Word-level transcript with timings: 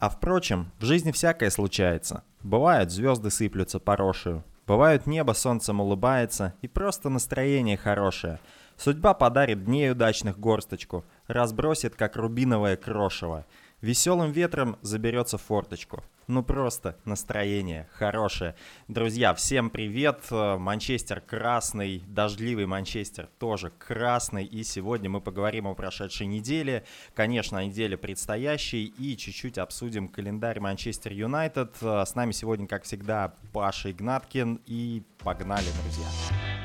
А 0.00 0.08
впрочем, 0.08 0.72
в 0.78 0.86
жизни 0.86 1.12
всякое 1.12 1.50
случается. 1.50 2.24
Бывают 2.42 2.90
звезды 2.90 3.30
сыплются 3.30 3.78
порошию, 3.78 4.42
бывают 4.66 5.06
небо 5.06 5.32
солнцем 5.32 5.78
улыбается 5.78 6.54
и 6.62 6.68
просто 6.68 7.10
настроение 7.10 7.76
хорошее. 7.76 8.40
Судьба 8.78 9.12
подарит 9.12 9.66
дней 9.66 9.90
удачных 9.90 10.38
горсточку, 10.38 11.04
разбросит, 11.26 11.96
как 11.96 12.16
рубиновое 12.16 12.78
крошево. 12.78 13.44
Веселым 13.80 14.30
ветром 14.30 14.76
заберется 14.82 15.38
форточку. 15.38 16.04
Ну 16.26 16.42
просто 16.44 16.98
настроение 17.06 17.88
хорошее. 17.94 18.54
Друзья, 18.88 19.32
всем 19.34 19.70
привет. 19.70 20.26
Манчестер 20.30 21.22
красный, 21.22 22.04
дождливый 22.06 22.66
Манчестер 22.66 23.28
тоже 23.38 23.72
красный. 23.78 24.44
И 24.44 24.62
сегодня 24.64 25.08
мы 25.08 25.22
поговорим 25.22 25.66
о 25.66 25.74
прошедшей 25.74 26.26
неделе. 26.26 26.84
Конечно, 27.14 27.58
о 27.58 27.64
неделе 27.64 27.96
предстоящей. 27.96 28.84
И 28.84 29.16
чуть-чуть 29.16 29.56
обсудим 29.56 30.08
календарь 30.08 30.60
Манчестер 30.60 31.12
Юнайтед. 31.12 31.76
С 31.80 32.14
нами 32.14 32.32
сегодня, 32.32 32.66
как 32.66 32.84
всегда, 32.84 33.34
Паша 33.54 33.90
Игнаткин. 33.90 34.60
И 34.66 35.02
погнали, 35.18 35.66
друзья. 35.82 36.59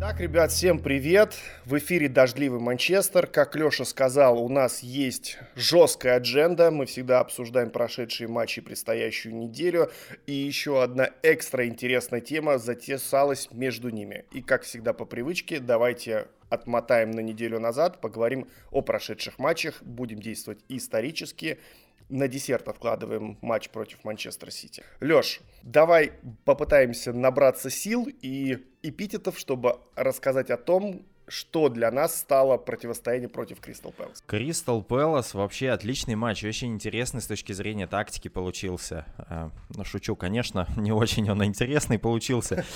Так, 0.00 0.18
ребят, 0.18 0.50
всем 0.50 0.78
привет! 0.78 1.34
В 1.66 1.76
эфире 1.76 2.08
«Дождливый 2.08 2.58
Манчестер». 2.58 3.26
Как 3.26 3.54
Леша 3.54 3.84
сказал, 3.84 4.42
у 4.42 4.48
нас 4.48 4.82
есть 4.82 5.36
жесткая 5.56 6.16
адженда. 6.16 6.70
Мы 6.70 6.86
всегда 6.86 7.20
обсуждаем 7.20 7.68
прошедшие 7.68 8.26
матчи 8.26 8.62
предстоящую 8.62 9.36
неделю. 9.36 9.92
И 10.26 10.32
еще 10.32 10.82
одна 10.82 11.10
экстра 11.22 11.66
интересная 11.68 12.22
тема 12.22 12.56
затесалась 12.56 13.50
между 13.52 13.90
ними. 13.90 14.24
И, 14.32 14.40
как 14.40 14.62
всегда 14.62 14.94
по 14.94 15.04
привычке, 15.04 15.60
давайте 15.60 16.28
отмотаем 16.48 17.10
на 17.10 17.20
неделю 17.20 17.60
назад, 17.60 18.00
поговорим 18.00 18.48
о 18.70 18.80
прошедших 18.80 19.38
матчах, 19.38 19.82
будем 19.82 20.18
действовать 20.18 20.60
исторически 20.70 21.58
на 22.08 22.26
десерт 22.26 22.68
откладываем 22.68 23.38
матч 23.40 23.68
против 23.68 24.02
Манчестер 24.02 24.50
Сити. 24.50 24.82
Леш, 25.00 25.40
давай 25.62 26.12
попытаемся 26.44 27.12
набраться 27.12 27.70
сил 27.70 28.08
и 28.20 28.66
эпитетов, 28.82 29.38
чтобы 29.38 29.80
рассказать 29.96 30.50
о 30.50 30.56
том, 30.56 31.06
что 31.30 31.68
для 31.68 31.90
нас 31.90 32.18
стало 32.18 32.56
противостояние 32.58 33.28
против 33.28 33.60
Кристал 33.60 33.92
Пэлас. 33.92 34.22
Кристал 34.26 34.82
Пэлас 34.82 35.34
вообще 35.34 35.70
отличный 35.70 36.16
матч, 36.16 36.44
очень 36.44 36.74
интересный 36.74 37.20
с 37.20 37.26
точки 37.26 37.52
зрения 37.52 37.86
тактики 37.86 38.28
получился. 38.28 39.06
А, 39.16 39.50
ну, 39.74 39.84
шучу, 39.84 40.16
конечно, 40.16 40.66
не 40.76 40.92
очень 40.92 41.30
он 41.30 41.44
интересный 41.44 41.98
получился. 41.98 42.64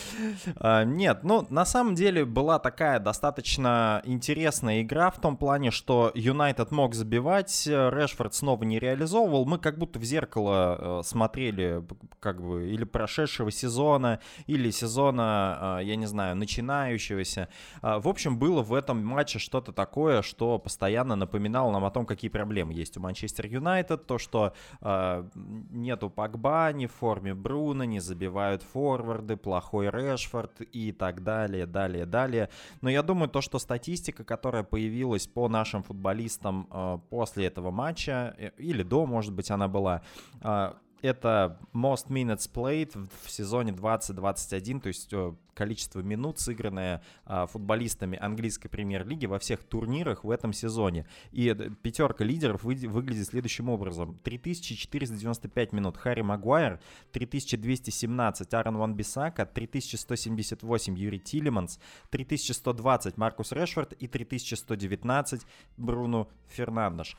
А, 0.56 0.84
нет, 0.84 1.20
ну, 1.24 1.46
на 1.50 1.64
самом 1.64 1.94
деле 1.94 2.24
была 2.24 2.58
такая 2.58 2.98
достаточно 2.98 4.00
интересная 4.04 4.82
игра 4.82 5.10
в 5.10 5.20
том 5.20 5.36
плане, 5.36 5.70
что 5.70 6.12
Юнайтед 6.14 6.70
мог 6.70 6.94
забивать, 6.94 7.66
Решфорд 7.66 8.34
снова 8.34 8.62
не 8.64 8.78
реализовывал. 8.78 9.44
Мы 9.46 9.58
как 9.58 9.78
будто 9.78 9.98
в 9.98 10.04
зеркало 10.04 11.00
э, 11.00 11.02
смотрели, 11.04 11.84
как 12.20 12.42
бы, 12.42 12.68
или 12.70 12.84
прошедшего 12.84 13.50
сезона, 13.50 14.20
или 14.46 14.70
сезона, 14.70 15.78
э, 15.80 15.84
я 15.84 15.96
не 15.96 16.06
знаю, 16.06 16.36
начинающегося. 16.36 17.48
А, 17.82 17.98
в 17.98 18.08
общем, 18.08 18.38
было 18.44 18.62
в 18.62 18.74
этом 18.74 19.02
матче 19.02 19.38
что-то 19.38 19.72
такое, 19.72 20.20
что 20.20 20.58
постоянно 20.58 21.16
напоминало 21.16 21.72
нам 21.72 21.86
о 21.86 21.90
том, 21.90 22.04
какие 22.04 22.30
проблемы 22.30 22.74
есть 22.74 22.94
у 22.98 23.00
Манчестер 23.00 23.46
Юнайтед, 23.46 24.06
то, 24.06 24.18
что 24.18 24.52
э, 24.82 25.24
нету 25.70 26.10
Пакба 26.10 26.70
не 26.74 26.86
в 26.86 26.92
форме 26.92 27.32
Бруна, 27.32 27.84
не 27.84 28.00
забивают 28.00 28.62
форварды, 28.62 29.38
плохой 29.38 29.88
Решфорд 29.88 30.60
и 30.60 30.92
так 30.92 31.22
далее, 31.22 31.64
далее, 31.64 32.04
далее. 32.04 32.50
Но 32.82 32.90
я 32.90 33.02
думаю, 33.02 33.30
то, 33.30 33.40
что 33.40 33.58
статистика, 33.58 34.24
которая 34.24 34.62
появилась 34.62 35.26
по 35.26 35.48
нашим 35.48 35.82
футболистам 35.82 36.68
э, 36.70 36.98
после 37.08 37.46
этого 37.46 37.70
матча, 37.70 38.34
э, 38.36 38.50
или 38.58 38.82
до, 38.82 39.06
может 39.06 39.32
быть, 39.32 39.50
она 39.50 39.68
была, 39.68 40.02
э, 40.42 40.72
это 41.00 41.58
most 41.72 42.08
minutes 42.08 42.50
played 42.52 42.92
в 43.22 43.30
сезоне 43.30 43.72
2021, 43.72 44.80
то 44.80 44.88
есть 44.88 45.10
э, 45.14 45.32
количество 45.54 46.00
минут, 46.00 46.38
сыгранное 46.38 47.02
а, 47.24 47.46
футболистами 47.46 48.18
английской 48.18 48.68
премьер-лиги 48.68 49.26
во 49.26 49.38
всех 49.38 49.64
турнирах 49.64 50.24
в 50.24 50.30
этом 50.30 50.52
сезоне. 50.52 51.06
И 51.32 51.54
пятерка 51.82 52.24
лидеров 52.24 52.64
вы, 52.64 52.74
выглядит 52.74 53.26
следующим 53.26 53.68
образом. 53.68 54.18
3495 54.22 55.72
минут 55.72 55.96
Харри 55.96 56.22
Магуайр, 56.22 56.80
3217 57.12 58.52
Аарон 58.52 58.76
Ван 58.76 58.94
Бисака, 58.94 59.46
3178 59.46 60.96
Юрий 60.96 61.20
Тилеманс, 61.20 61.78
3120 62.10 63.16
Маркус 63.16 63.52
Решфорд 63.52 63.92
и 63.94 64.06
3119 64.06 65.42
Бруно 65.76 66.28
Фернандеш. 66.48 67.16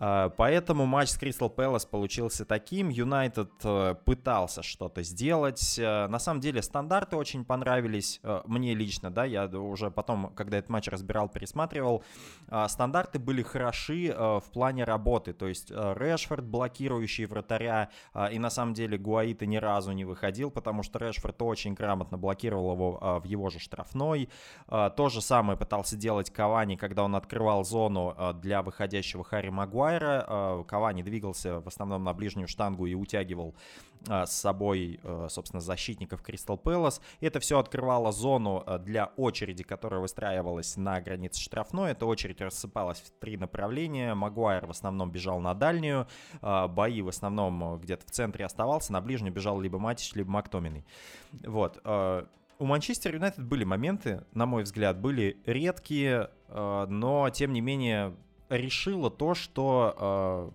А, 0.00 0.28
поэтому 0.30 0.86
матч 0.86 1.08
с 1.08 1.18
Кристал 1.18 1.50
Пэлас 1.50 1.84
получился 1.84 2.44
таким. 2.44 2.88
Юнайтед 2.88 3.50
э, 3.64 3.96
пытался 4.04 4.62
что-то 4.62 5.02
сделать. 5.02 5.76
Э, 5.76 6.06
на 6.06 6.20
самом 6.20 6.40
деле 6.40 6.62
стандарты 6.62 7.16
очень 7.16 7.44
понравились 7.44 7.77
э, 7.78 8.42
мне 8.46 8.74
лично, 8.74 9.10
да, 9.10 9.24
я 9.24 9.46
уже 9.46 9.90
потом, 9.90 10.32
когда 10.34 10.58
этот 10.58 10.70
матч 10.70 10.88
разбирал, 10.88 11.28
пересматривал. 11.28 12.02
Стандарты 12.68 13.18
были 13.18 13.42
хороши 13.42 14.14
в 14.16 14.44
плане 14.52 14.84
работы, 14.84 15.32
то 15.32 15.46
есть 15.46 15.70
Решфорд, 15.70 16.44
блокирующий 16.44 17.26
вратаря, 17.26 17.90
и 18.32 18.38
на 18.38 18.50
самом 18.50 18.74
деле 18.74 18.96
Гуаита 18.96 19.46
ни 19.46 19.56
разу 19.56 19.92
не 19.92 20.04
выходил, 20.04 20.50
потому 20.50 20.82
что 20.82 20.98
Решфорд 20.98 21.40
очень 21.42 21.74
грамотно 21.74 22.16
блокировал 22.16 22.72
его 22.72 23.20
в 23.22 23.24
его 23.24 23.50
же 23.50 23.58
штрафной. 23.58 24.28
То 24.68 25.08
же 25.08 25.20
самое 25.20 25.58
пытался 25.58 25.96
делать 25.96 26.30
Кавани, 26.30 26.76
когда 26.76 27.04
он 27.04 27.14
открывал 27.16 27.64
зону 27.64 28.16
для 28.40 28.62
выходящего 28.62 29.24
Харри 29.24 29.50
Магуайра. 29.50 30.24
А, 30.26 30.64
Кавани 30.64 31.02
двигался 31.02 31.60
в 31.60 31.66
основном 31.66 32.04
на 32.04 32.12
ближнюю 32.14 32.48
штангу 32.48 32.86
и 32.86 32.94
утягивал 32.94 33.54
а, 33.54 33.87
с 34.06 34.30
собой, 34.30 35.00
а, 35.02 35.28
собственно, 35.28 35.60
защитников 35.60 36.22
Кристал 36.22 36.56
Пэлас. 36.56 37.00
Это 37.20 37.40
все 37.40 37.58
открывало 37.58 38.12
зону 38.12 38.64
для 38.80 39.06
очереди, 39.16 39.62
которая 39.62 40.00
выстраивалась 40.00 40.76
на 40.76 41.00
границе 41.00 41.40
штрафной. 41.40 41.92
Эта 41.92 42.06
очередь 42.06 42.40
рассыпалась 42.40 43.00
в 43.00 43.10
три 43.20 43.36
направления. 43.36 44.14
Магуайр 44.14 44.66
в 44.66 44.70
основном 44.70 45.10
бежал 45.10 45.40
на 45.40 45.54
дальнюю, 45.54 46.06
бои 46.40 47.02
в 47.02 47.08
основном 47.08 47.78
где-то 47.78 48.06
в 48.06 48.10
центре 48.10 48.44
оставался, 48.44 48.92
на 48.92 49.00
ближнюю 49.00 49.32
бежал 49.32 49.60
либо 49.60 49.78
Матич, 49.78 50.14
либо 50.14 50.30
Мактоминой. 50.30 50.84
Вот. 51.32 51.80
У 52.60 52.64
Манчестер 52.64 53.14
Юнайтед 53.14 53.44
были 53.44 53.64
моменты, 53.64 54.24
на 54.32 54.46
мой 54.46 54.64
взгляд, 54.64 54.98
были 54.98 55.40
редкие, 55.46 56.30
но 56.48 57.30
тем 57.32 57.52
не 57.52 57.60
менее 57.60 58.16
решила 58.48 59.10
то, 59.10 59.34
что 59.34 59.94
э, 59.96 60.50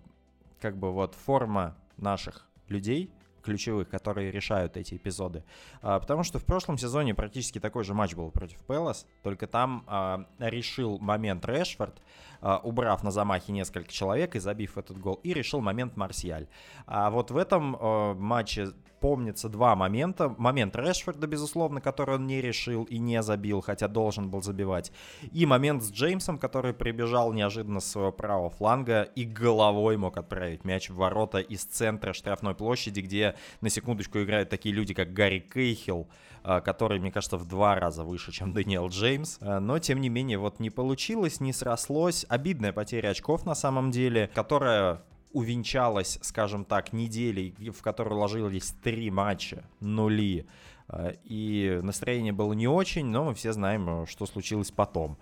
как 0.60 0.76
бы 0.76 0.92
вот 0.92 1.14
форма 1.14 1.76
наших 1.96 2.48
людей 2.68 3.12
ключевых, 3.44 3.88
которые 3.88 4.32
решают 4.32 4.76
эти 4.76 4.94
эпизоды. 4.94 5.44
А, 5.82 6.00
потому 6.00 6.24
что 6.24 6.38
в 6.38 6.44
прошлом 6.44 6.78
сезоне 6.78 7.14
практически 7.14 7.60
такой 7.60 7.84
же 7.84 7.94
матч 7.94 8.14
был 8.14 8.30
против 8.30 8.58
Пелос, 8.66 9.06
только 9.22 9.46
там 9.46 9.84
а, 9.86 10.26
решил 10.38 10.98
момент 10.98 11.44
Решфорд, 11.46 12.02
а, 12.40 12.58
убрав 12.58 13.04
на 13.04 13.10
замахе 13.10 13.52
несколько 13.52 13.92
человек 13.92 14.34
и 14.34 14.40
забив 14.40 14.78
этот 14.78 14.98
гол, 14.98 15.20
и 15.22 15.32
решил 15.32 15.60
момент 15.60 15.96
Марсиаль. 15.96 16.48
А 16.86 17.10
вот 17.10 17.30
в 17.30 17.36
этом 17.36 17.76
матче 18.18 18.72
помнится 19.04 19.50
два 19.50 19.76
момента. 19.76 20.34
Момент 20.38 20.74
Решфорда, 20.76 21.26
безусловно, 21.26 21.82
который 21.82 22.14
он 22.14 22.26
не 22.26 22.40
решил 22.40 22.84
и 22.84 22.96
не 22.96 23.22
забил, 23.22 23.60
хотя 23.60 23.86
должен 23.86 24.30
был 24.30 24.40
забивать. 24.40 24.92
И 25.30 25.44
момент 25.44 25.82
с 25.82 25.92
Джеймсом, 25.92 26.38
который 26.38 26.72
прибежал 26.72 27.34
неожиданно 27.34 27.80
с 27.80 27.84
своего 27.84 28.12
правого 28.12 28.48
фланга 28.48 29.02
и 29.02 29.24
головой 29.24 29.98
мог 29.98 30.16
отправить 30.16 30.64
мяч 30.64 30.88
в 30.88 30.94
ворота 30.94 31.36
из 31.36 31.64
центра 31.64 32.14
штрафной 32.14 32.54
площади, 32.54 33.00
где 33.00 33.33
на 33.60 33.70
секундочку 33.70 34.22
играют 34.22 34.48
такие 34.48 34.74
люди, 34.74 34.94
как 34.94 35.12
Гарри 35.12 35.40
Кейхилл, 35.40 36.08
а, 36.42 36.60
который, 36.60 37.00
мне 37.00 37.10
кажется, 37.10 37.36
в 37.36 37.46
два 37.46 37.74
раза 37.74 38.04
выше, 38.04 38.32
чем 38.32 38.52
Дэниел 38.52 38.88
Джеймс. 38.88 39.38
А, 39.40 39.60
но, 39.60 39.78
тем 39.78 40.00
не 40.00 40.08
менее, 40.08 40.38
вот 40.38 40.60
не 40.60 40.70
получилось, 40.70 41.40
не 41.40 41.52
срослось. 41.52 42.26
Обидная 42.28 42.72
потеря 42.72 43.08
очков 43.08 43.46
на 43.46 43.54
самом 43.54 43.90
деле, 43.90 44.30
которая 44.34 45.02
увенчалась, 45.32 46.18
скажем 46.22 46.64
так, 46.64 46.92
неделей, 46.92 47.54
в 47.70 47.82
которую 47.82 48.18
ложились 48.20 48.74
три 48.82 49.10
матча, 49.10 49.64
нули. 49.80 50.46
А, 50.88 51.12
и 51.24 51.80
настроение 51.82 52.32
было 52.32 52.52
не 52.52 52.68
очень, 52.68 53.06
но 53.06 53.24
мы 53.24 53.34
все 53.34 53.52
знаем, 53.52 54.06
что 54.06 54.26
случилось 54.26 54.70
потом. 54.70 55.18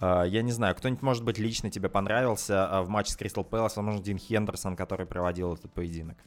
А, 0.00 0.24
я 0.24 0.42
не 0.42 0.52
знаю, 0.52 0.74
кто-нибудь, 0.74 1.02
может 1.02 1.24
быть, 1.24 1.38
лично 1.38 1.70
тебе 1.70 1.88
понравился 1.88 2.66
а, 2.66 2.82
в 2.82 2.88
матче 2.88 3.12
с 3.12 3.16
Кристал 3.16 3.44
Пэлас, 3.44 3.76
возможно, 3.76 4.02
Дин 4.02 4.18
Хендерсон, 4.18 4.76
который 4.76 5.06
проводил 5.06 5.54
этот 5.54 5.72
поединок? 5.72 6.18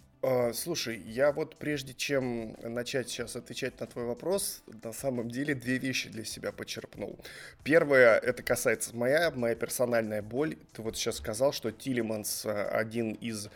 Слушай, 0.53 0.99
я 0.99 1.31
вот 1.31 1.57
прежде 1.57 1.93
чем 1.93 2.57
начать 2.63 3.07
сейчас 3.07 3.35
отвечать 3.35 3.79
на 3.79 3.85
твой 3.85 4.05
вопрос, 4.05 4.63
на 4.83 4.91
самом 4.91 5.29
деле 5.29 5.53
две 5.53 5.77
вещи 5.77 6.09
для 6.09 6.25
себя 6.25 6.51
почерпнул. 6.51 7.19
Первое, 7.63 8.17
это 8.17 8.41
касается 8.41 8.95
моя, 8.95 9.31
моя 9.31 9.55
персональная 9.55 10.23
боль. 10.23 10.57
Ты 10.73 10.81
вот 10.81 10.97
сейчас 10.97 11.17
сказал, 11.17 11.53
что 11.53 11.71
Тилиманс 11.71 12.47
один 12.47 13.13
из 13.13 13.49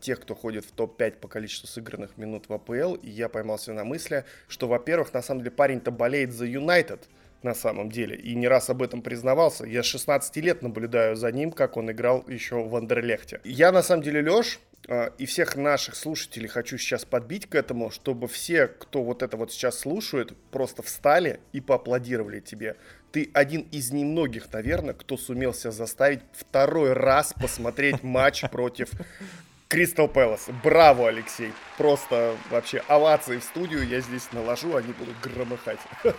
тех, 0.00 0.20
кто 0.20 0.34
ходит 0.34 0.64
в 0.64 0.72
топ-5 0.72 1.12
по 1.18 1.28
количеству 1.28 1.66
сыгранных 1.66 2.16
минут 2.16 2.48
в 2.48 2.52
АПЛ, 2.52 2.94
и 2.94 3.10
я 3.10 3.28
поймался 3.28 3.72
на 3.72 3.84
мысли, 3.84 4.24
что, 4.48 4.68
во-первых, 4.68 5.12
на 5.12 5.22
самом 5.22 5.40
деле 5.40 5.50
парень-то 5.50 5.90
болеет 5.90 6.32
за 6.32 6.46
Юнайтед, 6.46 7.08
на 7.42 7.54
самом 7.54 7.90
деле, 7.90 8.16
и 8.16 8.34
не 8.34 8.48
раз 8.48 8.70
об 8.70 8.82
этом 8.82 9.02
признавался. 9.02 9.64
Я 9.64 9.82
с 9.82 9.86
16 9.86 10.36
лет 10.38 10.62
наблюдаю 10.62 11.16
за 11.16 11.30
ним, 11.32 11.52
как 11.52 11.76
он 11.76 11.90
играл 11.90 12.24
еще 12.26 12.62
в 12.62 12.74
Андерлехте. 12.74 13.40
Я, 13.44 13.72
на 13.72 13.82
самом 13.82 14.02
деле, 14.02 14.20
Леш, 14.20 14.58
а, 14.88 15.12
и 15.18 15.26
всех 15.26 15.56
наших 15.56 15.96
слушателей 15.96 16.48
хочу 16.48 16.78
сейчас 16.78 17.04
подбить 17.04 17.46
к 17.46 17.54
этому, 17.54 17.90
чтобы 17.90 18.28
все, 18.28 18.66
кто 18.68 19.02
вот 19.02 19.22
это 19.22 19.36
вот 19.36 19.52
сейчас 19.52 19.78
слушает, 19.78 20.36
просто 20.50 20.82
встали 20.82 21.40
и 21.52 21.60
поаплодировали 21.60 22.40
тебе. 22.40 22.76
Ты 23.12 23.30
один 23.32 23.62
из 23.72 23.90
немногих, 23.90 24.52
наверное, 24.52 24.94
кто 24.94 25.16
сумел 25.16 25.54
себя 25.54 25.70
заставить 25.72 26.20
второй 26.32 26.92
раз 26.92 27.32
посмотреть 27.32 28.02
матч 28.02 28.42
против 28.50 28.90
Кристал 29.68 30.08
Пэлас. 30.08 30.48
Браво, 30.62 31.08
Алексей. 31.08 31.52
Просто 31.76 32.36
вообще 32.50 32.82
овации 32.88 33.38
в 33.38 33.44
студию 33.44 33.86
я 33.86 34.00
здесь 34.00 34.28
наложу, 34.32 34.76
они 34.76 34.92
будут 34.92 35.18
громыхать. 35.20 35.80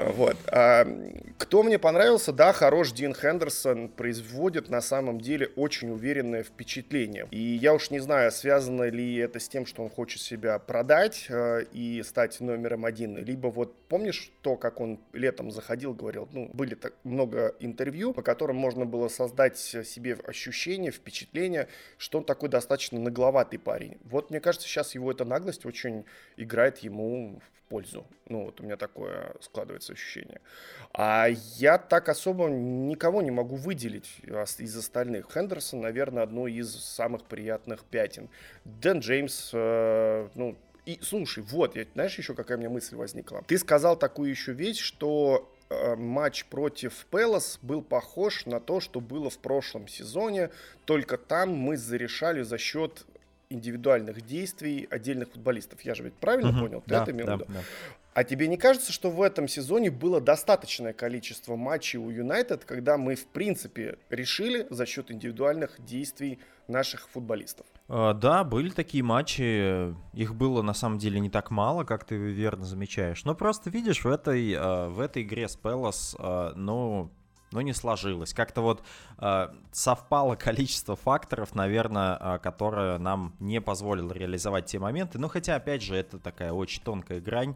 Вот. 0.00 0.36
Кто 1.38 1.62
мне 1.62 1.78
понравился, 1.78 2.32
да, 2.32 2.52
хорош 2.52 2.90
Дин 2.90 3.14
Хендерсон 3.14 3.90
производит 3.90 4.70
на 4.70 4.80
самом 4.80 5.20
деле 5.20 5.46
очень 5.54 5.88
уверенное 5.88 6.42
впечатление. 6.42 7.28
И 7.30 7.38
я 7.38 7.74
уж 7.74 7.90
не 7.90 8.00
знаю, 8.00 8.32
связано 8.32 8.88
ли 8.88 9.16
это 9.18 9.38
с 9.38 9.48
тем, 9.48 9.64
что 9.64 9.84
он 9.84 9.88
хочет 9.88 10.20
себя 10.20 10.58
продать 10.58 11.26
э, 11.28 11.62
и 11.72 12.02
стать 12.02 12.40
номером 12.40 12.84
один, 12.84 13.16
либо 13.16 13.46
вот 13.46 13.72
помнишь 13.88 14.32
то, 14.42 14.56
как 14.56 14.80
он 14.80 14.98
летом 15.12 15.52
заходил, 15.52 15.94
говорил, 15.94 16.28
ну, 16.32 16.50
были 16.52 16.74
так 16.74 16.94
много 17.04 17.54
интервью, 17.60 18.12
по 18.12 18.22
которым 18.22 18.56
можно 18.56 18.84
было 18.84 19.06
создать 19.06 19.56
себе 19.58 20.14
ощущение, 20.26 20.90
впечатление, 20.90 21.68
что 21.98 22.18
он 22.18 22.24
такой 22.24 22.48
достаточно 22.48 22.98
нагловатый 22.98 23.60
парень. 23.60 23.96
Вот 24.02 24.30
мне 24.30 24.40
кажется, 24.40 24.66
сейчас 24.66 24.96
его 24.96 25.12
эта 25.12 25.24
наглость 25.24 25.64
очень 25.66 26.04
играет 26.36 26.78
ему 26.78 27.40
пользу. 27.68 28.06
Ну, 28.28 28.44
вот 28.44 28.60
у 28.60 28.64
меня 28.64 28.76
такое 28.76 29.34
складывается 29.40 29.92
ощущение. 29.92 30.40
А 30.92 31.27
я 31.28 31.78
так 31.78 32.08
особо 32.08 32.48
никого 32.48 33.22
не 33.22 33.30
могу 33.30 33.56
выделить 33.56 34.20
из 34.58 34.76
остальных. 34.76 35.32
Хендерсон, 35.32 35.80
наверное, 35.80 36.22
одно 36.22 36.46
из 36.46 36.74
самых 36.74 37.24
приятных 37.24 37.84
пятен. 37.84 38.28
Дэн 38.64 39.00
Джеймс, 39.00 39.50
э, 39.52 40.28
ну, 40.34 40.56
и 40.86 40.98
слушай, 41.02 41.42
вот, 41.42 41.76
я, 41.76 41.84
знаешь, 41.92 42.16
еще 42.16 42.34
какая 42.34 42.56
у 42.56 42.60
меня 42.60 42.70
мысль 42.70 42.96
возникла. 42.96 43.44
Ты 43.46 43.58
сказал 43.58 43.96
такую 43.96 44.30
еще 44.30 44.52
вещь, 44.52 44.80
что 44.80 45.52
э, 45.68 45.96
матч 45.96 46.46
против 46.46 47.06
Пелос 47.10 47.58
был 47.60 47.82
похож 47.82 48.46
на 48.46 48.58
то, 48.58 48.80
что 48.80 49.00
было 49.00 49.28
в 49.28 49.38
прошлом 49.38 49.86
сезоне, 49.86 50.50
только 50.86 51.18
там 51.18 51.50
мы 51.50 51.76
зарешали 51.76 52.42
за 52.42 52.56
счет 52.56 53.04
индивидуальных 53.50 54.22
действий 54.22 54.86
отдельных 54.90 55.30
футболистов. 55.30 55.80
Я 55.82 55.94
же 55.94 56.04
ведь 56.04 56.14
правильно 56.14 56.50
угу, 56.50 56.60
понял? 56.60 56.80
Ты 56.80 56.90
да, 56.90 57.02
это 57.02 57.10
имел 57.12 57.26
да? 57.26 57.36
Да. 57.36 57.60
А 58.18 58.24
тебе 58.24 58.48
не 58.48 58.56
кажется, 58.56 58.92
что 58.92 59.12
в 59.12 59.22
этом 59.22 59.46
сезоне 59.46 59.92
было 59.92 60.20
достаточное 60.20 60.92
количество 60.92 61.54
матчей 61.54 62.00
у 62.00 62.10
Юнайтед, 62.10 62.64
когда 62.64 62.98
мы, 62.98 63.14
в 63.14 63.28
принципе, 63.28 63.96
решили 64.10 64.66
за 64.70 64.86
счет 64.86 65.12
индивидуальных 65.12 65.76
действий 65.84 66.40
наших 66.66 67.08
футболистов? 67.10 67.64
А, 67.86 68.14
да, 68.14 68.42
были 68.42 68.70
такие 68.70 69.04
матчи. 69.04 69.94
Их 70.14 70.34
было 70.34 70.62
на 70.62 70.74
самом 70.74 70.98
деле 70.98 71.20
не 71.20 71.30
так 71.30 71.52
мало, 71.52 71.84
как 71.84 72.02
ты 72.02 72.16
верно 72.16 72.64
замечаешь. 72.64 73.24
Но 73.24 73.36
просто 73.36 73.70
видишь, 73.70 74.02
в 74.02 74.08
этой, 74.08 74.52
а, 74.58 74.88
в 74.88 74.98
этой 74.98 75.22
игре 75.22 75.46
с 75.46 75.54
Пелос, 75.54 76.16
а, 76.18 76.54
ну, 76.56 77.12
но 77.52 77.60
не 77.60 77.72
сложилось. 77.72 78.34
Как-то 78.34 78.62
вот 78.62 78.82
совпало 79.70 80.34
количество 80.34 80.96
факторов, 80.96 81.54
наверное, 81.54 82.18
э, 82.20 82.38
которое 82.40 82.98
нам 82.98 83.34
не 83.40 83.60
позволило 83.60 84.12
реализовать 84.12 84.66
те 84.66 84.78
моменты. 84.78 85.18
Но 85.18 85.28
хотя, 85.28 85.54
опять 85.54 85.82
же, 85.82 85.96
это 85.96 86.18
такая 86.18 86.52
очень 86.52 86.82
тонкая 86.82 87.20
грань. 87.20 87.54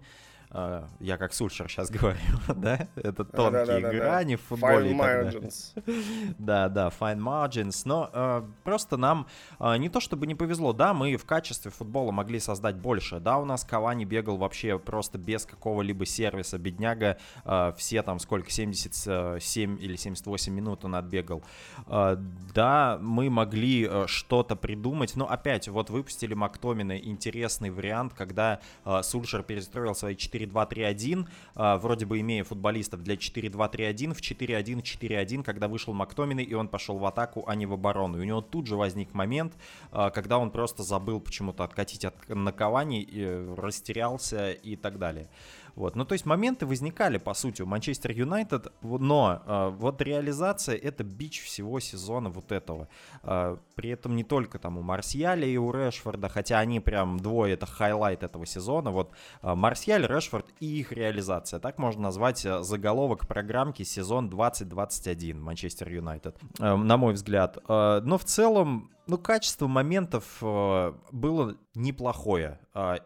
А, 0.55 0.87
я 1.01 1.17
как 1.17 1.33
Сульшер 1.33 1.69
сейчас 1.69 1.91
говорю, 1.91 2.19
да, 2.55 2.87
это 2.97 3.25
тонкие 3.25 3.65
да, 3.65 3.81
да, 3.81 3.81
да, 3.81 3.91
грани 3.91 4.37
в 4.37 4.43
футболе. 4.43 4.93
Fine 4.93 4.99
margins. 4.99 5.83
Да, 6.39 6.69
да, 6.69 6.89
fine 6.89 7.19
margins, 7.19 7.83
но 7.85 8.11
э, 8.13 8.43
просто 8.65 8.97
нам 8.97 9.27
э, 9.59 9.77
не 9.79 9.89
то 9.89 10.01
чтобы 10.01 10.27
не 10.27 10.35
повезло, 10.35 10.73
да, 10.73 10.93
мы 10.93 11.17
в 11.17 11.25
качестве 11.25 11.71
футбола 11.71 12.13
могли 12.13 12.39
создать 12.39 12.77
больше, 12.77 13.19
да, 13.19 13.39
у 13.39 13.45
нас 13.45 13.65
Кавани 13.65 14.05
бегал 14.05 14.37
вообще 14.37 14.79
просто 14.79 15.19
без 15.19 15.47
какого-либо 15.47 16.05
сервиса, 16.05 16.59
бедняга, 16.59 17.19
э, 17.45 17.73
все 17.77 18.03
там 18.03 18.19
сколько, 18.19 18.51
77 18.51 19.79
или 19.81 19.97
78 19.97 20.53
минут 20.53 20.85
он 20.85 20.97
отбегал, 20.97 21.43
э, 21.87 22.17
да, 22.55 22.99
мы 23.01 23.31
могли 23.31 23.87
э, 23.89 24.05
что-то 24.07 24.57
придумать, 24.57 25.17
но 25.17 25.31
опять, 25.31 25.69
вот 25.69 25.89
выпустили 25.89 26.35
Мактомина 26.35 26.99
интересный 26.99 27.71
вариант, 27.71 28.13
когда 28.15 28.61
э, 28.85 29.01
Сульшер 29.03 29.43
перестроил 29.43 29.95
свои 29.95 30.15
4 30.15 30.42
4-2-3-1, 30.47 31.27
а, 31.55 31.77
вроде 31.79 32.07
бы 32.07 32.21
имея 32.21 32.45
футболистов 32.45 33.03
для 33.03 33.15
4-2-3-1, 33.15 34.15
в 34.15 34.21
4-1-4-1, 34.21 35.43
когда 35.43 35.69
вышел 35.69 35.93
Мактоминой, 35.93 36.45
и 36.45 36.55
он 36.55 36.69
пошел 36.69 36.99
в 36.99 37.07
атаку, 37.07 37.45
а 37.47 37.55
не 37.55 37.67
в 37.67 37.73
оборону. 37.73 38.19
И 38.19 38.21
у 38.21 38.25
него 38.25 38.41
тут 38.41 38.67
же 38.67 38.77
возник 38.77 39.15
момент, 39.15 39.55
а, 39.91 40.11
когда 40.11 40.39
он 40.39 40.51
просто 40.51 40.83
забыл 40.83 41.21
почему-то 41.21 41.65
откатить 41.65 42.05
от 42.05 42.15
накования, 42.29 43.55
растерялся 43.57 44.53
и 44.53 44.77
так 44.77 44.99
далее. 44.99 45.29
Вот. 45.75 45.97
Ну, 45.97 46.05
то 46.05 46.13
есть 46.13 46.27
моменты 46.27 46.67
возникали, 46.67 47.19
по 47.19 47.35
сути, 47.35 47.63
у 47.63 47.67
Манчестер 47.67 48.11
Юнайтед, 48.13 48.73
но 48.83 49.43
э, 49.45 49.71
вот 49.77 50.03
реализация— 50.03 50.77
это 50.83 51.05
бич 51.05 51.43
всего 51.43 51.81
сезона 51.81 52.29
вот 52.29 52.53
этого. 52.53 52.89
Э, 53.23 53.57
при 53.75 53.91
этом 53.91 54.17
не 54.17 54.25
только 54.25 54.59
там 54.59 54.79
у 54.79 54.83
Марсиаля 54.83 55.47
и 55.47 55.57
у 55.57 55.71
Решфорда, 55.73 56.29
хотя 56.29 56.59
они 56.59 56.81
прям 56.81 57.19
двое— 57.19 57.55
это 57.55 57.67
highlight 57.67 58.23
этого 58.23 58.47
сезона. 58.47 58.91
Вот 58.91 59.13
э, 59.43 59.55
Марсиаль, 59.55 60.07
Решфорд 60.07 60.47
и 60.61 60.67
их 60.67 60.93
реализация. 60.93 61.59
Так 61.61 61.79
можно 61.79 62.03
назвать 62.03 62.39
заголовок 62.39 63.27
программки 63.27 63.83
сезон 63.83 64.29
2021 64.29 65.41
Манчестер 65.41 65.89
Юнайтед, 65.89 66.37
э, 66.59 66.77
на 66.77 66.97
мой 66.97 67.15
взгляд. 67.15 67.59
Э, 67.69 68.01
но 68.05 68.19
в 68.19 68.25
целом 68.25 68.91
ну, 69.07 69.19
качество 69.19 69.67
моментов 69.67 70.39
было 70.41 71.57
неплохое. 71.75 72.61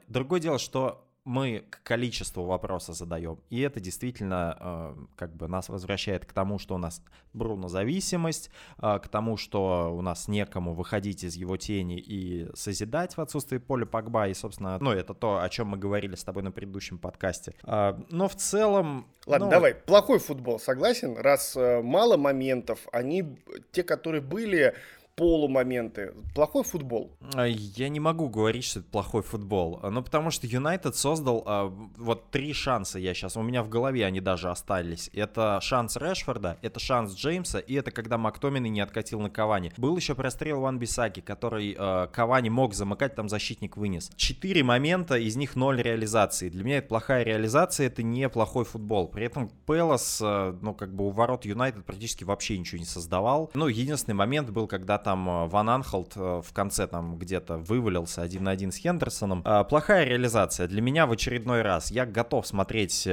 Другое 0.08 0.40
дело, 0.40 0.58
что 0.58 1.05
мы 1.26 1.64
к 1.70 1.82
количеству 1.82 2.44
вопроса 2.44 2.92
задаем. 2.92 3.40
И 3.50 3.60
это 3.60 3.80
действительно 3.80 4.56
э, 4.58 4.94
как 5.16 5.34
бы 5.34 5.48
нас 5.48 5.68
возвращает 5.68 6.24
к 6.24 6.32
тому, 6.32 6.60
что 6.60 6.76
у 6.76 6.78
нас 6.78 7.02
Бруно 7.32 7.66
зависимость, 7.66 8.50
э, 8.80 9.00
к 9.02 9.08
тому, 9.08 9.36
что 9.36 9.92
у 9.92 10.02
нас 10.02 10.28
некому 10.28 10.72
выходить 10.72 11.24
из 11.24 11.34
его 11.34 11.56
тени 11.56 11.98
и 11.98 12.48
созидать 12.54 13.16
в 13.16 13.20
отсутствии 13.20 13.58
поля 13.58 13.86
Погба. 13.86 14.28
И, 14.28 14.34
собственно, 14.34 14.78
ну, 14.80 14.92
это 14.92 15.14
то, 15.14 15.42
о 15.42 15.48
чем 15.48 15.68
мы 15.68 15.78
говорили 15.78 16.14
с 16.14 16.22
тобой 16.22 16.44
на 16.44 16.52
предыдущем 16.52 16.98
подкасте. 16.98 17.54
Э, 17.64 17.98
но 18.08 18.28
в 18.28 18.36
целом... 18.36 19.08
Ладно, 19.26 19.46
ну... 19.46 19.50
давай. 19.50 19.74
Плохой 19.74 20.20
футбол, 20.20 20.60
согласен? 20.60 21.16
Раз 21.18 21.56
э, 21.56 21.82
мало 21.82 22.16
моментов, 22.16 22.86
они, 22.92 23.36
те, 23.72 23.82
которые 23.82 24.20
были, 24.20 24.76
полумоменты. 25.16 26.12
Плохой 26.34 26.62
футбол. 26.62 27.16
А, 27.34 27.46
я 27.46 27.88
не 27.88 28.00
могу 28.00 28.28
говорить, 28.28 28.64
что 28.64 28.80
это 28.80 28.88
плохой 28.90 29.22
футбол. 29.22 29.80
Ну, 29.82 30.02
потому 30.02 30.30
что 30.30 30.46
Юнайтед 30.46 30.94
создал 30.94 31.42
а, 31.46 31.66
вот 31.96 32.30
три 32.30 32.52
шанса 32.52 32.98
я 32.98 33.14
сейчас. 33.14 33.36
У 33.36 33.42
меня 33.42 33.62
в 33.62 33.70
голове 33.70 34.04
они 34.04 34.20
даже 34.20 34.50
остались. 34.50 35.10
Это 35.14 35.58
шанс 35.62 35.96
Решфорда, 35.96 36.58
это 36.60 36.78
шанс 36.78 37.14
Джеймса, 37.14 37.58
и 37.58 37.74
это 37.74 37.90
когда 37.90 38.18
Мактомины 38.18 38.68
не 38.68 38.80
откатил 38.80 39.20
на 39.20 39.30
Кавани. 39.30 39.72
Был 39.78 39.96
еще 39.96 40.14
прострел 40.14 40.60
Ван 40.60 40.78
Бисаки, 40.78 41.20
который 41.20 41.74
а, 41.78 42.08
Кавани 42.08 42.50
мог 42.50 42.74
замыкать, 42.74 43.14
там 43.14 43.30
защитник 43.30 43.78
вынес. 43.78 44.10
Четыре 44.16 44.62
момента, 44.62 45.16
из 45.16 45.36
них 45.36 45.56
ноль 45.56 45.80
реализации. 45.80 46.50
Для 46.50 46.62
меня 46.62 46.78
это 46.78 46.88
плохая 46.88 47.22
реализация, 47.22 47.86
это 47.86 48.02
не 48.02 48.28
плохой 48.28 48.66
футбол. 48.66 49.08
При 49.08 49.24
этом 49.24 49.48
Пелос, 49.66 50.20
а, 50.22 50.54
ну, 50.60 50.74
как 50.74 50.94
бы 50.94 51.06
у 51.06 51.10
ворот 51.10 51.46
Юнайтед 51.46 51.86
практически 51.86 52.24
вообще 52.24 52.58
ничего 52.58 52.78
не 52.78 52.84
создавал. 52.84 53.50
Ну, 53.54 53.68
единственный 53.68 54.14
момент 54.14 54.50
был, 54.50 54.66
когда 54.66 54.98
там 55.06 55.28
э, 55.30 55.46
Ван 55.46 55.70
Анхолд 55.70 56.16
э, 56.16 56.42
в 56.44 56.52
конце 56.52 56.88
там 56.88 57.16
где-то 57.16 57.58
вывалился 57.58 58.22
один 58.22 58.42
на 58.42 58.50
один 58.50 58.72
с 58.72 58.76
Хендерсоном. 58.76 59.42
Э, 59.44 59.62
плохая 59.62 60.04
реализация. 60.04 60.66
Для 60.66 60.82
меня 60.82 61.06
в 61.06 61.12
очередной 61.12 61.62
раз. 61.62 61.92
Я 61.92 62.06
готов 62.06 62.44
смотреть, 62.44 63.08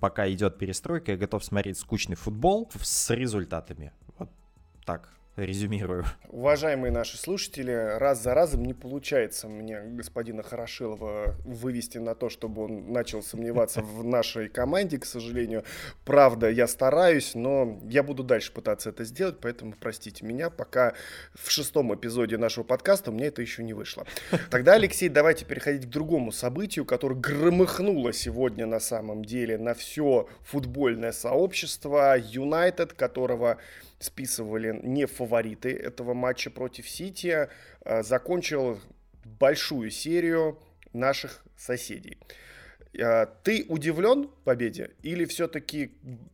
пока 0.00 0.30
идет 0.30 0.56
перестройка, 0.56 1.12
я 1.12 1.18
готов 1.18 1.44
смотреть 1.44 1.78
скучный 1.78 2.16
футбол 2.16 2.70
с 2.80 3.10
результатами. 3.10 3.92
Вот 4.16 4.30
так 4.86 5.10
резюмирую. 5.36 6.04
Уважаемые 6.28 6.92
наши 6.92 7.16
слушатели, 7.16 7.72
раз 7.98 8.22
за 8.22 8.34
разом 8.34 8.64
не 8.64 8.74
получается 8.74 9.48
мне 9.48 9.80
господина 9.80 10.42
Хорошилова 10.42 11.34
вывести 11.44 11.98
на 11.98 12.14
то, 12.14 12.28
чтобы 12.28 12.64
он 12.64 12.92
начал 12.92 13.22
сомневаться 13.22 13.80
в 13.82 14.04
нашей 14.04 14.48
команде, 14.48 14.98
к 14.98 15.04
сожалению. 15.04 15.64
Правда, 16.04 16.48
я 16.50 16.66
стараюсь, 16.66 17.34
но 17.34 17.80
я 17.88 18.02
буду 18.02 18.22
дальше 18.22 18.52
пытаться 18.52 18.90
это 18.90 19.04
сделать, 19.04 19.38
поэтому 19.40 19.74
простите 19.78 20.24
меня, 20.24 20.50
пока 20.50 20.94
в 21.34 21.50
шестом 21.50 21.94
эпизоде 21.94 22.38
нашего 22.38 22.64
подкаста 22.64 23.10
у 23.10 23.14
меня 23.14 23.26
это 23.26 23.42
еще 23.42 23.64
не 23.64 23.74
вышло. 23.74 24.06
Тогда, 24.50 24.74
Алексей, 24.74 25.08
давайте 25.08 25.44
переходить 25.44 25.86
к 25.86 25.90
другому 25.90 26.30
событию, 26.32 26.84
которое 26.84 27.16
громыхнуло 27.16 28.12
сегодня 28.12 28.66
на 28.66 28.80
самом 28.80 29.24
деле 29.24 29.58
на 29.58 29.74
все 29.74 30.28
футбольное 30.42 31.12
сообщество. 31.12 32.16
Юнайтед, 32.16 32.92
которого 32.92 33.58
списывали 34.04 34.78
не 34.82 35.06
фавориты 35.06 35.70
этого 35.70 36.14
матча 36.14 36.50
против 36.50 36.88
Сити, 36.88 37.48
а, 37.80 38.02
закончил 38.02 38.80
большую 39.24 39.90
серию 39.90 40.58
наших 40.92 41.42
соседей. 41.56 42.18
Э, 42.92 43.26
ты 43.42 43.64
удивлен 43.68 44.30
победе 44.44 44.90
или 45.02 45.24
все-таки 45.24 45.92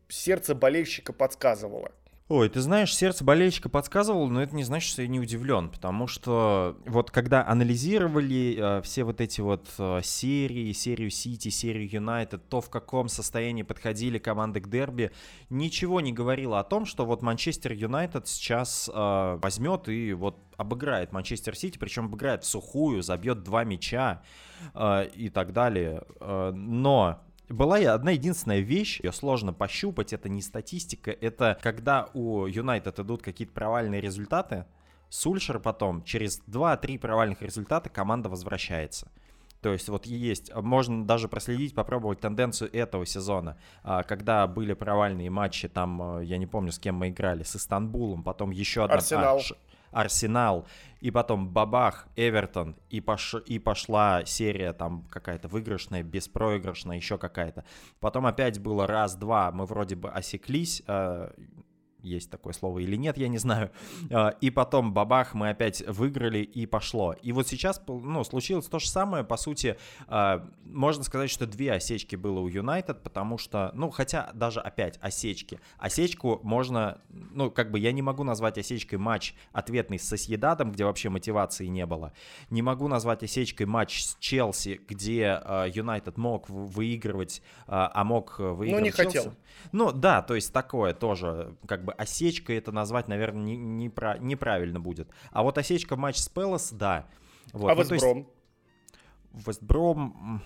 сердце 0.09 0.55
болельщика 0.55 1.13
подсказывало? 1.13 1.93
Ой, 2.31 2.49
ты 2.49 2.61
знаешь, 2.61 2.95
сердце 2.95 3.25
болельщика 3.25 3.69
подсказывало, 3.69 4.29
но 4.29 4.41
это 4.41 4.55
не 4.55 4.63
значит, 4.63 4.89
что 4.89 5.03
я 5.03 5.09
не 5.09 5.19
удивлен, 5.19 5.69
потому 5.69 6.07
что 6.07 6.77
вот 6.87 7.11
когда 7.11 7.45
анализировали 7.45 8.57
э, 8.57 8.83
все 8.83 9.03
вот 9.03 9.21
эти 9.21 9.41
вот 9.41 9.69
э, 9.79 10.01
серии, 10.05 10.71
серию 10.71 11.11
Сити, 11.11 11.49
серию 11.49 11.93
Юнайтед, 11.93 12.49
то 12.49 12.61
в 12.61 12.71
каком 12.71 13.09
состоянии 13.09 13.65
подходили 13.65 14.19
команды 14.19 14.61
к 14.61 14.69
дерби, 14.69 15.11
ничего 15.49 16.01
не 16.01 16.13
говорило 16.13 16.61
о 16.61 16.63
том, 16.63 16.87
что 16.87 17.05
вот 17.05 17.21
Манчестер 17.21 17.73
Юнайтед 17.73 18.29
сейчас 18.29 18.89
э, 18.95 19.39
возьмет 19.43 19.89
и 19.89 20.13
вот 20.13 20.37
обыграет 20.57 21.11
Манчестер 21.11 21.57
Сити, 21.57 21.79
причем 21.79 22.05
обыграет 22.05 22.45
в 22.45 22.47
сухую, 22.47 23.03
забьет 23.03 23.43
два 23.43 23.65
мяча 23.65 24.23
э, 24.75 25.09
и 25.17 25.31
так 25.31 25.53
далее. 25.53 26.05
Э, 26.21 26.53
но 26.55 27.25
была 27.51 27.77
одна 27.77 28.13
единственная 28.13 28.61
вещь, 28.61 29.01
ее 29.01 29.13
сложно 29.13 29.53
пощупать, 29.53 30.13
это 30.13 30.29
не 30.29 30.43
статистика, 30.43 31.11
это 31.11 31.59
когда 31.63 32.09
у 32.15 32.47
Юнайтед 32.47 32.99
идут 33.01 33.23
какие-то 33.23 33.53
провальные 33.53 34.01
результаты, 34.01 34.67
Сульшер 35.09 35.59
потом, 35.59 36.05
через 36.05 36.41
2-3 36.47 36.99
провальных 36.99 37.43
результата 37.43 37.91
команда 37.91 38.29
возвращается. 38.29 39.11
То 39.61 39.73
есть 39.73 39.89
вот 39.89 40.07
есть, 40.07 40.55
можно 40.55 41.05
даже 41.05 41.29
проследить, 41.29 41.75
попробовать 41.75 42.21
тенденцию 42.21 42.75
этого 42.75 43.05
сезона, 43.05 43.59
а, 43.83 44.05
когда 44.05 44.47
были 44.47 44.73
провальные 44.73 45.29
матчи, 45.29 45.69
там, 45.69 46.01
а, 46.01 46.21
я 46.21 46.39
не 46.39 46.47
помню, 46.47 46.73
с 46.73 46.79
кем 46.79 46.95
мы 46.95 47.09
играли, 47.09 47.43
с 47.43 47.57
Истанбулом, 47.57 48.23
потом 48.23 48.51
еще 48.51 48.85
одна... 48.85 48.97
Арсенал. 48.97 49.39
А, 49.39 49.70
Арсенал, 49.93 50.67
и 51.01 51.11
потом 51.11 51.49
бабах, 51.49 52.09
Эвертон, 52.17 52.77
и, 52.91 53.01
пош... 53.01 53.35
и 53.47 53.59
пошла 53.59 54.25
серия 54.25 54.73
там 54.73 55.07
какая-то 55.11 55.49
выигрышная, 55.49 56.03
беспроигрышная, 56.03 56.97
еще 56.97 57.19
какая-то. 57.19 57.65
Потом 58.01 58.27
опять 58.27 58.59
было 58.61 58.87
раз-два, 58.87 59.51
мы 59.53 59.67
вроде 59.67 59.97
бы 59.97 60.11
осеклись, 60.11 60.83
э, 60.87 61.31
есть 62.03 62.31
такое 62.31 62.53
слово 62.53 62.81
или 62.81 62.97
нет, 62.97 63.19
я 63.19 63.29
не 63.29 63.39
знаю. 63.39 63.71
А, 64.13 64.31
и 64.41 64.51
потом 64.51 64.93
бабах, 64.93 65.35
мы 65.35 65.51
опять 65.51 65.87
выиграли 65.87 66.39
и 66.39 66.67
пошло. 66.67 67.15
И 67.23 67.33
вот 67.33 67.47
сейчас, 67.47 67.81
ну, 67.87 68.25
случилось 68.25 68.67
то 68.67 68.79
же 68.79 68.89
самое, 68.89 69.23
по 69.25 69.37
сути, 69.37 69.77
а, 70.09 70.49
можно 70.65 71.05
сказать, 71.05 71.31
что 71.31 71.47
две 71.47 71.73
осечки 71.73 72.17
было 72.17 72.41
у 72.41 72.49
Юнайтед, 72.49 73.03
потому 73.03 73.39
что, 73.39 73.71
ну, 73.75 73.91
хотя 73.91 74.31
даже 74.35 74.61
опять 74.61 74.99
осечки. 75.01 75.61
Осечку 75.79 76.41
можно, 76.43 77.01
ну, 77.09 77.51
как 77.51 77.71
бы 77.71 77.79
я 77.79 77.93
не 77.93 78.03
могу 78.03 78.25
назвать 78.25 78.59
осечкой 78.59 78.99
матч 78.99 79.35
ответный 79.53 79.99
с 79.99 80.09
Соседадом, 80.09 80.73
где 80.73 80.85
вообще 80.85 81.09
мотивации 81.09 81.67
не 81.67 81.87
было. 81.87 82.13
Не 82.49 82.63
могу 82.63 82.89
назвать 82.89 83.23
осечкой 83.23 83.67
матч 83.67 84.03
с 84.03 84.17
Челси, 84.19 84.81
где 84.89 85.41
а, 85.43 85.67
Юнайтед 85.67 86.17
мог 86.17 86.49
выигрывать, 86.49 87.43
а 87.67 88.03
мог 88.05 88.39
выиграть 88.39 88.81
Ну, 88.81 88.85
не 88.85 88.93
Челси. 88.93 89.19
хотел. 89.19 89.35
Ну, 89.73 89.93
да, 89.93 90.23
то 90.23 90.35
есть 90.35 90.53
такое 90.53 90.95
тоже, 90.95 91.55
как 91.67 91.85
бы 91.85 91.90
бы 91.91 92.03
осечкой 92.03 92.57
это 92.57 92.73
назвать, 92.73 93.09
наверное, 93.09 93.43
не, 93.43 93.57
не 93.57 93.89
про, 93.89 94.19
неправильно 94.19 94.81
будет. 94.81 95.09
А 95.31 95.43
вот 95.43 95.59
осечка 95.59 95.97
в 95.97 95.99
матч 95.99 96.17
с 96.17 96.29
Пелос, 96.29 96.71
да. 96.73 97.07
Вот. 97.53 97.71
А 97.71 97.75
ну, 97.75 97.83
Вестбром? 97.83 98.29
Вестбром... 99.33 100.43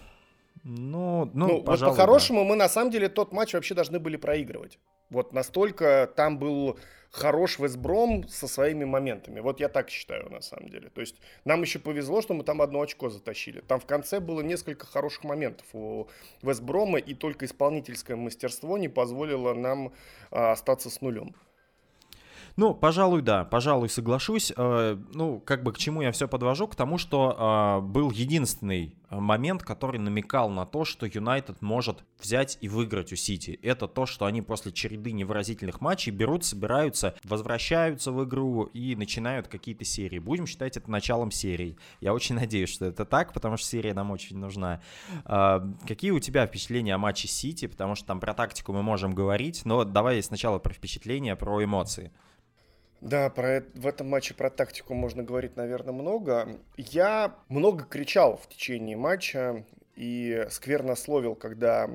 Ну, 0.62 1.30
ну, 1.34 1.48
ну 1.48 1.62
пожалуй, 1.62 1.90
вот 1.90 1.98
по-хорошему 1.98 2.40
да. 2.40 2.48
мы 2.48 2.56
на 2.56 2.68
самом 2.68 2.90
деле 2.90 3.10
тот 3.10 3.32
матч 3.32 3.52
вообще 3.52 3.74
должны 3.74 3.98
были 3.98 4.16
проигрывать. 4.16 4.78
Вот 5.10 5.32
настолько 5.32 6.10
там 6.16 6.38
был 6.38 6.78
хорош 7.14 7.60
Вестбром 7.60 8.26
со 8.26 8.48
своими 8.48 8.84
моментами. 8.84 9.38
Вот 9.38 9.60
я 9.60 9.68
так 9.68 9.88
считаю 9.88 10.28
на 10.30 10.40
самом 10.40 10.68
деле. 10.68 10.90
То 10.90 11.00
есть 11.00 11.14
нам 11.44 11.62
еще 11.62 11.78
повезло, 11.78 12.20
что 12.22 12.34
мы 12.34 12.42
там 12.42 12.60
одно 12.60 12.80
очко 12.80 13.08
затащили. 13.08 13.60
Там 13.60 13.78
в 13.78 13.86
конце 13.86 14.18
было 14.18 14.40
несколько 14.40 14.84
хороших 14.84 15.22
моментов 15.22 15.66
у 15.72 16.08
Вестброма, 16.42 16.98
и 16.98 17.14
только 17.14 17.46
исполнительское 17.46 18.16
мастерство 18.16 18.78
не 18.78 18.88
позволило 18.88 19.54
нам 19.54 19.92
а, 20.32 20.52
остаться 20.52 20.90
с 20.90 21.00
нулем. 21.00 21.36
Ну, 22.56 22.72
пожалуй, 22.72 23.20
да, 23.20 23.44
пожалуй, 23.44 23.88
соглашусь. 23.88 24.52
Э, 24.56 24.96
ну, 25.12 25.40
как 25.40 25.64
бы 25.64 25.72
к 25.72 25.78
чему 25.78 26.02
я 26.02 26.12
все 26.12 26.28
подвожу? 26.28 26.68
К 26.68 26.76
тому, 26.76 26.98
что 26.98 27.80
э, 27.82 27.84
был 27.84 28.12
единственный 28.12 28.94
э, 29.10 29.18
момент, 29.18 29.64
который 29.64 29.98
намекал 29.98 30.50
на 30.50 30.64
то, 30.64 30.84
что 30.84 31.04
Юнайтед 31.04 31.62
может 31.62 32.04
взять 32.20 32.56
и 32.60 32.68
выиграть 32.68 33.12
у 33.12 33.16
Сити. 33.16 33.58
Это 33.60 33.88
то, 33.88 34.06
что 34.06 34.24
они 34.24 34.40
после 34.40 34.70
череды 34.70 35.10
невыразительных 35.10 35.80
матчей 35.80 36.12
берут, 36.12 36.44
собираются, 36.44 37.16
возвращаются 37.24 38.12
в 38.12 38.22
игру 38.22 38.64
и 38.66 38.94
начинают 38.94 39.48
какие-то 39.48 39.84
серии. 39.84 40.20
Будем 40.20 40.46
считать 40.46 40.76
это 40.76 40.88
началом 40.88 41.32
серии. 41.32 41.76
Я 42.00 42.14
очень 42.14 42.34
надеюсь, 42.36 42.72
что 42.72 42.84
это 42.84 43.04
так, 43.04 43.32
потому 43.32 43.56
что 43.56 43.66
серия 43.66 43.94
нам 43.94 44.12
очень 44.12 44.38
нужна. 44.38 44.80
Какие 45.24 46.12
у 46.12 46.20
тебя 46.20 46.46
впечатления 46.46 46.94
о 46.94 46.98
матче 46.98 47.26
Сити? 47.26 47.66
Потому 47.66 47.96
что 47.96 48.06
там 48.06 48.20
про 48.20 48.32
тактику 48.32 48.72
мы 48.72 48.84
можем 48.84 49.12
говорить, 49.12 49.62
но 49.64 49.82
давай 49.82 50.22
сначала 50.22 50.60
про 50.60 50.72
впечатления, 50.72 51.34
про 51.34 51.64
эмоции. 51.64 52.12
Да, 53.04 53.28
про, 53.28 53.62
в 53.74 53.86
этом 53.86 54.08
матче 54.08 54.32
про 54.32 54.48
тактику 54.48 54.94
можно 54.94 55.22
говорить, 55.22 55.56
наверное, 55.56 55.92
много. 55.92 56.48
Я 56.78 57.36
много 57.50 57.84
кричал 57.84 58.38
в 58.38 58.48
течение 58.48 58.96
матча 58.96 59.62
и 59.94 60.46
сквернословил, 60.50 61.34
когда 61.34 61.86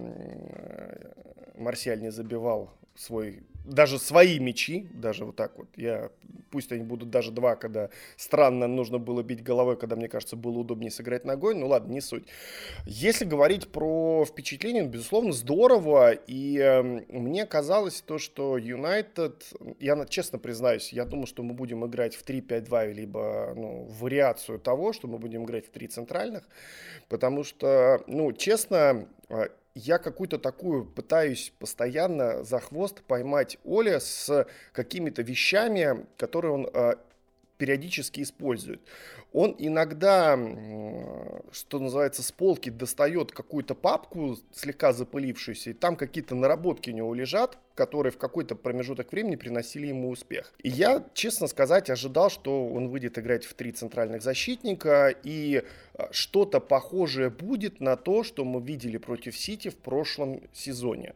Марсиаль 1.55 1.99
не 1.99 2.11
забивал 2.11 2.69
свой 2.95 3.41
даже 3.69 3.99
свои 3.99 4.39
мечи, 4.39 4.88
даже 4.93 5.25
вот 5.25 5.35
так 5.35 5.57
вот, 5.57 5.67
я, 5.75 6.09
пусть 6.51 6.71
они 6.71 6.83
будут 6.83 7.09
даже 7.09 7.31
два, 7.31 7.55
когда 7.55 7.89
странно 8.17 8.67
нужно 8.67 8.97
было 8.97 9.23
бить 9.23 9.43
головой, 9.43 9.77
когда, 9.77 9.95
мне 9.95 10.07
кажется, 10.07 10.35
было 10.35 10.59
удобнее 10.59 10.91
сыграть 10.91 11.25
ногой, 11.25 11.55
ну 11.55 11.67
ладно, 11.67 11.91
не 11.91 12.01
суть. 12.01 12.25
Если 12.85 13.25
говорить 13.25 13.71
про 13.71 14.25
впечатление, 14.25 14.83
безусловно, 14.83 15.31
здорово, 15.31 16.13
и 16.13 16.57
э, 16.57 16.81
мне 17.09 17.45
казалось 17.45 18.01
то, 18.01 18.17
что 18.17 18.57
Юнайтед, 18.57 19.53
я 19.79 20.05
честно 20.05 20.39
признаюсь, 20.39 20.91
я 20.91 21.05
думал, 21.05 21.27
что 21.27 21.43
мы 21.43 21.53
будем 21.53 21.85
играть 21.85 22.15
в 22.15 22.25
3-5-2, 22.25 22.93
либо 22.93 23.53
ну, 23.55 23.88
вариацию 23.99 24.59
того, 24.59 24.93
что 24.93 25.07
мы 25.07 25.17
будем 25.17 25.45
играть 25.45 25.67
в 25.67 25.69
три 25.69 25.88
центральных, 25.88 26.43
потому 27.07 27.43
что, 27.43 28.03
ну, 28.07 28.31
честно, 28.33 29.07
а, 29.29 29.49
я 29.75 29.97
какую-то 29.97 30.38
такую 30.38 30.85
пытаюсь 30.85 31.53
постоянно 31.59 32.43
за 32.43 32.59
хвост 32.59 33.01
поймать 33.03 33.57
Оля 33.63 33.99
с 33.99 34.47
какими-то 34.73 35.21
вещами, 35.21 36.05
которые 36.17 36.53
он 36.53 36.69
э, 36.73 36.95
периодически 37.59 38.21
использует. 38.21 38.79
Он 39.33 39.55
иногда, 39.59 40.35
что 41.51 41.77
называется, 41.77 42.23
с 42.23 42.31
полки 42.31 42.69
достает 42.69 43.31
какую-то 43.31 43.75
папку, 43.75 44.37
слегка 44.53 44.93
запылившуюся, 44.93 45.69
и 45.69 45.73
там 45.73 45.95
какие-то 45.95 46.33
наработки 46.33 46.89
у 46.89 46.93
него 46.93 47.13
лежат, 47.13 47.59
которые 47.75 48.11
в 48.11 48.17
какой-то 48.17 48.55
промежуток 48.55 49.11
времени 49.11 49.35
приносили 49.35 49.87
ему 49.87 50.09
успех. 50.09 50.53
И 50.63 50.69
я, 50.69 51.05
честно 51.13 51.47
сказать, 51.47 51.89
ожидал, 51.89 52.29
что 52.29 52.67
он 52.67 52.87
выйдет 52.87 53.19
играть 53.19 53.43
в 53.43 53.53
три 53.53 53.71
центральных 53.71 54.23
защитника, 54.23 55.13
и 55.23 55.63
а, 55.93 56.07
что-то 56.11 56.59
похожее 56.61 57.29
будет 57.29 57.81
на 57.81 57.97
то, 57.97 58.23
что 58.23 58.45
мы 58.45 58.61
видели 58.61 58.97
против 58.97 59.37
Сити 59.37 59.69
в 59.69 59.75
прошлом 59.75 60.41
сезоне. 60.53 61.13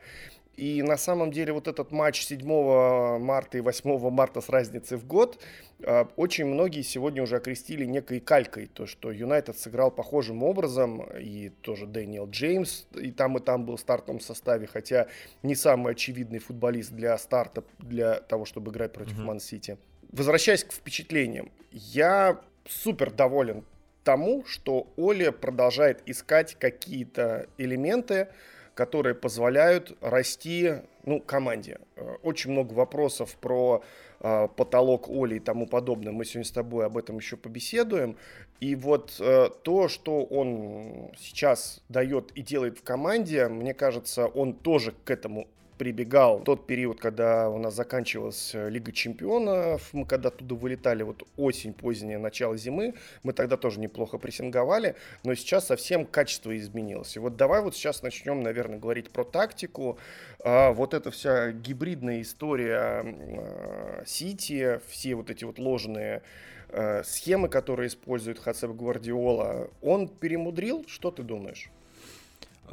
И 0.56 0.84
на 0.84 0.98
самом 0.98 1.32
деле 1.32 1.52
вот 1.52 1.68
этот 1.68 1.92
матч 1.92 2.26
7 2.26 3.20
марта 3.20 3.58
и 3.58 3.62
8 3.62 4.10
марта 4.12 4.40
с 4.40 4.50
разницей 4.50 4.98
в 4.98 5.06
год 5.08 5.42
а, 5.84 6.08
очень 6.16 6.46
многие 6.46 6.84
сегодня 6.84 7.24
уже 7.24 7.38
окрестили 7.38 7.86
некой 7.86 8.20
калькой, 8.20 8.68
то, 8.68 8.86
что 8.86 9.12
Юнайтед 9.12 9.58
сыграл 9.58 9.90
похожим 9.90 10.44
образом, 10.44 11.04
и 11.20 11.50
тоже 11.62 11.88
Дэниел 11.88 12.30
Джеймс 12.30 12.86
и 12.94 13.12
там, 13.12 13.38
и 13.38 13.42
там 13.42 13.66
был 13.66 13.78
в 13.78 13.80
стартовом 13.80 14.20
составе, 14.20 14.68
хотя 14.68 15.08
не 15.42 15.56
самый 15.56 15.94
очевидный 15.94 16.40
футболист 16.40 16.92
для 16.92 17.18
старта, 17.18 17.64
для 17.80 18.20
того, 18.20 18.46
чтобы 18.46 18.72
играть 18.72 18.94
против 18.94 19.18
mm-hmm. 19.18 19.24
Ман-Сити. 19.24 19.78
Возвращаясь 20.12 20.64
к 20.64 20.72
впечатлениям, 20.72 21.52
я 21.72 22.40
супер 22.68 23.12
доволен 23.12 23.64
тому, 24.04 24.46
что 24.46 24.92
Оля 24.98 25.32
продолжает 25.32 26.02
искать 26.06 26.56
какие-то 26.60 27.48
элементы, 27.58 28.28
которые 28.76 29.16
позволяют 29.16 29.98
расти 30.02 30.82
ну, 31.06 31.20
команде. 31.20 31.80
Э, 31.96 32.16
очень 32.24 32.52
много 32.52 32.74
вопросов 32.74 33.36
про 33.40 33.84
э, 34.20 34.48
потолок 34.56 35.10
Оли 35.10 35.36
и 35.36 35.40
тому 35.40 35.68
подобное. 35.68 36.12
Мы 36.12 36.26
сегодня 36.26 36.48
с 36.48 36.52
тобой 36.52 36.86
об 36.86 36.98
этом 36.98 37.18
еще 37.18 37.38
побеседуем. 37.38 38.18
И 38.60 38.76
вот 38.76 39.18
э, 39.20 39.50
то, 39.62 39.88
что 39.88 40.24
он 40.24 41.12
сейчас 41.18 41.82
дает 41.90 42.32
и 42.32 42.42
делает 42.42 42.80
в 42.80 42.84
команде, 42.84 43.48
мне 43.48 43.74
кажется, 43.74 44.28
он 44.28 44.54
тоже 44.54 44.94
к 45.04 45.12
этому 45.12 45.48
прибегал 45.78 46.42
тот 46.42 46.68
период, 46.68 47.00
когда 47.00 47.50
у 47.50 47.58
нас 47.58 47.74
заканчивалась 47.76 48.54
э, 48.54 48.70
Лига 48.70 48.92
Чемпионов, 48.92 49.94
мы 49.94 50.06
когда 50.06 50.30
оттуда 50.30 50.56
вылетали, 50.56 51.04
вот 51.04 51.24
осень, 51.38 51.74
позднее, 51.74 52.18
начало 52.18 52.58
зимы, 52.58 52.94
мы 53.24 53.34
тогда 53.34 53.58
тоже 53.58 53.80
неплохо 53.80 54.18
прессинговали, 54.18 54.96
но 55.24 55.36
сейчас 55.36 55.68
совсем 55.68 56.06
качество 56.06 56.56
изменилось. 56.58 57.16
И 57.16 57.20
вот 57.20 57.36
давай 57.36 57.62
вот 57.62 57.76
сейчас 57.76 58.04
начнем, 58.04 58.42
наверное, 58.42 58.80
говорить 58.80 59.12
про 59.12 59.24
тактику. 59.24 59.98
А, 60.40 60.72
вот 60.72 60.94
эта 60.94 61.12
вся 61.12 61.52
гибридная 61.52 62.22
история 62.22 63.04
а, 63.04 64.04
все 64.06 65.16
вот 65.16 65.30
эти 65.30 65.44
вот 65.44 65.60
ложные 65.60 66.22
а, 66.70 67.04
схемы, 67.04 67.50
которые 67.50 67.88
использует 67.88 68.40
Хацеп 68.40 68.72
Гвардиола, 68.72 69.70
он 69.82 70.08
перемудрил? 70.08 70.86
Что 70.88 71.12
ты 71.12 71.24
думаешь? 71.24 71.70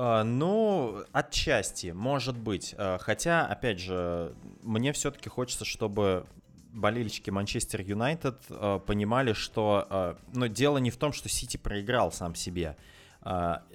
Uh, 0.01 0.23
ну, 0.23 1.05
отчасти, 1.13 1.89
может 1.89 2.35
быть. 2.35 2.75
Uh, 2.79 2.99
хотя, 2.99 3.45
опять 3.45 3.81
же, 3.81 4.35
мне 4.63 4.95
все-таки 4.95 5.29
хочется, 5.29 5.67
чтобы 5.67 6.25
болельщики 6.73 7.29
Манчестер 7.29 7.83
Юнайтед 7.83 8.39
uh, 8.49 8.81
понимали, 8.81 9.35
что 9.35 10.17
ну, 10.33 10.49
дело 10.49 10.79
не 10.79 10.91
в 10.91 10.97
том, 10.97 11.13
что 11.13 11.29
Сити 11.29 11.59
проиграл 11.59 12.13
сам 12.13 12.35
себе. 12.35 12.79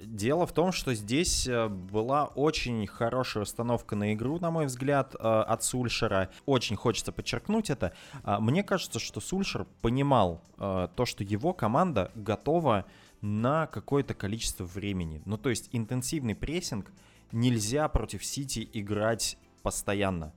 Дело 0.02 0.44
в 0.44 0.52
том, 0.52 0.72
что 0.72 0.92
здесь 0.94 1.48
была 1.48 2.24
очень 2.24 2.84
хорошая 2.88 3.44
установка 3.44 3.94
на 3.94 4.12
игру, 4.12 4.40
на 4.40 4.50
мой 4.50 4.66
взгляд, 4.66 5.14
от 5.14 5.62
Сульшера. 5.62 6.30
Очень 6.46 6.74
хочется 6.74 7.12
подчеркнуть 7.12 7.70
это. 7.70 7.92
Мне 8.24 8.64
кажется, 8.64 8.98
что 8.98 9.20
Сульшер 9.20 9.66
понимал 9.82 10.42
то, 10.56 11.04
что 11.04 11.22
его 11.22 11.52
команда 11.52 12.10
готова 12.16 12.86
на 13.20 13.66
какое-то 13.66 14.14
количество 14.14 14.64
времени. 14.64 15.22
Ну, 15.24 15.36
то 15.38 15.50
есть 15.50 15.68
интенсивный 15.72 16.34
прессинг 16.34 16.92
нельзя 17.32 17.88
против 17.88 18.24
Сити 18.24 18.68
играть 18.72 19.38
постоянно. 19.62 20.32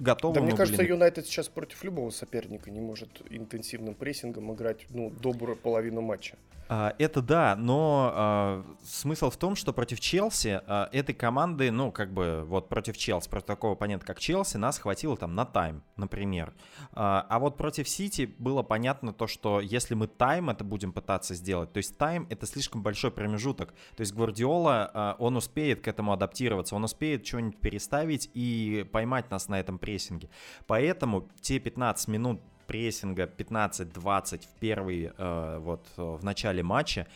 Готовы 0.00 0.34
да, 0.34 0.40
мне 0.40 0.56
кажется, 0.56 0.82
Юнайтед 0.82 1.26
сейчас 1.26 1.48
против 1.48 1.84
любого 1.84 2.10
соперника 2.10 2.70
не 2.70 2.80
может 2.80 3.22
интенсивным 3.30 3.94
прессингом 3.94 4.52
играть 4.52 4.86
ну, 4.90 5.10
добрую 5.10 5.56
половину 5.56 6.00
матча. 6.00 6.36
А, 6.68 6.94
это 6.98 7.20
да, 7.20 7.56
но 7.56 8.10
а, 8.14 8.64
смысл 8.82 9.30
в 9.30 9.36
том, 9.36 9.54
что 9.54 9.72
против 9.72 10.00
Челси 10.00 10.62
а, 10.66 10.88
этой 10.92 11.14
команды, 11.14 11.70
ну, 11.70 11.92
как 11.92 12.12
бы, 12.12 12.44
вот 12.46 12.68
против 12.68 12.96
Челси, 12.96 13.28
против 13.28 13.46
такого 13.46 13.74
оппонента, 13.74 14.06
как 14.06 14.18
Челси, 14.18 14.56
нас 14.56 14.78
хватило 14.78 15.16
там 15.16 15.34
на 15.34 15.44
тайм, 15.44 15.82
например. 15.96 16.54
А, 16.92 17.26
а 17.28 17.38
вот 17.38 17.56
против 17.56 17.88
Сити 17.88 18.34
было 18.38 18.62
понятно 18.62 19.12
то, 19.12 19.26
что 19.26 19.60
если 19.60 19.94
мы 19.94 20.06
тайм 20.06 20.48
это 20.48 20.64
будем 20.64 20.92
пытаться 20.92 21.34
сделать, 21.34 21.72
то 21.72 21.78
есть 21.78 21.98
тайм 21.98 22.26
это 22.30 22.46
слишком 22.46 22.82
большой 22.82 23.10
промежуток. 23.10 23.74
То 23.96 24.00
есть 24.00 24.14
Гвардиола, 24.14 24.90
а, 24.94 25.16
он 25.18 25.36
успеет 25.36 25.82
к 25.82 25.88
этому 25.88 26.12
адаптироваться, 26.12 26.76
он 26.76 26.84
успеет 26.84 27.26
что-нибудь 27.26 27.58
переставить 27.58 28.30
и 28.32 28.88
поймать 28.90 29.30
нас 29.30 29.48
на 29.48 29.60
этом 29.60 29.78
прессинге. 29.84 30.28
Поэтому 30.66 31.28
те 31.40 31.58
15 31.58 32.08
минут 32.08 32.40
прессинга 32.66 33.24
15-20 33.24 34.40
в 34.40 34.60
первый, 34.60 35.12
э, 35.16 35.58
вот 35.58 35.86
в 35.96 36.24
начале 36.24 36.62
матча, 36.62 37.06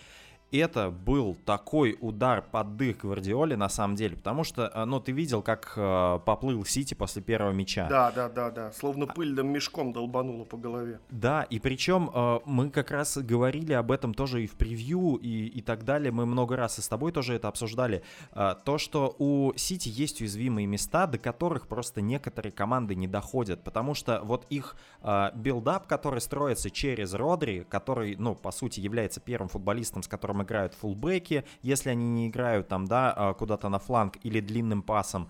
это 0.52 0.90
был 0.90 1.36
такой 1.44 1.96
удар 2.00 2.42
под 2.42 2.76
дых 2.76 2.98
Гвардиоле 2.98 3.56
на 3.56 3.68
самом 3.68 3.96
деле, 3.96 4.16
потому 4.16 4.44
что, 4.44 4.70
э, 4.74 4.84
ну, 4.84 5.00
ты 5.00 5.12
видел, 5.12 5.42
как 5.42 5.74
э, 5.76 6.20
поплыл 6.24 6.64
Сити 6.64 6.94
после 6.94 7.22
первого 7.22 7.52
мяча. 7.52 7.86
Да, 7.88 8.10
да, 8.10 8.28
да, 8.28 8.50
да, 8.50 8.72
словно 8.72 9.06
пыльным 9.06 9.48
мешком 9.48 9.92
долбануло 9.92 10.44
по 10.44 10.56
голове. 10.56 11.00
Да, 11.10 11.42
и 11.42 11.58
причем 11.58 12.10
э, 12.14 12.40
мы 12.46 12.70
как 12.70 12.90
раз 12.90 13.18
говорили 13.18 13.72
об 13.72 13.92
этом 13.92 14.14
тоже 14.14 14.44
и 14.44 14.46
в 14.46 14.52
превью, 14.52 15.16
и, 15.16 15.46
и 15.46 15.60
так 15.60 15.84
далее, 15.84 16.12
мы 16.12 16.24
много 16.26 16.56
раз 16.56 16.78
и 16.78 16.82
с 16.82 16.88
тобой 16.88 17.12
тоже 17.12 17.34
это 17.34 17.48
обсуждали, 17.48 18.02
э, 18.32 18.54
то, 18.64 18.78
что 18.78 19.14
у 19.18 19.52
Сити 19.56 19.88
есть 19.88 20.20
уязвимые 20.20 20.66
места, 20.66 21.06
до 21.06 21.18
которых 21.18 21.66
просто 21.66 22.00
некоторые 22.00 22.52
команды 22.52 22.94
не 22.94 23.06
доходят, 23.06 23.62
потому 23.62 23.94
что 23.94 24.20
вот 24.24 24.46
их 24.48 24.76
э, 25.02 25.30
build-up, 25.34 25.86
который 25.86 26.20
строится 26.20 26.70
через 26.70 27.12
Родри, 27.14 27.66
который, 27.68 28.16
ну, 28.16 28.34
по 28.34 28.50
сути, 28.50 28.80
является 28.80 29.20
первым 29.20 29.48
футболистом, 29.48 30.02
с 30.02 30.08
которым 30.08 30.37
играют 30.42 30.74
фулбеки, 30.74 31.44
если 31.62 31.90
они 31.90 32.08
не 32.08 32.28
играют 32.28 32.68
там, 32.68 32.86
да, 32.86 33.12
а, 33.16 33.34
куда-то 33.34 33.68
на 33.68 33.78
фланг 33.78 34.16
или 34.22 34.40
длинным 34.40 34.82
пасом, 34.82 35.28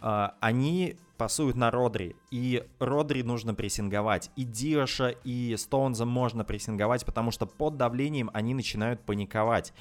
а, 0.00 0.34
они 0.40 0.96
пасуют 1.16 1.54
на 1.54 1.70
Родри, 1.70 2.16
и 2.30 2.64
Родри 2.78 3.22
нужно 3.22 3.52
прессинговать, 3.54 4.30
и 4.36 4.44
Диаша, 4.44 5.14
и 5.22 5.54
Стоунза 5.58 6.06
можно 6.06 6.44
прессинговать, 6.44 7.04
потому 7.04 7.30
что 7.30 7.44
под 7.44 7.76
давлением 7.76 8.30
они 8.32 8.54
начинают 8.54 9.02
паниковать. 9.02 9.74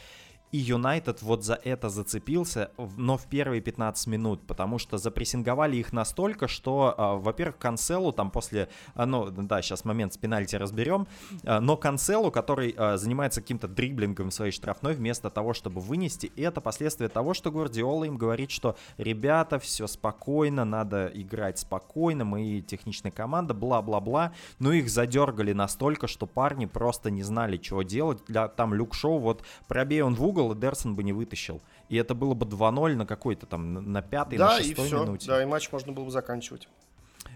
И 0.51 0.57
Юнайтед 0.57 1.21
вот 1.21 1.43
за 1.43 1.53
это 1.63 1.89
зацепился, 1.89 2.71
но 2.97 3.17
в 3.17 3.27
первые 3.27 3.61
15 3.61 4.07
минут, 4.07 4.41
потому 4.47 4.79
что 4.79 4.97
запрессинговали 4.97 5.77
их 5.77 5.93
настолько, 5.93 6.47
что, 6.47 6.95
э, 6.97 7.23
во-первых, 7.23 7.57
Канцелу 7.59 8.11
там 8.11 8.31
после, 8.31 8.67
э, 8.95 9.05
ну 9.05 9.29
да, 9.29 9.61
сейчас 9.61 9.85
момент 9.85 10.13
с 10.13 10.17
пенальти 10.17 10.55
разберем, 10.55 11.07
э, 11.43 11.59
но 11.59 11.77
Канцелу, 11.77 12.31
который 12.31 12.75
занимается 12.95 13.41
каким-то 13.41 13.67
дриблингом 13.67 14.31
своей 14.31 14.51
штрафной, 14.51 14.93
вместо 14.93 15.29
того, 15.29 15.53
чтобы 15.53 15.81
вынести, 15.81 16.31
это 16.35 16.61
последствия 16.61 17.09
того, 17.09 17.33
что 17.33 17.51
Гвардиола 17.51 18.05
им 18.05 18.17
говорит, 18.17 18.51
что 18.51 18.75
ребята, 18.97 19.59
все 19.59 19.87
спокойно, 19.87 20.65
надо 20.65 21.11
играть 21.13 21.59
спокойно, 21.59 22.25
мы 22.25 22.61
техничная 22.61 23.11
команда, 23.11 23.53
бла-бла-бла, 23.53 24.33
но 24.59 24.71
их 24.71 24.89
задергали 24.89 25.53
настолько, 25.53 26.07
что 26.07 26.25
парни 26.25 26.65
просто 26.65 27.11
не 27.11 27.23
знали, 27.23 27.57
чего 27.57 27.83
делать, 27.83 28.19
там 28.55 28.73
Люк 28.73 28.93
Шоу, 28.93 29.19
вот 29.19 29.43
пробей 29.67 30.01
он 30.01 30.15
в 30.15 30.25
угол, 30.25 30.38
угол, 30.39 30.53
и 30.53 30.59
Дерсон 30.59 30.95
бы 30.95 31.03
не 31.03 31.13
вытащил. 31.13 31.61
И 31.89 31.97
это 31.97 32.15
было 32.15 32.33
бы 32.33 32.45
2-0 32.45 32.95
на 32.95 33.05
какой-то 33.05 33.45
там, 33.45 33.91
на 33.91 34.01
пятой, 34.01 34.37
да, 34.37 34.57
на 34.57 34.63
шестой 34.63 34.85
и 34.85 34.87
все. 34.87 35.01
минуте. 35.01 35.27
Да, 35.27 35.41
и 35.41 35.45
матч 35.45 35.71
можно 35.71 35.91
было 35.91 36.05
бы 36.05 36.11
заканчивать. 36.11 36.67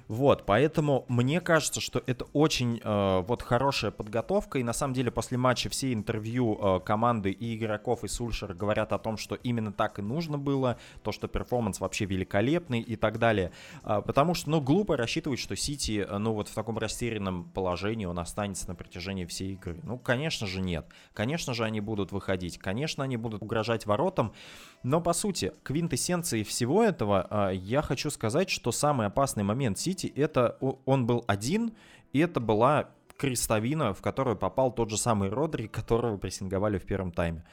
Вот, 0.07 0.45
поэтому 0.45 1.05
мне 1.07 1.39
кажется, 1.39 1.79
что 1.79 2.03
это 2.05 2.25
очень 2.33 2.81
э, 2.83 3.23
вот 3.25 3.41
хорошая 3.41 3.91
подготовка, 3.91 4.59
и 4.59 4.63
на 4.63 4.73
самом 4.73 4.93
деле 4.93 5.11
после 5.11 5.37
матча 5.37 5.69
все 5.69 5.93
интервью 5.93 6.59
э, 6.61 6.79
команды 6.81 7.31
и 7.31 7.55
игроков, 7.55 8.03
и 8.03 8.07
Сульшера 8.09 8.53
говорят 8.53 8.91
о 8.91 8.97
том, 8.97 9.17
что 9.17 9.35
именно 9.35 9.71
так 9.71 9.99
и 9.99 10.01
нужно 10.01 10.37
было, 10.37 10.77
то, 11.03 11.11
что 11.11 11.27
performance 11.27 11.79
вообще 11.79 12.05
великолепный 12.05 12.81
и 12.81 12.95
так 12.97 13.17
далее, 13.17 13.51
э, 13.83 14.01
потому 14.05 14.33
что, 14.33 14.49
ну, 14.49 14.61
глупо 14.61 14.97
рассчитывать, 14.97 15.39
что 15.39 15.55
Сити, 15.55 16.05
э, 16.07 16.17
ну, 16.17 16.33
вот 16.33 16.49
в 16.49 16.53
таком 16.53 16.77
растерянном 16.77 17.45
положении 17.45 18.05
он 18.05 18.19
останется 18.19 18.67
на 18.67 18.75
протяжении 18.75 19.25
всей 19.25 19.53
игры. 19.53 19.79
Ну, 19.83 19.97
конечно 19.97 20.47
же, 20.47 20.61
нет. 20.61 20.85
Конечно 21.13 21.53
же, 21.53 21.63
они 21.63 21.79
будут 21.79 22.11
выходить, 22.11 22.57
конечно, 22.57 23.05
они 23.05 23.15
будут 23.15 23.41
угрожать 23.41 23.85
воротам, 23.85 24.33
но, 24.83 24.99
по 24.99 25.13
сути, 25.13 25.53
квинтэссенцией 25.63 26.43
всего 26.43 26.83
этого 26.83 27.25
э, 27.29 27.55
я 27.55 27.81
хочу 27.81 28.09
сказать, 28.09 28.49
что 28.49 28.73
самый 28.73 29.07
опасный 29.07 29.43
момент 29.43 29.79
Сити 29.79 29.92
Сити, 29.93 30.11
это 30.15 30.57
он 30.85 31.05
был 31.05 31.23
один, 31.27 31.73
и 32.13 32.19
это 32.19 32.39
была 32.39 32.89
крестовина, 33.17 33.93
в 33.93 34.01
которую 34.01 34.35
попал 34.35 34.73
тот 34.73 34.89
же 34.89 34.97
самый 34.97 35.29
Родри, 35.29 35.67
которого 35.67 36.17
прессинговали 36.17 36.79
в 36.79 36.85
первом 36.85 37.11
тайме. 37.11 37.45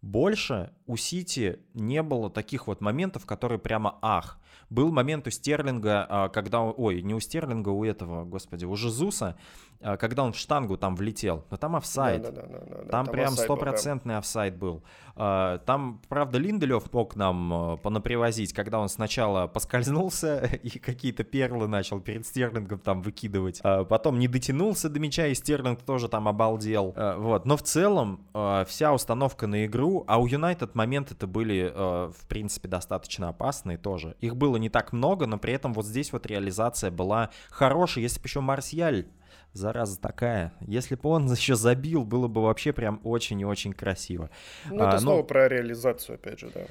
Больше 0.00 0.70
у 0.86 0.96
Сити 0.96 1.58
не 1.74 2.02
было 2.02 2.30
таких 2.30 2.68
вот 2.68 2.80
моментов, 2.80 3.26
которые 3.26 3.58
прямо 3.58 3.98
ах. 4.00 4.38
Был 4.70 4.92
момент 4.92 5.26
у 5.26 5.30
Стерлинга, 5.30 6.06
а, 6.08 6.28
когда... 6.28 6.62
Ой, 6.62 7.02
не 7.02 7.14
у 7.14 7.20
Стерлинга, 7.20 7.70
у 7.70 7.84
этого, 7.84 8.24
господи, 8.24 8.64
у 8.64 8.76
Жезуса, 8.76 9.36
а, 9.80 9.96
когда 9.96 10.24
он 10.24 10.32
в 10.32 10.36
штангу 10.36 10.76
там 10.76 10.96
влетел. 10.96 11.44
Но 11.50 11.56
там 11.56 11.76
офсайд. 11.76 12.22
Да, 12.22 12.30
да, 12.30 12.42
да, 12.42 12.48
да, 12.48 12.58
да. 12.58 12.76
Там, 12.76 12.88
там 12.90 13.06
прям 13.06 13.32
стопроцентный 13.32 14.18
офсайд 14.18 14.56
был. 14.56 14.82
А, 15.14 15.58
там, 15.58 16.00
правда, 16.08 16.38
Линделев 16.38 16.92
мог 16.92 17.16
нам 17.16 17.78
понапривозить, 17.82 18.52
когда 18.52 18.80
он 18.80 18.88
сначала 18.88 19.46
поскользнулся 19.46 20.38
и 20.62 20.78
какие-то 20.78 21.24
перлы 21.24 21.68
начал 21.68 22.00
перед 22.00 22.26
Стерлингом 22.26 22.80
там 22.80 23.02
выкидывать. 23.02 23.62
Потом 23.62 24.18
не 24.18 24.28
дотянулся 24.28 24.88
до 24.88 25.00
мяча, 25.00 25.26
и 25.26 25.34
Стерлинг 25.34 25.82
тоже 25.82 26.08
там 26.08 26.28
обалдел. 26.28 26.94
Вот. 26.96 27.46
Но 27.46 27.56
в 27.56 27.62
целом 27.62 28.26
вся 28.66 28.92
установка 28.92 29.46
на 29.46 29.64
игру, 29.66 30.04
а 30.06 30.20
у 30.20 30.26
Юнайтед 30.26 30.74
моменты-то 30.74 31.26
были, 31.26 31.72
в 31.74 32.26
принципе, 32.28 32.68
достаточно 32.68 33.28
опасные 33.28 33.78
тоже. 33.78 34.16
Их 34.20 34.36
было 34.36 34.47
не 34.56 34.68
так 34.68 34.92
много, 34.92 35.26
но 35.26 35.38
при 35.38 35.52
этом 35.52 35.74
вот 35.74 35.86
здесь 35.86 36.12
вот 36.12 36.26
реализация 36.26 36.90
была 36.90 37.30
хорошая. 37.50 38.02
Если 38.02 38.20
бы 38.20 38.26
еще 38.26 38.40
Марсиаль 38.40 39.06
зараза 39.52 40.00
такая. 40.00 40.52
Если 40.60 40.94
бы 40.94 41.08
он 41.08 41.30
еще 41.30 41.54
забил, 41.54 42.04
было 42.04 42.28
бы 42.28 42.42
вообще 42.42 42.72
прям 42.72 43.00
очень 43.04 43.40
и 43.40 43.44
очень 43.44 43.72
красиво. 43.72 44.30
Ну, 44.66 44.76
это 44.76 44.90
а, 44.96 44.98
снова 44.98 45.18
но... 45.18 45.24
про 45.24 45.48
реализацию, 45.48 46.16
опять 46.16 46.40
же, 46.40 46.50
да. 46.54 46.62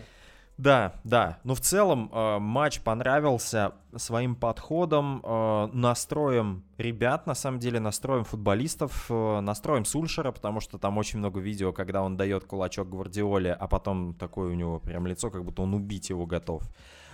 Да, 0.58 0.96
да. 1.04 1.40
Но 1.44 1.54
в 1.54 1.62
целом 1.62 2.12
э, 2.12 2.40
матч 2.40 2.82
понравился 2.82 3.74
своим 3.96 4.36
подходом, 4.36 5.22
э, 5.24 5.70
настроем 5.72 6.64
ребят, 6.78 7.28
на 7.28 7.36
самом 7.36 7.60
деле, 7.60 7.80
настроем 7.80 8.24
футболистов, 8.24 9.06
э, 9.10 9.40
настроем 9.42 9.86
Сульшера, 9.86 10.32
потому 10.32 10.60
что 10.60 10.80
там 10.80 10.98
очень 10.98 11.20
много 11.20 11.40
видео, 11.40 11.74
когда 11.74 12.02
он 12.02 12.18
дает 12.18 12.46
кулачок 12.46 12.90
Гвардиоле, 12.90 13.54
а 13.54 13.68
потом 13.68 14.16
такое 14.16 14.50
у 14.50 14.56
него 14.56 14.80
прям 14.80 15.06
лицо, 15.06 15.30
как 15.30 15.46
будто 15.46 15.62
он 15.62 15.76
убить 15.76 16.10
его 16.10 16.26
готов. 16.26 16.64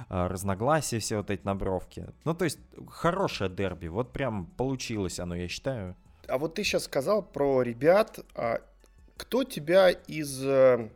Э, 0.10 0.28
разногласия, 0.28 1.00
все 1.00 1.18
вот 1.18 1.30
эти 1.30 1.44
набровки. 1.46 2.08
Ну, 2.24 2.34
то 2.34 2.46
есть, 2.46 2.60
хорошее 2.88 3.50
дерби. 3.50 3.88
Вот 3.88 4.14
прям 4.14 4.46
получилось 4.46 5.20
оно, 5.20 5.36
я 5.36 5.50
считаю. 5.50 5.96
А 6.28 6.38
вот 6.38 6.56
ты 6.56 6.64
сейчас 6.64 6.84
сказал 6.84 7.22
про 7.22 7.62
ребят. 7.62 8.20
А 8.36 8.62
кто 9.18 9.44
тебя 9.44 9.90
из 9.90 10.44
э, 10.46 10.90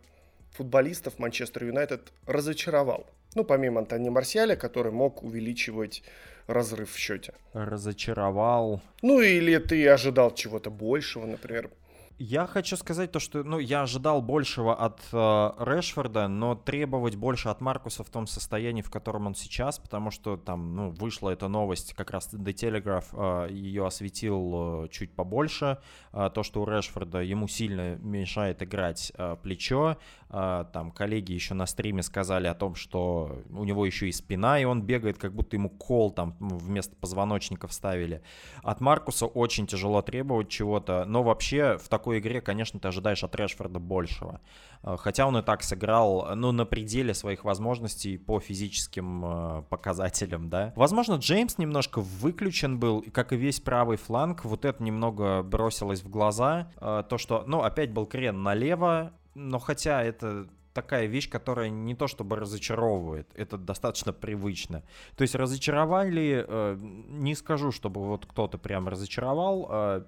футболистов 0.58 1.20
Манчестер 1.20 1.66
Юнайтед 1.66 2.12
разочаровал? 2.26 3.06
Ну, 3.36 3.44
помимо 3.44 3.80
Антони 3.80 4.10
Марсиаля, 4.10 4.56
который 4.56 4.92
мог 4.92 5.24
увеличивать 5.24 6.04
разрыв 6.48 6.92
в 6.92 6.98
счете. 6.98 7.34
Разочаровал. 7.54 8.82
Ну, 9.04 9.22
или 9.22 9.58
ты 9.58 9.88
ожидал 9.88 10.34
чего-то 10.34 10.72
большего, 10.72 11.26
например. 11.26 11.70
Я 12.20 12.48
хочу 12.48 12.78
сказать 12.78 13.12
то, 13.12 13.20
что 13.20 13.44
ну, 13.44 13.60
я 13.60 13.84
ожидал 13.84 14.24
большего 14.24 14.74
от 14.74 15.02
э, 15.12 15.52
Решфорда, 15.60 16.28
но 16.28 16.56
требовать 16.56 17.16
больше 17.16 17.50
от 17.50 17.62
Маркуса 17.62 18.04
в 18.04 18.10
том 18.10 18.26
состоянии, 18.26 18.82
в 18.82 18.90
котором 18.90 19.28
он 19.28 19.36
сейчас, 19.36 19.78
потому 19.78 20.10
что 20.10 20.36
там 20.36 20.76
ну, 20.76 20.90
вышла 20.90 21.30
эта 21.30 21.48
новость, 21.48 21.94
как 21.94 22.10
раз 22.10 22.34
The 22.34 22.56
Telegraph 22.56 23.06
э, 23.14 23.54
ее 23.54 23.86
осветил 23.86 24.86
э, 24.86 24.88
чуть 24.90 25.12
побольше. 25.12 25.78
Э, 26.12 26.32
то, 26.34 26.42
что 26.42 26.64
у 26.64 26.66
Решфорда 26.66 27.20
ему 27.20 27.48
сильно 27.48 27.98
мешает 27.98 28.64
играть 28.64 29.12
э, 29.16 29.36
плечо. 29.44 29.98
Э, 30.32 30.66
там 30.74 30.90
коллеги 30.90 31.34
еще 31.34 31.54
на 31.54 31.68
стриме 31.68 32.02
сказали 32.02 32.48
о 32.48 32.56
том, 32.56 32.74
что 32.74 33.44
у 33.52 33.64
него 33.64 33.86
еще 33.86 34.10
и 34.10 34.12
спина, 34.12 34.60
и 34.60 34.64
он 34.64 34.82
бегает, 34.82 35.20
как 35.20 35.36
будто 35.36 35.56
ему 35.56 35.70
кол 35.70 36.10
там 36.10 36.36
вместо 36.40 36.96
позвоночника 36.96 37.68
вставили. 37.68 38.24
От 38.64 38.82
Маркуса 38.82 39.28
очень 39.28 39.68
тяжело 39.68 40.02
требовать 40.02 40.50
чего-то, 40.50 41.06
но 41.06 41.22
вообще 41.22 41.78
в 41.78 41.88
таком 41.88 42.07
такой 42.08 42.20
игре, 42.20 42.40
конечно, 42.40 42.80
ты 42.80 42.88
ожидаешь 42.88 43.22
от 43.26 43.36
Решфорда 43.36 43.80
большего. 43.80 44.40
Э, 44.82 44.96
хотя 44.98 45.28
он 45.28 45.38
и 45.38 45.42
так 45.42 45.62
сыграл, 45.62 46.36
ну, 46.36 46.54
на 46.54 46.66
пределе 46.66 47.14
своих 47.14 47.44
возможностей 47.44 48.18
по 48.18 48.40
физическим 48.40 49.26
э, 49.26 49.64
показателям, 49.70 50.50
да. 50.50 50.72
Возможно, 50.78 51.16
Джеймс 51.16 51.58
немножко 51.58 52.00
выключен 52.00 52.80
был, 52.80 53.04
как 53.12 53.34
и 53.34 53.36
весь 53.36 53.60
правый 53.60 53.98
фланг. 53.98 54.46
Вот 54.46 54.64
это 54.64 54.82
немного 54.82 55.44
бросилось 55.44 56.02
в 56.02 56.10
глаза. 56.10 56.72
Э, 56.78 57.04
то, 57.10 57.18
что, 57.18 57.44
ну, 57.46 57.64
опять 57.64 57.92
был 57.92 58.06
крен 58.06 58.42
налево, 58.42 59.12
но 59.36 59.60
хотя 59.60 60.02
это 60.02 60.48
такая 60.78 61.08
вещь, 61.08 61.28
которая 61.28 61.70
не 61.70 61.96
то 61.96 62.08
чтобы 62.08 62.36
разочаровывает, 62.36 63.28
это 63.36 63.58
достаточно 63.58 64.14
привычно. 64.14 64.84
То 65.16 65.24
есть 65.24 65.36
разочаровали, 65.36 66.46
э, 66.48 66.78
не 66.80 67.36
скажу, 67.36 67.72
чтобы 67.72 68.06
вот 68.06 68.28
кто-то 68.28 68.60
прям 68.60 68.88
разочаровал, 68.88 69.68
э, 69.70 70.04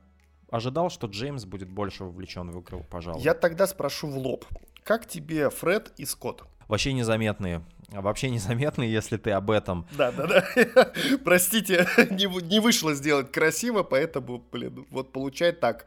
ожидал, 0.52 0.90
что 0.90 1.08
Джеймс 1.08 1.46
будет 1.46 1.70
больше 1.70 2.04
вовлечен 2.04 2.52
в 2.52 2.62
игру, 2.62 2.86
пожалуй. 2.90 3.22
Я 3.22 3.34
тогда 3.34 3.68
спрошу 3.68 4.08
в 4.08 4.18
лоб. 4.18 4.46
Как 4.84 5.08
тебе 5.08 5.50
Фред 5.50 5.94
и 5.98 6.06
Скотт? 6.06 6.44
Вообще 6.68 6.94
незаметные. 6.94 7.64
Вообще 7.90 8.30
незаметные, 8.30 8.92
если 8.92 9.18
ты 9.18 9.32
об 9.32 9.52
этом. 9.52 9.86
Да, 9.98 10.12
да, 10.12 10.28
да. 10.28 10.92
Простите, 11.24 11.88
не, 12.12 12.26
не 12.48 12.60
вышло 12.60 12.94
сделать 12.94 13.32
красиво, 13.32 13.84
поэтому, 13.84 14.44
блин, 14.52 14.86
вот 14.92 15.12
получает 15.12 15.60
так. 15.60 15.86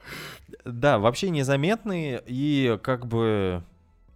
Да, 0.64 0.98
вообще 0.98 1.31
незаметные 1.31 2.22
и 2.27 2.79
как 2.83 3.07
бы... 3.07 3.62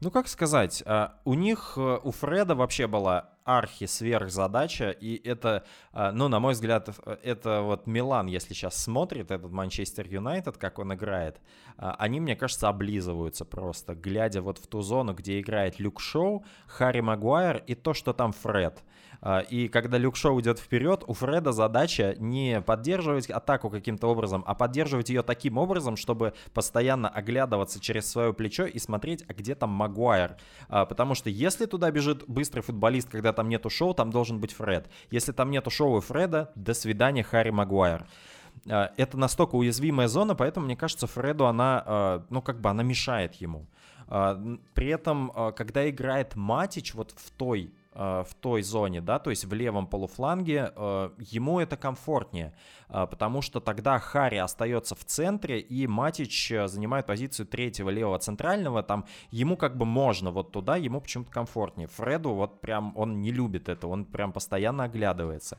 Ну, 0.01 0.11
как 0.11 0.29
сказать, 0.29 0.83
а, 0.85 1.19
у 1.25 1.33
них, 1.33 1.75
э, 1.77 1.99
у 2.03 2.11
Фреда 2.11 2.55
вообще 2.55 2.87
была 2.87 3.31
архи 3.47 3.87
сверхзадача, 3.87 4.91
и 4.91 5.27
это, 5.27 5.65
а, 5.93 6.13
ну, 6.13 6.29
на 6.29 6.41
мой 6.41 6.53
взгляд, 6.53 6.91
это 7.23 7.63
вот 7.63 7.87
Милан, 7.87 8.27
если 8.27 8.53
сейчас 8.53 8.77
смотрит 8.77 9.31
этот 9.31 9.53
Манчестер 9.53 10.07
Юнайтед, 10.07 10.59
как 10.59 10.79
он 10.79 10.93
играет, 10.93 11.41
а, 11.79 11.95
они, 11.99 12.21
мне 12.21 12.35
кажется, 12.35 12.69
облизываются 12.69 13.45
просто, 13.45 13.95
глядя 13.95 14.43
вот 14.43 14.59
в 14.59 14.67
ту 14.67 14.83
зону, 14.83 15.15
где 15.15 15.41
играет 15.41 15.79
Люк 15.79 16.01
Шоу, 16.01 16.45
Харри 16.67 17.01
Магуайр 17.01 17.63
и 17.67 17.75
то, 17.75 17.95
что 17.95 18.13
там 18.13 18.33
Фред. 18.33 18.83
А, 19.21 19.41
и 19.41 19.69
когда 19.69 19.99
Люк 19.99 20.17
Шоу 20.17 20.41
идет 20.41 20.59
вперед, 20.59 21.05
у 21.07 21.13
Фреда 21.13 21.53
задача 21.53 22.15
не 22.19 22.61
поддерживать 22.61 23.31
атаку 23.31 23.71
каким-то 23.71 24.09
образом, 24.09 24.45
а 24.47 24.55
поддерживать 24.55 25.09
ее 25.09 25.23
таким 25.23 25.59
образом, 25.59 25.97
чтобы 25.97 26.35
постоянно 26.55 27.09
оглядываться 27.09 27.81
через 27.81 28.11
свое 28.11 28.33
плечо 28.33 28.67
и 28.67 28.79
смотреть, 28.79 29.25
а 29.29 29.35
где 29.35 29.55
там 29.55 29.71
Магуайр. 29.71 30.37
Потому 30.69 31.15
что 31.15 31.31
если 31.31 31.67
туда 31.67 31.91
бежит 31.91 32.25
быстрый 32.27 32.61
футболист, 32.61 33.11
когда 33.11 33.33
там 33.33 33.49
нету 33.49 33.71
шоу, 33.71 33.95
там 33.95 34.11
должен 34.11 34.41
быть 34.41 34.53
Фред. 34.53 34.89
Если 35.11 35.33
там 35.33 35.51
нету 35.51 35.71
шоу 35.71 35.99
и 35.99 36.01
Фреда, 36.01 36.53
до 36.55 36.75
свидания, 36.75 37.23
Харри 37.23 37.51
Магуайр. 37.51 38.07
А, 38.69 38.93
это 38.97 39.17
настолько 39.19 39.55
уязвимая 39.57 40.09
зона, 40.09 40.35
поэтому, 40.35 40.67
мне 40.67 40.77
кажется, 40.77 41.07
Фреду 41.07 41.47
она, 41.47 41.83
а, 41.87 42.25
ну, 42.31 42.43
как 42.43 42.61
бы 42.61 42.71
она 42.71 42.83
мешает 42.83 43.35
ему. 43.35 43.67
А, 44.09 44.41
при 44.75 44.89
этом, 44.89 45.33
когда 45.57 45.89
играет 45.89 46.37
Матич 46.37 46.95
вот 46.95 47.13
в 47.17 47.31
той 47.33 47.73
в 47.97 48.29
той 48.41 48.63
зоне, 48.63 49.01
да, 49.01 49.19
то 49.19 49.31
есть 49.31 49.47
в 49.47 49.55
левом 49.55 49.87
полуфланге, 49.87 50.73
ему 51.19 51.61
это 51.61 51.79
комфортнее, 51.79 52.55
потому 52.89 53.41
что 53.41 53.59
тогда 53.59 53.99
Хари 53.99 54.37
остается 54.37 54.95
в 54.95 55.05
центре, 55.05 55.61
и 55.61 55.87
Матич 55.87 56.53
занимает 56.67 57.07
позицию 57.07 57.47
третьего 57.47 57.89
левого 57.89 58.19
центрального, 58.19 58.83
там 58.83 59.07
ему 59.31 59.57
как 59.57 59.79
бы 59.79 59.87
можно 59.87 60.31
вот 60.31 60.53
туда, 60.53 60.77
ему 60.77 61.01
почему-то 61.01 61.31
комфортнее. 61.31 61.89
Фреду 61.89 62.35
вот 62.35 62.61
прям 62.61 62.93
он 62.97 63.23
не 63.23 63.33
любит 63.33 63.71
это, 63.71 63.87
он 63.89 64.05
прям 64.05 64.33
постоянно 64.33 64.85
оглядывается. 64.85 65.59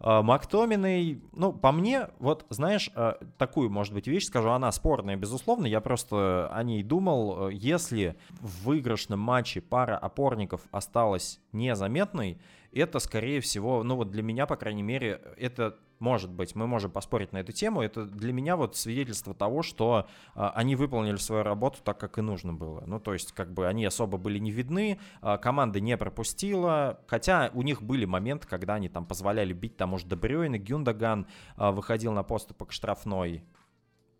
А, 0.00 0.22
Мактоминой, 0.22 1.20
ну, 1.32 1.52
по 1.52 1.72
мне, 1.72 2.08
вот, 2.18 2.46
знаешь, 2.50 2.90
а, 2.94 3.18
такую, 3.38 3.70
может 3.70 3.94
быть, 3.94 4.06
вещь 4.06 4.26
скажу, 4.26 4.50
она 4.50 4.70
спорная, 4.72 5.16
безусловно, 5.16 5.66
я 5.66 5.80
просто 5.80 6.48
о 6.52 6.62
ней 6.62 6.82
думал. 6.82 7.48
Если 7.48 8.16
в 8.40 8.64
выигрышном 8.66 9.20
матче 9.20 9.60
пара 9.60 9.96
опорников 9.96 10.62
осталась 10.70 11.40
незаметной, 11.52 12.38
это, 12.78 12.98
скорее 12.98 13.40
всего, 13.40 13.82
ну 13.82 13.96
вот 13.96 14.10
для 14.10 14.22
меня, 14.22 14.46
по 14.46 14.56
крайней 14.56 14.82
мере, 14.82 15.20
это 15.36 15.76
может 15.98 16.30
быть, 16.30 16.54
мы 16.54 16.66
можем 16.66 16.90
поспорить 16.90 17.32
на 17.32 17.38
эту 17.38 17.52
тему. 17.52 17.80
Это 17.82 18.04
для 18.04 18.32
меня 18.32 18.56
вот 18.56 18.76
свидетельство 18.76 19.34
того, 19.34 19.62
что 19.62 20.06
а, 20.34 20.50
они 20.50 20.76
выполнили 20.76 21.16
свою 21.16 21.42
работу 21.42 21.78
так, 21.82 21.98
как 21.98 22.18
и 22.18 22.20
нужно 22.20 22.52
было. 22.52 22.84
Ну, 22.86 23.00
то 23.00 23.12
есть, 23.12 23.32
как 23.32 23.52
бы 23.52 23.66
они 23.66 23.84
особо 23.84 24.18
были 24.18 24.38
не 24.38 24.50
видны, 24.50 24.98
а, 25.22 25.38
команда 25.38 25.80
не 25.80 25.96
пропустила, 25.96 27.00
хотя 27.06 27.50
у 27.54 27.62
них 27.62 27.82
были 27.82 28.04
моменты, 28.04 28.46
когда 28.46 28.74
они 28.74 28.88
там 28.88 29.06
позволяли 29.06 29.52
бить 29.52 29.76
тому 29.76 29.98
же 29.98 30.06
Дебрёйна, 30.06 30.58
Гюндаган 30.58 31.26
а, 31.56 31.72
выходил 31.72 32.12
на 32.12 32.22
поступок 32.22 32.72
штрафной. 32.72 33.42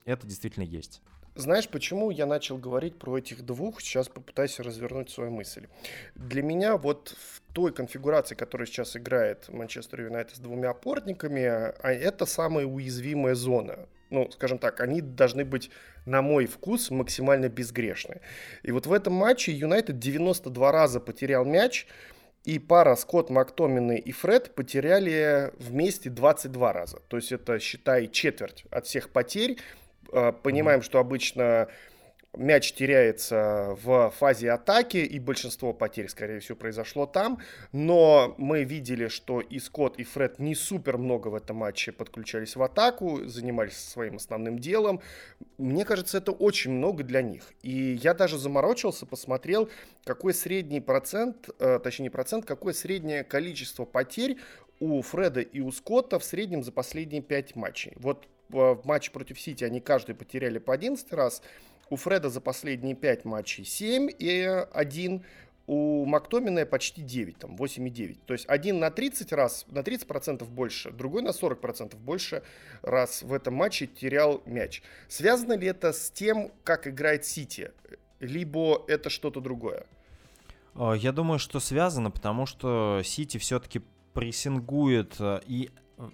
Это 0.04 0.26
действительно 0.26 0.64
есть. 0.64 1.02
Знаешь, 1.36 1.68
почему 1.68 2.10
я 2.10 2.24
начал 2.24 2.56
говорить 2.56 2.98
про 2.98 3.18
этих 3.18 3.44
двух? 3.44 3.82
Сейчас 3.82 4.08
попытаюсь 4.08 4.58
развернуть 4.58 5.10
свою 5.10 5.30
мысль. 5.30 5.66
Для 6.14 6.42
меня 6.42 6.78
вот 6.78 7.14
в 7.18 7.42
той 7.56 7.72
конфигурации, 7.72 8.34
которая 8.34 8.66
сейчас 8.66 8.98
играет 8.98 9.48
Манчестер 9.48 10.02
Юнайтед 10.02 10.36
с 10.36 10.38
двумя 10.38 10.70
опорниками, 10.70 11.42
а 11.42 11.90
это 11.90 12.26
самая 12.26 12.66
уязвимая 12.66 13.34
зона. 13.34 13.88
Ну, 14.10 14.30
скажем 14.30 14.58
так, 14.58 14.82
они 14.82 15.00
должны 15.00 15.42
быть, 15.46 15.70
на 16.04 16.20
мой 16.20 16.44
вкус, 16.44 16.90
максимально 16.90 17.48
безгрешны. 17.48 18.20
И 18.62 18.72
вот 18.72 18.86
в 18.86 18.92
этом 18.92 19.14
матче 19.14 19.52
Юнайтед 19.52 19.98
92 19.98 20.70
раза 20.70 21.00
потерял 21.00 21.46
мяч, 21.46 21.86
и 22.44 22.58
пара 22.58 22.94
Скотт, 22.94 23.30
Мактомины 23.30 23.96
и 23.96 24.12
Фред 24.12 24.54
потеряли 24.54 25.50
вместе 25.58 26.10
22 26.10 26.72
раза. 26.74 27.00
То 27.08 27.16
есть 27.16 27.32
это, 27.32 27.58
считай, 27.58 28.06
четверть 28.08 28.66
от 28.70 28.84
всех 28.84 29.08
потерь. 29.08 29.56
А, 30.12 30.32
понимаем, 30.32 30.82
что 30.82 30.98
обычно 30.98 31.68
мяч 32.36 32.72
теряется 32.72 33.76
в 33.82 34.12
фазе 34.16 34.52
атаки, 34.52 34.98
и 34.98 35.18
большинство 35.18 35.72
потерь, 35.72 36.08
скорее 36.08 36.40
всего, 36.40 36.56
произошло 36.56 37.06
там. 37.06 37.38
Но 37.72 38.34
мы 38.38 38.64
видели, 38.64 39.08
что 39.08 39.40
и 39.40 39.58
Скотт, 39.58 39.98
и 39.98 40.04
Фред 40.04 40.38
не 40.38 40.54
супер 40.54 40.98
много 40.98 41.28
в 41.28 41.34
этом 41.34 41.56
матче 41.56 41.92
подключались 41.92 42.56
в 42.56 42.62
атаку, 42.62 43.24
занимались 43.24 43.76
своим 43.76 44.16
основным 44.16 44.58
делом. 44.58 45.00
Мне 45.58 45.84
кажется, 45.84 46.18
это 46.18 46.32
очень 46.32 46.72
много 46.72 47.02
для 47.02 47.22
них. 47.22 47.52
И 47.62 47.98
я 48.02 48.14
даже 48.14 48.38
заморочился, 48.38 49.06
посмотрел, 49.06 49.68
какой 50.04 50.34
средний 50.34 50.80
процент, 50.80 51.48
э, 51.58 51.78
точнее 51.82 52.04
не 52.04 52.10
процент, 52.10 52.44
какое 52.44 52.72
среднее 52.72 53.24
количество 53.24 53.84
потерь 53.84 54.36
у 54.80 55.00
Фреда 55.02 55.40
и 55.40 55.60
у 55.60 55.72
Скотта 55.72 56.18
в 56.18 56.24
среднем 56.24 56.62
за 56.62 56.72
последние 56.72 57.22
пять 57.22 57.56
матчей. 57.56 57.92
Вот 57.96 58.28
в 58.48 58.80
матче 58.84 59.10
против 59.10 59.40
Сити 59.40 59.64
они 59.64 59.80
каждый 59.80 60.14
потеряли 60.14 60.58
по 60.58 60.74
11 60.74 61.12
раз. 61.12 61.42
У 61.88 61.96
Фреда 61.96 62.30
за 62.30 62.40
последние 62.40 62.94
5 62.94 63.24
матчей 63.24 63.64
7 63.64 64.10
и 64.18 64.64
1. 64.72 65.24
У 65.68 66.04
Мактомина 66.04 66.64
почти 66.64 67.02
9, 67.02 67.38
там 67.38 67.56
8,9. 67.56 68.18
То 68.24 68.34
есть 68.34 68.44
один 68.48 68.78
на 68.78 68.90
30 68.90 69.32
раз, 69.32 69.66
на 69.68 69.80
30% 69.80 70.44
больше, 70.44 70.92
другой 70.92 71.22
на 71.22 71.30
40% 71.30 71.96
больше 71.96 72.44
раз 72.82 73.22
в 73.22 73.32
этом 73.32 73.54
матче 73.54 73.88
терял 73.88 74.42
мяч. 74.46 74.82
Связано 75.08 75.54
ли 75.54 75.66
это 75.66 75.92
с 75.92 76.10
тем, 76.10 76.52
как 76.62 76.86
играет 76.86 77.24
Сити? 77.24 77.72
Либо 78.20 78.84
это 78.86 79.10
что-то 79.10 79.40
другое? 79.40 79.86
Э, 80.76 80.94
я 80.96 81.10
думаю, 81.10 81.40
что 81.40 81.58
связано, 81.58 82.12
потому 82.12 82.46
что 82.46 83.02
Сити 83.04 83.38
все-таки 83.38 83.82
прессингует 84.14 85.16
э, 85.18 85.40
и 85.46 85.70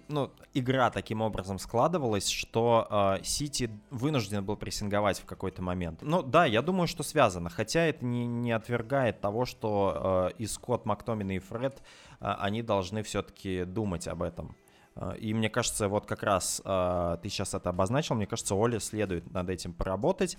ну, 0.07 0.31
игра 0.53 0.89
таким 0.89 1.21
образом 1.21 1.59
складывалась, 1.59 2.29
что 2.29 2.87
э, 3.19 3.23
Сити 3.23 3.69
вынужден 3.89 4.43
был 4.43 4.55
прессинговать 4.55 5.19
в 5.19 5.25
какой-то 5.25 5.61
момент. 5.61 6.01
Ну 6.01 6.21
да, 6.21 6.45
я 6.45 6.61
думаю, 6.61 6.87
что 6.87 7.03
связано, 7.03 7.49
хотя 7.49 7.81
это 7.81 8.05
не, 8.05 8.25
не 8.25 8.51
отвергает 8.51 9.19
того, 9.19 9.45
что 9.45 10.31
э, 10.31 10.37
и 10.37 10.45
Скотт, 10.45 10.85
Мактомин 10.85 11.31
и 11.31 11.39
Фред, 11.39 11.81
э, 12.19 12.33
они 12.39 12.61
должны 12.61 13.03
все-таки 13.03 13.65
думать 13.65 14.07
об 14.07 14.23
этом. 14.23 14.55
И 15.17 15.33
мне 15.33 15.49
кажется, 15.49 15.87
вот 15.87 16.05
как 16.05 16.21
раз 16.21 16.61
э, 16.63 17.17
ты 17.23 17.29
сейчас 17.29 17.55
это 17.55 17.69
обозначил, 17.71 18.13
мне 18.13 18.27
кажется, 18.27 18.53
Оле 18.53 18.79
следует 18.79 19.31
над 19.31 19.49
этим 19.49 19.73
поработать, 19.73 20.37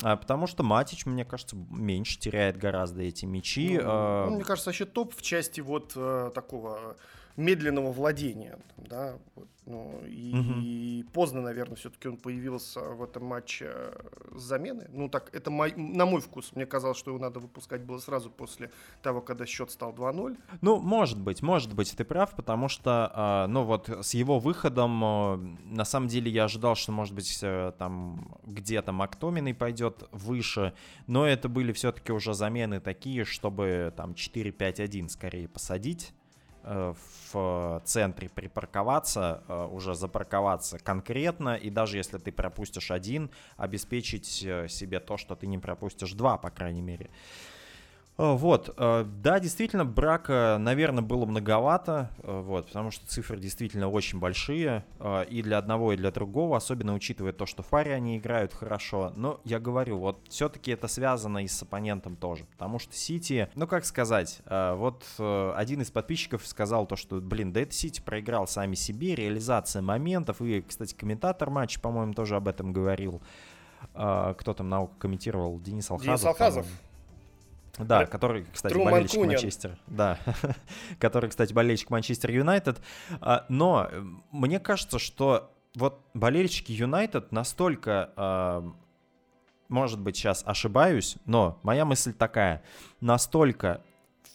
э, 0.00 0.16
потому 0.16 0.46
что 0.46 0.62
Матич, 0.62 1.06
мне 1.06 1.24
кажется, 1.24 1.56
меньше 1.70 2.16
теряет 2.16 2.56
гораздо 2.56 3.02
эти 3.02 3.24
мячи. 3.24 3.78
Ну, 3.78 4.26
ну, 4.26 4.34
мне 4.36 4.44
кажется, 4.44 4.68
вообще 4.70 4.84
топ 4.84 5.12
в 5.12 5.22
части 5.22 5.60
вот 5.60 5.94
э, 5.96 6.30
такого 6.32 6.96
медленного 7.36 7.92
владения, 7.92 8.58
да, 8.76 9.18
вот, 9.34 9.48
ну, 9.66 10.00
и, 10.06 10.32
угу. 10.32 10.60
и 10.60 11.02
поздно, 11.12 11.40
наверное, 11.40 11.74
все-таки 11.74 12.06
он 12.06 12.16
появился 12.18 12.80
в 12.80 13.02
этом 13.02 13.24
матче 13.24 13.72
с 14.32 14.40
замены. 14.40 14.86
Ну, 14.92 15.08
так, 15.08 15.34
это 15.34 15.50
мой, 15.50 15.72
на 15.74 16.06
мой 16.06 16.20
вкус. 16.20 16.52
Мне 16.54 16.66
казалось, 16.66 16.96
что 16.96 17.10
его 17.10 17.18
надо 17.18 17.40
выпускать 17.40 17.82
было 17.82 17.98
сразу 17.98 18.30
после 18.30 18.70
того, 19.02 19.20
когда 19.20 19.44
счет 19.44 19.72
стал 19.72 19.92
2-0. 19.92 20.38
Ну, 20.60 20.78
может 20.78 21.20
быть, 21.20 21.42
может 21.42 21.74
быть, 21.74 21.92
ты 21.96 22.04
прав, 22.04 22.36
потому 22.36 22.68
что, 22.68 23.44
э, 23.46 23.50
ну, 23.50 23.64
вот 23.64 23.88
с 23.88 24.14
его 24.14 24.38
выходом, 24.38 25.04
э, 25.04 25.36
на 25.64 25.84
самом 25.84 26.06
деле, 26.06 26.30
я 26.30 26.44
ожидал, 26.44 26.76
что, 26.76 26.92
может 26.92 27.14
быть, 27.14 27.40
э, 27.42 27.72
там 27.76 28.38
где-то 28.44 28.92
Мактоминой 28.92 29.52
пойдет 29.52 30.04
выше, 30.12 30.74
но 31.08 31.26
это 31.26 31.48
были 31.48 31.72
все-таки 31.72 32.12
уже 32.12 32.34
замены 32.34 32.78
такие, 32.78 33.24
чтобы 33.24 33.92
там 33.96 34.12
4-5-1 34.12 35.08
скорее 35.08 35.48
посадить. 35.48 36.14
Э, 36.66 36.94
в 37.32 37.82
центре 37.84 38.28
припарковаться, 38.28 39.42
э, 39.48 39.68
уже 39.70 39.94
запарковаться 39.94 40.78
конкретно, 40.78 41.54
и 41.54 41.70
даже 41.70 41.96
если 41.96 42.18
ты 42.18 42.32
пропустишь 42.32 42.90
один, 42.90 43.30
обеспечить 43.56 44.42
э, 44.44 44.68
себе 44.68 45.00
то, 45.00 45.16
что 45.16 45.36
ты 45.36 45.46
не 45.46 45.58
пропустишь 45.58 46.12
два, 46.12 46.38
по 46.38 46.50
крайней 46.50 46.82
мере. 46.82 47.06
Э, 47.06 47.55
вот, 48.18 48.74
э, 48.78 49.04
да, 49.22 49.40
действительно, 49.40 49.84
брака, 49.84 50.56
наверное, 50.58 51.02
было 51.02 51.26
многовато, 51.26 52.10
э, 52.22 52.40
вот, 52.40 52.68
потому 52.68 52.90
что 52.90 53.06
цифры 53.06 53.36
действительно 53.38 53.90
очень 53.90 54.18
большие, 54.18 54.84
и 55.28 55.42
для 55.42 55.58
одного, 55.58 55.92
и 55.92 55.96
для 55.96 56.10
другого, 56.10 56.56
особенно 56.56 56.94
учитывая 56.94 57.32
то, 57.32 57.44
что 57.44 57.62
Фари 57.62 57.90
они 57.90 58.16
играют 58.16 58.54
хорошо, 58.54 59.12
но 59.16 59.40
я 59.44 59.60
говорю, 59.60 59.98
вот, 59.98 60.18
все-таки 60.30 60.70
это 60.70 60.88
связано 60.88 61.44
и 61.44 61.46
с 61.46 61.62
оппонентом 61.62 62.16
тоже, 62.16 62.46
потому 62.46 62.78
что 62.78 62.94
Сити, 62.94 63.50
ну, 63.54 63.66
как 63.66 63.84
сказать, 63.84 64.40
вот 64.46 65.04
один 65.18 65.82
из 65.82 65.90
подписчиков 65.90 66.46
сказал 66.46 66.86
то, 66.86 66.96
что, 66.96 67.20
блин, 67.20 67.52
да 67.52 67.60
это 67.60 67.72
Сити 67.72 68.00
проиграл 68.00 68.46
сами 68.46 68.74
себе, 68.74 69.14
реализация 69.14 69.82
моментов, 69.82 70.40
и, 70.40 70.62
кстати, 70.62 70.94
комментатор 70.94 71.50
матча, 71.50 71.80
по-моему, 71.80 72.14
тоже 72.14 72.36
об 72.36 72.48
этом 72.48 72.72
говорил, 72.72 73.20
кто 73.92 74.54
там 74.56 74.68
науку 74.68 74.94
комментировал, 74.98 75.60
Денис 75.60 75.90
Алхазов. 75.90 76.06
Денис 76.06 76.24
Алхазов. 76.24 76.66
Да, 77.78 78.06
который, 78.06 78.46
кстати, 78.52 78.72
Труман 78.72 78.92
болельщик 78.92 79.18
Кунин. 79.18 79.32
Манчестер. 79.32 79.78
Да, 79.86 80.18
который, 80.98 81.30
кстати, 81.30 81.52
болельщик 81.52 81.90
Манчестер 81.90 82.30
Юнайтед. 82.30 82.80
А, 83.20 83.44
но 83.48 83.88
э, 83.90 84.02
мне 84.32 84.58
кажется, 84.60 84.98
что 84.98 85.52
вот 85.74 86.00
болельщики 86.14 86.72
Юнайтед 86.72 87.32
настолько, 87.32 88.12
а, 88.16 88.72
может 89.68 90.00
быть, 90.00 90.16
сейчас 90.16 90.42
ошибаюсь, 90.46 91.16
но 91.26 91.58
моя 91.62 91.84
мысль 91.84 92.14
такая, 92.14 92.62
настолько 93.00 93.82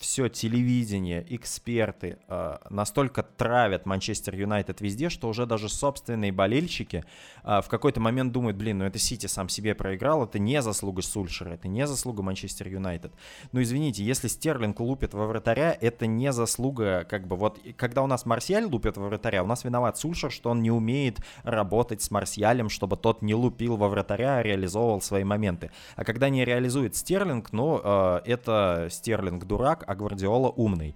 все 0.02 0.30
телевидение, 0.30 1.24
эксперты 1.30 2.18
э, 2.28 2.58
настолько 2.72 3.22
травят 3.22 3.86
Манчестер 3.86 4.36
Юнайтед 4.36 4.82
везде, 4.82 5.10
что 5.10 5.30
уже 5.30 5.46
даже 5.46 5.70
собственные 5.70 6.32
болельщики 6.32 7.06
э, 7.44 7.62
в 7.62 7.70
какой-то 7.70 8.00
момент 8.00 8.32
думают, 8.32 8.58
блин, 8.58 8.80
ну 8.80 8.86
это 8.86 8.98
Сити 8.98 9.28
сам 9.28 9.48
себе 9.48 9.76
проиграл, 9.76 10.24
это 10.24 10.40
не 10.40 10.60
заслуга 10.64 11.04
Сульшера, 11.04 11.52
это 11.52 11.68
не 11.68 11.86
заслуга 11.86 12.24
Манчестер 12.24 12.68
Юнайтед. 12.68 13.14
Ну 13.52 13.62
извините, 13.62 14.04
если 14.04 14.28
Стерлинг 14.28 14.80
лупит 14.80 15.14
во 15.14 15.28
вратаря, 15.28 15.78
это 15.80 16.08
не 16.08 16.32
заслуга, 16.34 17.06
как 17.08 17.28
бы 17.28 17.36
вот, 17.36 17.60
когда 17.78 18.02
у 18.02 18.08
нас 18.08 18.26
Марсиаль 18.26 18.66
лупит 18.66 18.98
во 18.98 19.08
вратаря, 19.08 19.44
у 19.44 19.48
нас 19.48 19.64
виноват 19.64 20.00
Сульшер, 20.00 20.32
что 20.32 20.50
он 20.50 20.64
не 20.64 20.72
умеет 20.72 21.20
работать 21.44 22.02
с 22.02 22.10
Марсиалем, 22.10 22.70
чтобы 22.70 22.98
тот 22.98 23.22
не 23.22 23.36
лупил 23.36 23.78
во 23.78 23.88
вратаря, 23.88 24.38
а 24.38 24.44
реализовывал 24.44 25.00
свои 25.00 25.24
моменты. 25.24 25.70
А 25.96 26.04
когда 26.04 26.30
не 26.30 26.44
реализует 26.44 26.96
Стерлинг, 26.96 27.54
ну 27.54 27.80
э, 27.84 28.22
это 28.26 28.88
Стерлинг 28.90 29.46
дурак, 29.46 29.84
а 29.92 29.96
Гвардиола 29.96 30.50
умный. 30.50 30.96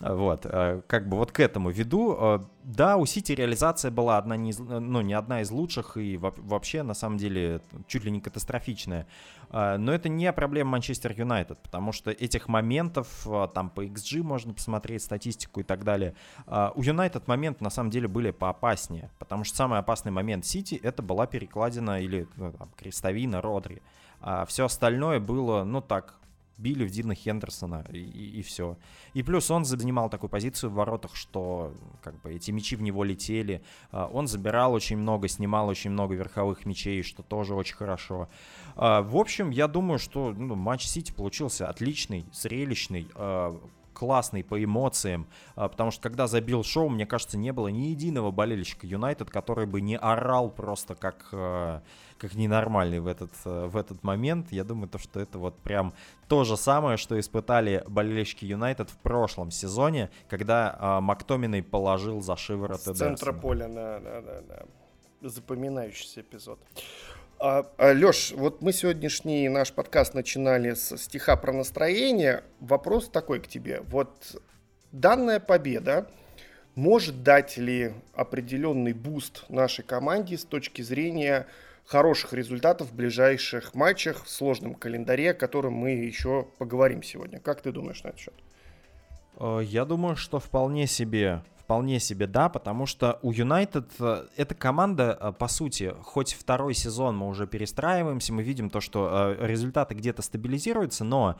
Вот, 0.00 0.46
э, 0.46 0.82
как 0.86 1.08
бы 1.08 1.16
вот 1.16 1.32
к 1.32 1.40
этому 1.40 1.70
веду. 1.70 2.16
Э, 2.18 2.40
да, 2.64 2.96
у 2.96 3.06
Сити 3.06 3.32
реализация 3.32 3.90
была 3.90 4.18
одна 4.18 4.36
не, 4.36 4.52
ну, 4.58 5.00
не 5.00 5.14
одна 5.14 5.42
из 5.42 5.50
лучших 5.50 5.96
и 5.96 6.16
вообще, 6.16 6.82
на 6.82 6.94
самом 6.94 7.18
деле, 7.18 7.60
чуть 7.86 8.04
ли 8.04 8.10
не 8.10 8.20
катастрофичная. 8.20 9.06
Э, 9.50 9.76
но 9.76 9.92
это 9.92 10.08
не 10.08 10.32
проблема 10.32 10.70
Манчестер 10.70 11.12
Юнайтед, 11.12 11.58
потому 11.60 11.92
что 11.92 12.10
этих 12.10 12.48
моментов, 12.48 13.26
там 13.54 13.70
по 13.70 13.84
XG 13.84 14.22
можно 14.22 14.54
посмотреть 14.54 15.02
статистику 15.02 15.60
и 15.60 15.62
так 15.62 15.84
далее. 15.84 16.14
У 16.74 16.82
Юнайтед 16.82 17.28
момент 17.28 17.60
на 17.60 17.70
самом 17.70 17.90
деле 17.90 18.08
были 18.08 18.30
поопаснее, 18.30 19.10
потому 19.18 19.44
что 19.44 19.56
самый 19.56 19.78
опасный 19.78 20.12
момент 20.12 20.46
Сити 20.46 20.80
это 20.82 21.02
была 21.02 21.26
перекладина 21.26 22.00
или 22.00 22.26
ну, 22.36 22.52
там, 22.52 22.70
крестовина 22.76 23.40
Родри. 23.40 23.82
А 24.20 24.44
все 24.44 24.66
остальное 24.66 25.18
было, 25.18 25.64
ну 25.64 25.80
так, 25.80 26.19
били 26.60 26.84
в 26.84 26.90
Дина 26.90 27.14
Хендерсона 27.14 27.84
и, 27.90 27.98
и, 27.98 28.38
и 28.38 28.42
все. 28.42 28.76
И 29.14 29.22
плюс 29.22 29.50
он 29.50 29.64
занимал 29.64 30.10
такую 30.10 30.30
позицию 30.30 30.70
в 30.70 30.74
воротах, 30.74 31.16
что 31.16 31.74
как 32.02 32.20
бы 32.20 32.34
эти 32.34 32.50
мячи 32.50 32.76
в 32.76 32.82
него 32.82 33.04
летели. 33.04 33.62
А, 33.90 34.06
он 34.06 34.28
забирал 34.28 34.72
очень 34.74 34.98
много, 34.98 35.28
снимал 35.28 35.68
очень 35.68 35.90
много 35.90 36.14
верховых 36.14 36.66
мячей, 36.66 37.02
что 37.02 37.22
тоже 37.22 37.54
очень 37.54 37.76
хорошо. 37.76 38.28
А, 38.76 39.02
в 39.02 39.16
общем, 39.16 39.50
я 39.50 39.66
думаю, 39.66 39.98
что 39.98 40.32
ну, 40.32 40.54
матч 40.54 40.86
Сити 40.86 41.12
получился 41.12 41.68
отличный, 41.68 42.26
зрелищный 42.32 43.08
а, 43.14 43.58
классный 44.00 44.42
по 44.42 44.64
эмоциям, 44.64 45.26
потому 45.54 45.90
что 45.90 46.00
когда 46.02 46.26
забил 46.26 46.64
шоу, 46.64 46.88
мне 46.88 47.04
кажется, 47.04 47.36
не 47.36 47.52
было 47.52 47.68
ни 47.68 47.88
единого 47.88 48.30
болельщика 48.30 48.86
Юнайтед, 48.86 49.28
который 49.28 49.66
бы 49.66 49.82
не 49.82 49.98
орал 49.98 50.48
просто 50.48 50.94
как 50.94 51.34
как 52.20 52.34
ненормальный 52.34 53.00
в 53.00 53.06
этот, 53.06 53.30
э, 53.46 53.66
в 53.66 53.76
этот 53.76 54.04
момент. 54.04 54.52
Я 54.52 54.64
думаю, 54.64 54.88
то, 54.88 54.98
что 54.98 55.20
это 55.20 55.38
вот 55.38 55.58
прям 55.58 55.94
то 56.28 56.44
же 56.44 56.56
самое, 56.56 56.96
что 56.98 57.18
испытали 57.18 57.82
болельщики 57.88 58.44
Юнайтед 58.44 58.90
в 58.90 58.98
прошлом 58.98 59.50
сезоне, 59.50 60.10
когда 60.28 61.00
Мактоминой 61.00 61.62
положил 61.62 62.20
за 62.20 62.36
шиворот 62.36 62.82
С 62.82 62.92
центра 62.92 63.32
поля, 63.32 63.68
да, 63.68 64.00
да, 64.00 64.20
да, 64.20 64.40
да. 64.42 65.28
Запоминающийся 65.28 66.20
эпизод. 66.20 66.58
А, 67.42 67.64
а, 67.78 67.94
Леш, 67.94 68.32
вот 68.32 68.60
мы 68.60 68.70
сегодняшний 68.70 69.48
наш 69.48 69.72
подкаст 69.72 70.12
начинали 70.12 70.74
с 70.74 70.98
стиха 70.98 71.36
про 71.36 71.54
настроение. 71.54 72.44
Вопрос 72.60 73.08
такой 73.08 73.40
к 73.40 73.48
тебе. 73.48 73.80
Вот 73.86 74.36
данная 74.92 75.40
победа 75.40 76.06
может 76.74 77.22
дать 77.22 77.56
ли 77.56 77.94
определенный 78.12 78.92
boost 78.92 79.46
нашей 79.48 79.82
команде 79.82 80.36
с 80.36 80.44
точки 80.44 80.82
зрения 80.82 81.46
хороших 81.86 82.34
результатов 82.34 82.90
в 82.90 82.94
ближайших 82.94 83.74
матчах 83.74 84.24
в 84.24 84.28
сложном 84.28 84.74
календаре, 84.74 85.30
о 85.30 85.34
котором 85.34 85.72
мы 85.72 85.92
еще 85.92 86.46
поговорим 86.58 87.02
сегодня. 87.02 87.40
Как 87.40 87.62
ты 87.62 87.72
думаешь 87.72 88.02
на 88.04 88.08
этот 88.08 88.20
счет? 88.20 88.34
Э, 89.38 89.60
я 89.64 89.86
думаю, 89.86 90.14
что 90.14 90.40
вполне 90.40 90.86
себе, 90.86 91.42
вполне 91.70 92.00
себе 92.00 92.26
да, 92.26 92.48
потому 92.48 92.84
что 92.84 93.20
у 93.22 93.30
Юнайтед 93.30 93.92
э, 94.00 94.26
эта 94.36 94.56
команда, 94.56 95.16
э, 95.20 95.32
по 95.38 95.46
сути, 95.46 95.94
хоть 96.02 96.32
второй 96.32 96.74
сезон 96.74 97.16
мы 97.16 97.28
уже 97.28 97.46
перестраиваемся, 97.46 98.32
мы 98.32 98.42
видим 98.42 98.70
то, 98.70 98.80
что 98.80 99.36
результаты 99.38 99.94
где-то 99.94 100.20
стабилизируются, 100.22 101.04
но 101.04 101.36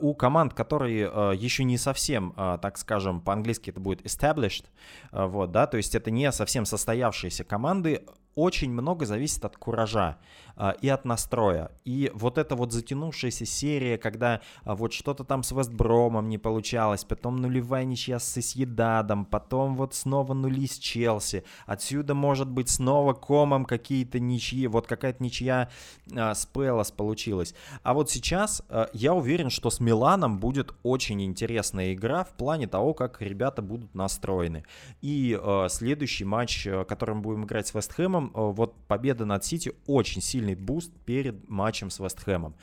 у 0.00 0.14
команд, 0.14 0.54
которые 0.54 1.02
еще 1.36 1.62
не 1.62 1.78
совсем, 1.78 2.32
так 2.36 2.78
скажем, 2.78 3.20
по-английски 3.20 3.70
это 3.70 3.78
будет 3.78 4.00
established, 4.02 4.64
вот, 5.12 5.52
да, 5.52 5.66
то 5.68 5.76
есть 5.76 5.94
это 5.94 6.10
не 6.10 6.32
совсем 6.32 6.64
состоявшиеся 6.64 7.44
команды, 7.44 8.04
очень 8.40 8.72
много 8.72 9.06
зависит 9.06 9.44
от 9.44 9.56
куража 9.56 10.18
а, 10.56 10.70
и 10.82 10.88
от 10.88 11.04
настроя. 11.04 11.70
И 11.84 12.10
вот 12.14 12.38
эта 12.38 12.56
вот 12.56 12.72
затянувшаяся 12.72 13.46
серия, 13.46 13.98
когда 13.98 14.40
а, 14.64 14.74
вот 14.74 14.92
что-то 14.92 15.24
там 15.24 15.42
с 15.42 15.52
Вестбромом 15.52 16.28
не 16.28 16.38
получалось, 16.38 17.04
потом 17.04 17.36
нулевая 17.36 17.84
ничья 17.84 18.18
с 18.18 18.24
Соседадом, 18.24 19.24
потом 19.24 19.76
вот 19.76 19.94
снова 19.94 20.34
нули 20.34 20.66
с 20.66 20.78
Челси, 20.78 21.44
отсюда 21.66 22.14
может 22.14 22.48
быть 22.48 22.68
снова 22.68 23.14
комом 23.14 23.64
какие-то 23.64 24.20
ничьи, 24.20 24.66
вот 24.66 24.86
какая-то 24.86 25.22
ничья 25.22 25.68
а, 26.14 26.34
с 26.34 26.46
Пэлас 26.46 26.90
получилась. 26.90 27.54
А 27.82 27.94
вот 27.94 28.10
сейчас 28.10 28.62
а, 28.68 28.88
я 28.92 29.14
уверен, 29.14 29.50
что 29.50 29.70
с 29.70 29.80
Миланом 29.80 30.38
будет 30.38 30.74
очень 30.82 31.22
интересная 31.22 31.94
игра 31.94 32.24
в 32.24 32.30
плане 32.30 32.66
того, 32.66 32.94
как 32.94 33.20
ребята 33.20 33.62
будут 33.62 33.94
настроены. 33.94 34.64
И 35.00 35.38
а, 35.40 35.68
следующий 35.68 36.24
матч, 36.24 36.66
который 36.88 37.14
мы 37.14 37.20
будем 37.22 37.44
играть 37.44 37.66
с 37.66 37.74
Вестхэмом, 37.74 38.29
Э, 38.34 38.50
вот 38.52 38.74
победа 38.86 39.24
над 39.24 39.44
Сити 39.44 39.72
очень 39.86 40.22
сильный 40.22 40.54
boost 40.54 40.92
перед 41.04 41.48
матчем 41.48 41.90
с 41.90 41.98
Вест 41.98 42.20
Хэмом. 42.20 42.54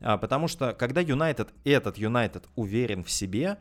А, 0.00 0.18
потому 0.18 0.48
что 0.48 0.72
когда 0.72 1.00
Юнайтед, 1.00 1.50
этот 1.64 1.98
Юнайтед 1.98 2.48
уверен 2.56 3.04
в 3.04 3.10
себе, 3.10 3.58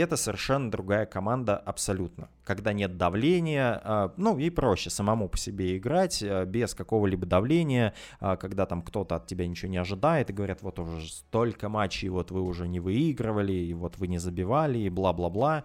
это 0.00 0.16
совершенно 0.16 0.70
другая 0.70 1.06
команда 1.06 1.56
абсолютно. 1.56 2.28
Когда 2.42 2.72
нет 2.72 2.96
давления, 2.96 3.80
а, 3.82 4.12
ну 4.16 4.38
и 4.38 4.50
проще 4.50 4.90
самому 4.90 5.28
по 5.28 5.38
себе 5.38 5.78
играть, 5.78 6.22
а, 6.22 6.44
без 6.44 6.74
какого-либо 6.74 7.26
давления, 7.26 7.94
когда 8.20 8.66
там 8.66 8.82
кто-то 8.82 9.16
от 9.16 9.26
тебя 9.26 9.46
ничего 9.46 9.70
не 9.70 9.78
ожидает 9.78 10.30
и 10.30 10.32
говорят, 10.32 10.62
вот 10.62 10.78
уже 10.78 11.08
столько 11.08 11.68
матчей, 11.68 12.08
вот 12.08 12.30
вы 12.30 12.42
уже 12.42 12.66
не 12.66 12.80
выигрывали, 12.80 13.52
и 13.52 13.72
вот 13.72 13.96
вы 13.98 14.08
не 14.08 14.18
забивали, 14.18 14.78
и 14.78 14.90
бла-бла-бла. 14.90 15.64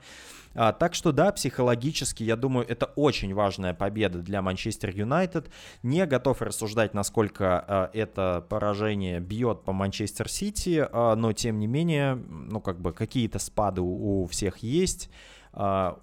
А, 0.56 0.74
так 0.74 0.94
что 0.94 1.12
да, 1.12 1.32
психологически, 1.32 2.24
я 2.24 2.36
думаю, 2.36 2.68
это 2.68 2.88
очень 2.96 3.34
важная 3.34 3.74
победа 3.74 4.20
для 4.20 4.42
Манчестер 4.42 4.90
Юнайтед. 4.90 5.50
Не 5.84 6.06
готов 6.06 6.42
рассуждать, 6.42 6.94
насколько 6.94 7.90
это 7.94 8.46
поражение 8.50 9.20
бьет 9.20 9.64
по 9.64 9.74
Манчестер 9.74 10.30
Сити, 10.30 10.88
но 10.92 11.34
тем 11.34 11.60
не 11.60 11.68
менее, 11.68 12.16
ну 12.16 12.62
как 12.62 12.80
бы 12.80 12.94
какие-то 12.94 13.40
спады 13.40 13.82
у, 13.82 14.19
у 14.24 14.28
всех 14.28 14.60
есть. 14.60 15.10
А, 15.54 16.00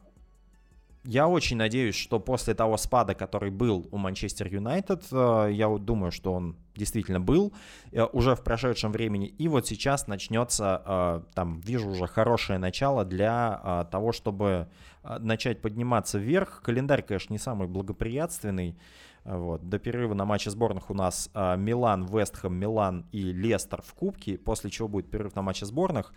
я 1.06 1.28
очень 1.28 1.56
надеюсь, 1.56 1.94
что 1.94 2.18
после 2.18 2.54
того 2.54 2.76
спада, 2.76 3.14
который 3.14 3.50
был 3.50 3.86
у 3.92 3.96
Манчестер 3.96 4.48
Юнайтед, 4.48 5.04
э, 5.12 5.50
я 5.52 5.68
думаю, 5.78 6.10
что 6.10 6.32
он 6.32 6.56
действительно 6.74 7.20
был 7.20 7.52
э, 7.92 8.02
уже 8.12 8.34
в 8.34 8.42
прошедшем 8.42 8.90
времени, 8.90 9.28
и 9.28 9.46
вот 9.46 9.68
сейчас 9.68 10.08
начнется, 10.08 10.82
э, 10.84 11.20
там, 11.34 11.60
вижу 11.60 11.88
уже 11.90 12.08
хорошее 12.08 12.58
начало 12.58 13.04
для 13.04 13.86
того, 13.90 14.12
чтобы 14.12 14.68
начать 15.20 15.62
подниматься 15.62 16.18
вверх. 16.18 16.60
Календарь, 16.64 17.02
конечно, 17.02 17.32
не 17.32 17.38
самый 17.38 17.68
благоприятственный, 17.68 18.76
вот. 19.24 19.68
До 19.68 19.78
перерыва 19.78 20.14
на 20.14 20.24
матче 20.24 20.50
сборных 20.50 20.90
у 20.90 20.94
нас 20.94 21.30
Милан, 21.34 22.06
Вестхэм, 22.06 22.54
Милан 22.54 23.06
и 23.12 23.22
Лестер 23.32 23.82
в 23.82 23.94
Кубке, 23.94 24.38
после 24.38 24.70
чего 24.70 24.88
будет 24.88 25.10
перерыв 25.10 25.34
на 25.36 25.42
матче 25.42 25.66
сборных. 25.66 26.12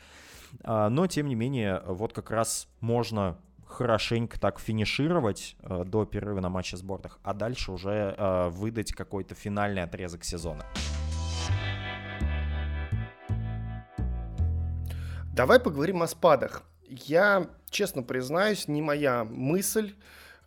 Но, 0.63 1.07
тем 1.07 1.27
не 1.27 1.35
менее, 1.35 1.81
вот 1.85 2.13
как 2.13 2.31
раз 2.31 2.67
можно 2.79 3.37
хорошенько 3.69 4.39
так 4.39 4.59
финишировать 4.59 5.55
э, 5.61 5.83
до 5.85 6.03
перерыва 6.05 6.39
на 6.41 6.49
матче 6.49 6.75
сборных, 6.75 7.19
а 7.23 7.33
дальше 7.33 7.71
уже 7.71 8.15
э, 8.17 8.49
выдать 8.49 8.93
какой-то 8.93 9.35
финальный 9.35 9.83
отрезок 9.83 10.23
сезона. 10.23 10.65
Давай 15.33 15.59
поговорим 15.59 16.01
о 16.01 16.07
спадах. 16.07 16.63
Я, 16.83 17.47
честно 17.69 18.03
признаюсь, 18.03 18.67
не 18.67 18.81
моя 18.81 19.23
мысль. 19.23 19.93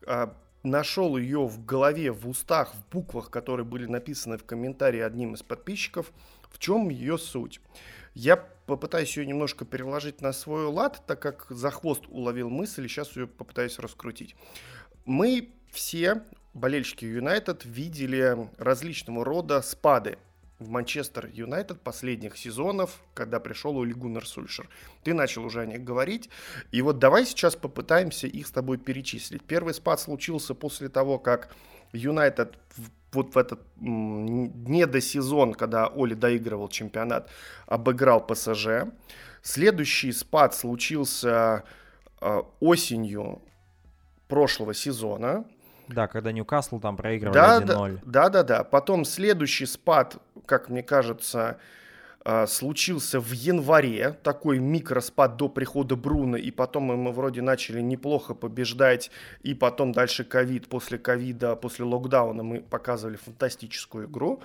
А, 0.06 0.36
нашел 0.62 1.16
ее 1.16 1.46
в 1.46 1.64
голове, 1.64 2.12
в 2.12 2.28
устах, 2.28 2.74
в 2.74 2.88
буквах, 2.90 3.30
которые 3.30 3.64
были 3.64 3.86
написаны 3.86 4.36
в 4.36 4.44
комментарии 4.44 5.00
одним 5.00 5.34
из 5.34 5.42
подписчиков. 5.42 6.12
В 6.50 6.58
чем 6.58 6.90
ее 6.90 7.16
суть? 7.16 7.60
Я 8.12 8.44
попытаюсь 8.72 9.14
ее 9.18 9.26
немножко 9.26 9.66
переложить 9.66 10.22
на 10.22 10.32
свой 10.32 10.64
лад, 10.64 11.02
так 11.06 11.20
как 11.20 11.46
за 11.50 11.70
хвост 11.70 12.04
уловил 12.08 12.48
мысль, 12.48 12.86
и 12.86 12.88
сейчас 12.88 13.14
ее 13.16 13.26
попытаюсь 13.26 13.78
раскрутить. 13.78 14.34
Мы 15.04 15.50
все, 15.70 16.22
болельщики 16.54 17.04
Юнайтед, 17.04 17.66
видели 17.66 18.48
различного 18.56 19.26
рода 19.26 19.60
спады 19.60 20.16
в 20.58 20.70
Манчестер 20.70 21.28
Юнайтед 21.30 21.82
последних 21.82 22.38
сезонов, 22.38 23.02
когда 23.12 23.40
пришел 23.40 23.78
Оли 23.78 23.92
Гуннер 23.92 24.26
Сульшер. 24.26 24.70
Ты 25.02 25.12
начал 25.12 25.44
уже 25.44 25.60
о 25.60 25.66
них 25.66 25.84
говорить. 25.84 26.30
И 26.70 26.80
вот 26.80 26.98
давай 26.98 27.26
сейчас 27.26 27.54
попытаемся 27.54 28.26
их 28.26 28.46
с 28.46 28.52
тобой 28.52 28.78
перечислить. 28.78 29.44
Первый 29.44 29.74
спад 29.74 30.00
случился 30.00 30.54
после 30.54 30.88
того, 30.88 31.18
как 31.18 31.54
Юнайтед 31.92 32.56
вот 33.12 33.34
в 33.34 33.38
этот 33.38 33.60
не 33.78 34.86
до 34.86 35.00
сезон, 35.00 35.54
когда 35.54 35.86
Оли 35.86 36.14
доигрывал 36.14 36.68
чемпионат, 36.68 37.30
обыграл 37.66 38.26
ПСЖ. 38.26 38.86
Следующий 39.42 40.12
спад 40.12 40.54
случился 40.54 41.64
э, 42.20 42.42
осенью 42.60 43.42
прошлого 44.28 44.72
сезона. 44.72 45.44
Да, 45.88 46.06
когда 46.06 46.32
Ньюкасл 46.32 46.78
там 46.80 46.96
проигрывали 46.96 47.34
да, 47.34 47.60
1-0. 47.60 47.98
Да, 48.04 48.28
да, 48.28 48.42
да. 48.42 48.64
Потом 48.64 49.04
следующий 49.04 49.66
спад, 49.66 50.16
как 50.46 50.68
мне 50.68 50.82
кажется, 50.82 51.40
а, 51.40 51.56
случился 52.46 53.20
в 53.20 53.32
январе, 53.32 54.16
такой 54.22 54.58
микроспад 54.58 55.36
до 55.36 55.48
прихода 55.48 55.96
Бруна, 55.96 56.36
и 56.36 56.50
потом 56.50 56.84
мы 56.84 57.12
вроде 57.12 57.42
начали 57.42 57.80
неплохо 57.80 58.34
побеждать, 58.34 59.10
и 59.42 59.54
потом 59.54 59.92
дальше 59.92 60.24
ковид, 60.24 60.68
после 60.68 60.98
ковида, 60.98 61.56
после 61.56 61.84
локдауна 61.84 62.42
мы 62.42 62.60
показывали 62.60 63.16
фантастическую 63.16 64.06
игру. 64.06 64.40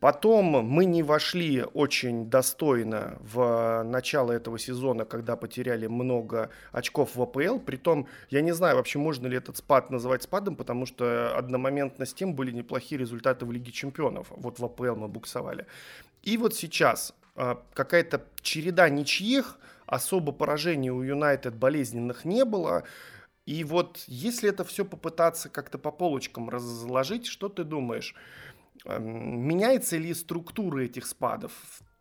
Потом 0.00 0.44
мы 0.44 0.84
не 0.84 1.02
вошли 1.02 1.64
очень 1.72 2.28
достойно 2.28 3.16
в 3.20 3.82
начало 3.84 4.32
этого 4.32 4.58
сезона, 4.58 5.06
когда 5.06 5.34
потеряли 5.34 5.86
много 5.86 6.50
очков 6.72 7.16
в 7.16 7.22
АПЛ. 7.22 7.58
Притом, 7.58 8.06
я 8.28 8.42
не 8.42 8.52
знаю 8.52 8.76
вообще, 8.76 8.98
можно 8.98 9.26
ли 9.26 9.38
этот 9.38 9.56
спад 9.56 9.90
называть 9.90 10.22
спадом, 10.22 10.56
потому 10.56 10.84
что 10.84 11.34
одномоментно 11.34 12.04
с 12.04 12.12
тем 12.12 12.34
были 12.34 12.52
неплохие 12.52 12.98
результаты 12.98 13.46
в 13.46 13.50
Лиге 13.50 13.72
Чемпионов. 13.72 14.26
Вот 14.30 14.58
в 14.58 14.64
АПЛ 14.64 14.94
мы 14.94 15.08
буксовали. 15.08 15.66
И 16.28 16.36
вот 16.36 16.54
сейчас 16.54 17.14
а, 17.36 17.62
какая-то 17.72 18.22
череда 18.42 18.90
ничьих, 18.90 19.58
особо 19.86 20.30
поражений 20.30 20.90
у 20.90 21.00
Юнайтед 21.00 21.54
болезненных 21.54 22.26
не 22.26 22.44
было. 22.44 22.84
И 23.46 23.64
вот 23.64 24.04
если 24.06 24.50
это 24.50 24.62
все 24.62 24.84
попытаться 24.84 25.48
как-то 25.48 25.78
по 25.78 25.90
полочкам 25.90 26.50
разложить, 26.50 27.24
что 27.26 27.48
ты 27.48 27.64
думаешь? 27.64 28.14
Меняется 28.84 29.96
ли 29.96 30.12
структура 30.12 30.84
этих 30.84 31.06
спадов? 31.06 31.52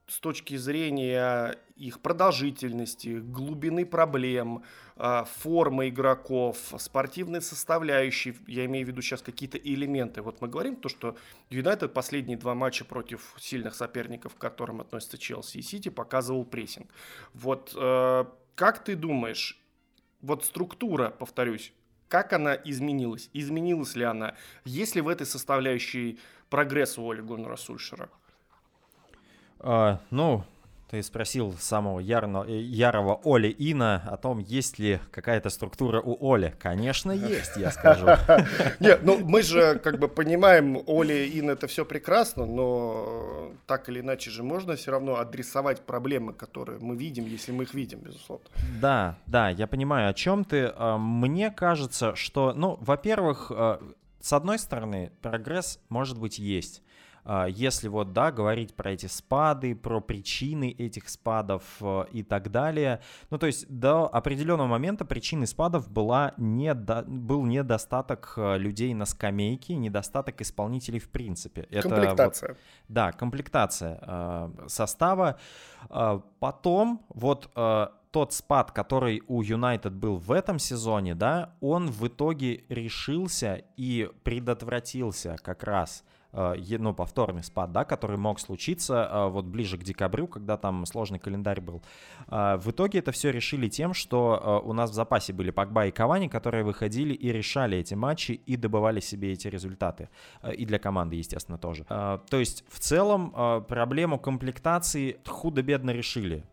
С 0.07 0.19
точки 0.19 0.55
зрения 0.55 1.57
их 1.75 1.99
продолжительности, 1.99 3.19
глубины 3.19 3.85
проблем, 3.85 4.63
а, 4.95 5.25
формы 5.25 5.89
игроков, 5.89 6.57
спортивной 6.77 7.41
составляющей, 7.41 8.35
я 8.47 8.65
имею 8.65 8.85
в 8.85 8.89
виду 8.89 9.01
сейчас 9.01 9.21
какие-то 9.21 9.57
элементы. 9.57 10.21
Вот 10.21 10.41
мы 10.41 10.47
говорим 10.47 10.77
то, 10.77 10.87
что 10.87 11.17
Юнайтед 11.49 11.93
последние 11.93 12.37
два 12.37 12.55
матча 12.55 12.85
против 12.85 13.35
сильных 13.37 13.75
соперников, 13.75 14.35
к 14.35 14.37
которым 14.37 14.81
относятся 14.81 15.17
Челси 15.17 15.57
и 15.57 15.61
Сити, 15.61 15.89
показывал 15.89 16.45
прессинг. 16.45 16.87
Вот 17.33 17.73
э, 17.75 18.25
как 18.55 18.83
ты 18.83 18.95
думаешь, 18.95 19.61
вот 20.21 20.45
структура, 20.45 21.09
повторюсь, 21.09 21.73
как 22.07 22.31
она 22.31 22.55
изменилась? 22.55 23.29
Изменилась 23.33 23.95
ли 23.95 24.05
она? 24.05 24.35
Есть 24.63 24.95
ли 24.95 25.01
в 25.01 25.09
этой 25.09 25.27
составляющей 25.27 26.17
прогресс 26.49 26.97
у 26.97 27.11
Оли 27.11 27.21
Гуннера 27.21 27.57
Сульшера? 27.57 28.09
А, 29.59 29.99
ну, 30.11 30.43
ты 30.89 31.03
спросил 31.03 31.53
самого 31.59 31.99
ярного, 31.99 32.47
э, 32.47 32.61
ярого 32.61 33.19
Оли 33.25 33.53
Ина 33.57 34.03
о 34.09 34.17
том, 34.17 34.39
есть 34.39 34.79
ли 34.79 34.99
какая-то 35.11 35.49
структура 35.49 36.01
у 36.01 36.33
Оли. 36.33 36.55
Конечно, 36.59 37.11
есть, 37.11 37.57
я 37.57 37.71
скажу. 37.71 38.07
Нет, 38.79 39.01
ну 39.03 39.17
мы 39.17 39.41
же 39.41 39.79
как 39.79 39.99
бы 39.99 40.07
понимаем, 40.07 40.81
Оли 40.87 41.29
Ин 41.39 41.49
это 41.49 41.67
все 41.67 41.83
прекрасно, 41.83 42.45
но 42.45 43.51
так 43.65 43.89
или 43.89 43.99
иначе 43.99 44.31
же 44.31 44.43
можно 44.43 44.75
все 44.75 44.91
равно 44.91 45.17
адресовать 45.17 45.81
проблемы, 45.81 46.33
которые 46.33 46.79
мы 46.79 46.95
видим, 46.95 47.25
если 47.25 47.51
мы 47.51 47.63
их 47.63 47.73
видим, 47.73 47.99
безусловно. 47.99 48.45
Да, 48.81 49.17
да, 49.25 49.49
я 49.49 49.67
понимаю, 49.67 50.09
о 50.09 50.13
чем 50.13 50.45
ты. 50.45 50.71
А, 50.73 50.97
мне 50.97 51.51
кажется, 51.51 52.15
что, 52.15 52.53
ну, 52.53 52.77
во-первых, 52.79 53.51
а, 53.53 53.81
с 54.21 54.31
одной 54.31 54.57
стороны, 54.57 55.11
прогресс, 55.21 55.79
может 55.89 56.17
быть, 56.17 56.39
есть. 56.39 56.81
А, 57.29 57.45
если 57.45 57.89
вот, 57.89 58.13
да, 58.13 58.31
говорить 58.31 58.73
про 58.73 58.91
эти 58.91 59.07
спады, 59.07 59.75
про 59.75 59.99
причины 59.99 60.71
этих 60.71 61.09
спадов 61.09 61.63
э, 61.81 62.05
и 62.13 62.23
так 62.23 62.49
далее, 62.51 63.01
ну, 63.29 63.37
то 63.37 63.47
есть 63.47 63.67
до 63.67 64.07
определенного 64.07 64.67
момента 64.67 65.03
причиной 65.03 65.45
спадов 65.45 65.91
была 65.91 66.33
недо... 66.37 67.03
был 67.05 67.43
недостаток 67.43 68.33
э, 68.37 68.57
людей 68.57 68.93
на 68.93 69.05
скамейке, 69.05 69.75
недостаток 69.75 70.41
исполнителей 70.41 70.99
в 70.99 71.09
принципе. 71.09 71.67
Это 71.69 71.89
комплектация. 71.89 72.49
Вот, 72.51 72.57
да, 72.87 73.11
комплектация 73.11 73.99
э, 74.01 74.49
состава. 74.67 75.37
Э, 75.89 76.21
потом 76.39 77.05
вот 77.09 77.51
э, 77.57 77.87
тот 78.11 78.31
спад, 78.31 78.71
который 78.71 79.21
у 79.27 79.41
Юнайтед 79.41 79.93
был 79.93 80.15
в 80.15 80.31
этом 80.31 80.59
сезоне, 80.59 81.13
да, 81.13 81.55
он 81.59 81.91
в 81.91 82.07
итоге 82.07 82.63
решился 82.69 83.65
и 83.75 84.09
предотвратился 84.23 85.35
как 85.43 85.63
раз 85.65 86.05
ну, 86.31 86.93
повторный 86.93 87.43
спад, 87.43 87.71
да, 87.71 87.85
который 87.85 88.17
мог 88.17 88.39
случиться 88.39 89.09
э, 89.11 89.27
вот 89.29 89.45
ближе 89.45 89.77
к 89.77 89.83
декабрю, 89.83 90.27
когда 90.27 90.57
там 90.57 90.85
сложный 90.85 91.19
календарь 91.19 91.61
был. 91.61 91.81
Э, 92.27 92.57
в 92.57 92.69
итоге 92.71 92.99
это 92.99 93.11
все 93.11 93.31
решили 93.31 93.69
тем, 93.69 93.93
что 93.93 94.61
у 94.65 94.73
нас 94.73 94.91
в 94.91 94.93
запасе 94.93 95.33
были 95.33 95.51
Погба 95.51 95.87
и 95.87 95.91
Кавани, 95.91 96.27
которые 96.27 96.63
выходили 96.63 97.13
и 97.13 97.31
решали 97.31 97.77
эти 97.77 97.93
матчи 97.93 98.31
и 98.31 98.55
добывали 98.57 98.99
себе 98.99 99.33
эти 99.33 99.47
результаты. 99.47 100.09
И 100.57 100.65
для 100.65 100.79
команды, 100.79 101.15
естественно, 101.15 101.57
тоже. 101.57 101.85
То 101.85 102.39
есть 102.39 102.63
в 102.69 102.79
целом 102.79 103.63
проблему 103.67 104.19
комплектации 104.19 105.17
худо-бедно 105.25 105.91
решили 105.91 106.43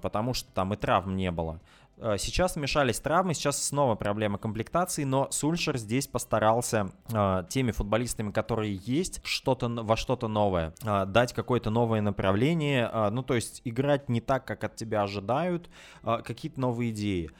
потому 0.00 0.34
что 0.34 0.50
там 0.52 0.72
и 0.72 0.76
травм 0.76 1.16
не 1.16 1.30
было. 1.30 1.60
Э, 1.96 2.16
сейчас 2.18 2.56
вмешались 2.56 3.00
травмы, 3.00 3.34
сейчас 3.34 3.62
снова 3.62 3.94
проблема 3.94 4.38
комплектации, 4.38 5.04
но 5.04 5.28
Сульшер 5.30 5.76
здесь 5.78 6.06
постарался 6.06 6.90
э, 7.12 7.44
теми 7.48 7.70
футболистами, 7.70 8.30
которые 8.30 8.74
есть, 8.74 9.20
что-то 9.24 9.68
во 9.68 9.96
что-то 9.96 10.28
новое, 10.28 10.74
э, 10.82 11.06
дать 11.06 11.32
какое-то 11.32 11.70
новое 11.70 12.00
направление, 12.00 12.90
э, 12.92 13.10
ну 13.10 13.22
то 13.22 13.34
есть 13.34 13.60
играть 13.64 14.08
не 14.08 14.20
так, 14.20 14.44
как 14.44 14.64
от 14.64 14.76
тебя 14.76 15.02
ожидают, 15.02 15.70
э, 16.02 16.20
какие-то 16.24 16.60
новые 16.60 16.90
идеи. 16.90 17.30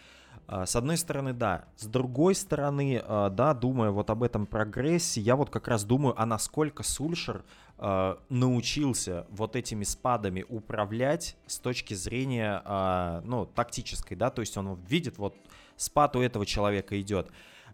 Э, 0.47 0.65
с 0.67 0.77
одной 0.77 0.97
стороны, 0.97 1.33
да. 1.33 1.65
С 1.77 1.87
другой 1.87 2.35
стороны, 2.35 3.03
э, 3.05 3.31
да, 3.33 3.55
думая 3.55 3.91
вот 3.91 4.11
об 4.11 4.23
этом 4.23 4.47
прогрессе, 4.47 5.21
я 5.21 5.37
вот 5.37 5.51
как 5.51 5.69
раз 5.69 5.85
думаю, 5.85 6.15
а 6.21 6.27
насколько 6.27 6.83
Сульшер 6.83 7.45
э, 7.85 8.17
научился 8.31 9.27
вот 9.29 9.57
этими 9.57 9.85
спадами 9.85 10.45
управлять 10.49 11.37
с 11.47 11.59
точки 11.59 11.93
зрения, 11.93 12.63
э, 12.65 13.21
ну, 13.25 13.45
тактической, 13.45 14.17
да, 14.17 14.31
то 14.31 14.41
есть 14.41 14.57
он 14.57 14.75
видит, 14.89 15.19
вот 15.19 15.37
спад 15.77 16.17
у 16.17 16.23
этого 16.23 16.47
человека 16.47 16.99
идет. 16.99 17.31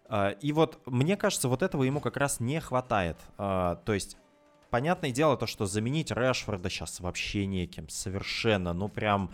Э, 0.09 0.35
и 0.41 0.51
вот 0.51 0.81
мне 0.85 1.15
кажется, 1.15 1.47
вот 1.47 1.61
этого 1.63 1.83
ему 1.83 2.01
как 2.01 2.17
раз 2.17 2.41
не 2.41 2.59
хватает. 2.59 3.17
Э, 3.37 3.77
то 3.85 3.93
есть 3.93 4.17
понятное 4.69 5.11
дело 5.11 5.37
то, 5.37 5.47
что 5.47 5.65
заменить 5.65 6.11
Решфорда 6.11 6.69
сейчас 6.69 6.99
вообще 6.99 7.45
неким, 7.45 7.87
совершенно, 7.87 8.73
ну 8.73 8.89
прям, 8.89 9.31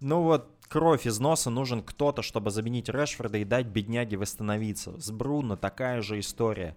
ну 0.00 0.22
вот 0.22 0.50
кровь 0.68 1.06
из 1.06 1.18
носа 1.18 1.50
нужен 1.50 1.82
кто-то, 1.82 2.22
чтобы 2.22 2.50
заменить 2.50 2.88
Решфорда 2.88 3.38
и 3.38 3.44
дать 3.44 3.66
бедняге 3.66 4.16
восстановиться. 4.16 4.98
С 5.00 5.10
Бруно 5.10 5.56
такая 5.56 6.02
же 6.02 6.18
история. 6.18 6.76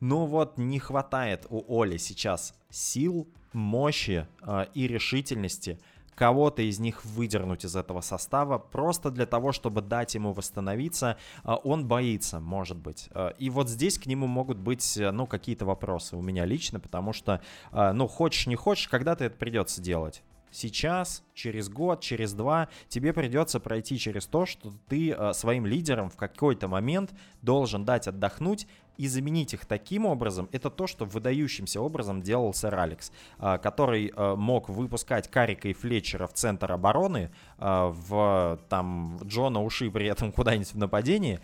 Но 0.00 0.26
вот 0.26 0.58
не 0.58 0.78
хватает 0.78 1.46
у 1.48 1.80
Оли 1.80 1.96
сейчас 1.96 2.54
сил, 2.70 3.28
мощи 3.52 4.26
э, 4.42 4.66
и 4.74 4.86
решительности 4.86 5.78
кого-то 6.14 6.62
из 6.62 6.78
них 6.78 7.04
выдернуть 7.04 7.64
из 7.64 7.76
этого 7.76 8.00
состава 8.00 8.58
просто 8.58 9.10
для 9.10 9.26
того, 9.26 9.52
чтобы 9.52 9.82
дать 9.82 10.14
ему 10.14 10.32
восстановиться. 10.32 11.16
Э, 11.44 11.54
он 11.64 11.86
боится, 11.86 12.40
может 12.40 12.76
быть. 12.76 13.08
Э, 13.10 13.32
и 13.38 13.50
вот 13.50 13.68
здесь 13.68 13.98
к 13.98 14.06
нему 14.06 14.26
могут 14.26 14.58
быть, 14.58 14.96
э, 14.96 15.10
ну, 15.10 15.26
какие-то 15.26 15.64
вопросы 15.64 16.16
у 16.16 16.22
меня 16.22 16.44
лично, 16.44 16.80
потому 16.80 17.12
что, 17.12 17.40
ну, 17.72 18.06
хочешь 18.06 18.46
не 18.46 18.56
хочешь, 18.56 18.88
когда-то 18.88 19.24
это 19.24 19.36
придется 19.36 19.80
делать 19.80 20.22
сейчас, 20.52 21.24
через 21.34 21.68
год, 21.68 22.00
через 22.00 22.34
два 22.34 22.68
тебе 22.88 23.12
придется 23.12 23.58
пройти 23.58 23.98
через 23.98 24.26
то, 24.26 24.46
что 24.46 24.72
ты 24.88 25.10
э, 25.10 25.32
своим 25.32 25.66
лидерам 25.66 26.10
в 26.10 26.16
какой-то 26.16 26.68
момент 26.68 27.12
должен 27.40 27.84
дать 27.84 28.06
отдохнуть 28.06 28.68
и 28.96 29.08
заменить 29.08 29.54
их 29.54 29.66
таким 29.66 30.06
образом, 30.06 30.48
это 30.52 30.70
то, 30.70 30.86
что 30.86 31.04
выдающимся 31.04 31.80
образом 31.80 32.22
делал 32.22 32.54
сэр 32.54 32.74
Алекс, 32.74 33.12
э, 33.38 33.58
который 33.62 34.12
э, 34.14 34.34
мог 34.36 34.68
выпускать 34.68 35.28
Карика 35.28 35.68
и 35.68 35.72
Флетчера 35.72 36.26
в 36.26 36.32
центр 36.32 36.72
обороны, 36.72 37.30
э, 37.58 37.92
в 37.92 38.60
там 38.68 39.18
Джона 39.24 39.60
Уши 39.60 39.90
при 39.90 40.06
этом 40.06 40.32
куда-нибудь 40.32 40.72
в 40.72 40.78
нападении, 40.78 41.40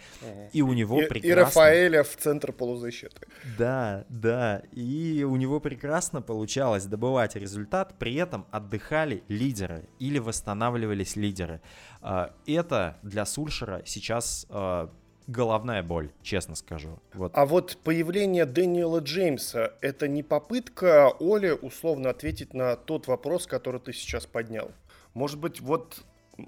и 0.53 0.63
у 0.63 0.73
него 0.73 1.03
и, 1.03 1.07
прекрасно... 1.07 1.29
И 1.29 1.33
Рафаэля 1.33 2.03
в 2.03 2.17
центр 2.17 2.53
полузащиты. 2.53 3.27
Да, 3.59 4.05
да, 4.09 4.63
и 4.73 5.25
у 5.29 5.37
него 5.37 5.61
прекрасно 5.61 6.23
получалось 6.23 6.85
добывать 6.85 7.37
результат, 7.37 7.99
при 7.99 8.15
этом 8.15 8.47
отдыхали 8.51 9.23
лидеры 9.29 9.89
или 9.99 10.19
восстанавливались 10.19 11.17
лидеры. 11.17 11.61
А, 12.01 12.35
это 12.47 12.99
для 13.03 13.27
Сульшера 13.27 13.83
сейчас 13.85 14.47
а, 14.51 14.91
головная 15.29 15.83
боль, 15.83 16.11
честно 16.23 16.57
скажу. 16.57 16.99
Вот. 17.15 17.31
А 17.35 17.47
вот 17.47 17.77
появление 17.85 18.47
Дэниела 18.47 18.99
Джеймса— 18.99 19.75
это 19.81 20.09
не 20.09 20.25
попытка 20.25 21.13
Оли 21.21 21.51
условно 21.51 22.11
ответить 22.11 22.55
на 22.55 22.75
тот 22.75 23.07
вопрос, 23.07 23.47
который 23.47 23.81
ты 23.81 23.93
сейчас 23.93 24.27
поднял? 24.27 24.73
Может 25.15 25.39
быть, 25.39 25.61
вот 25.61 26.03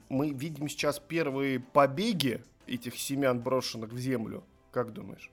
мы 0.08 0.30
видим 0.30 0.68
сейчас 0.68 0.98
первые 0.98 1.60
побеги 1.60 2.42
этих 2.66 2.98
семян, 2.98 3.40
брошенных 3.40 3.92
в 3.92 3.98
землю? 3.98 4.42
Как 4.72 4.92
думаешь? 4.92 5.30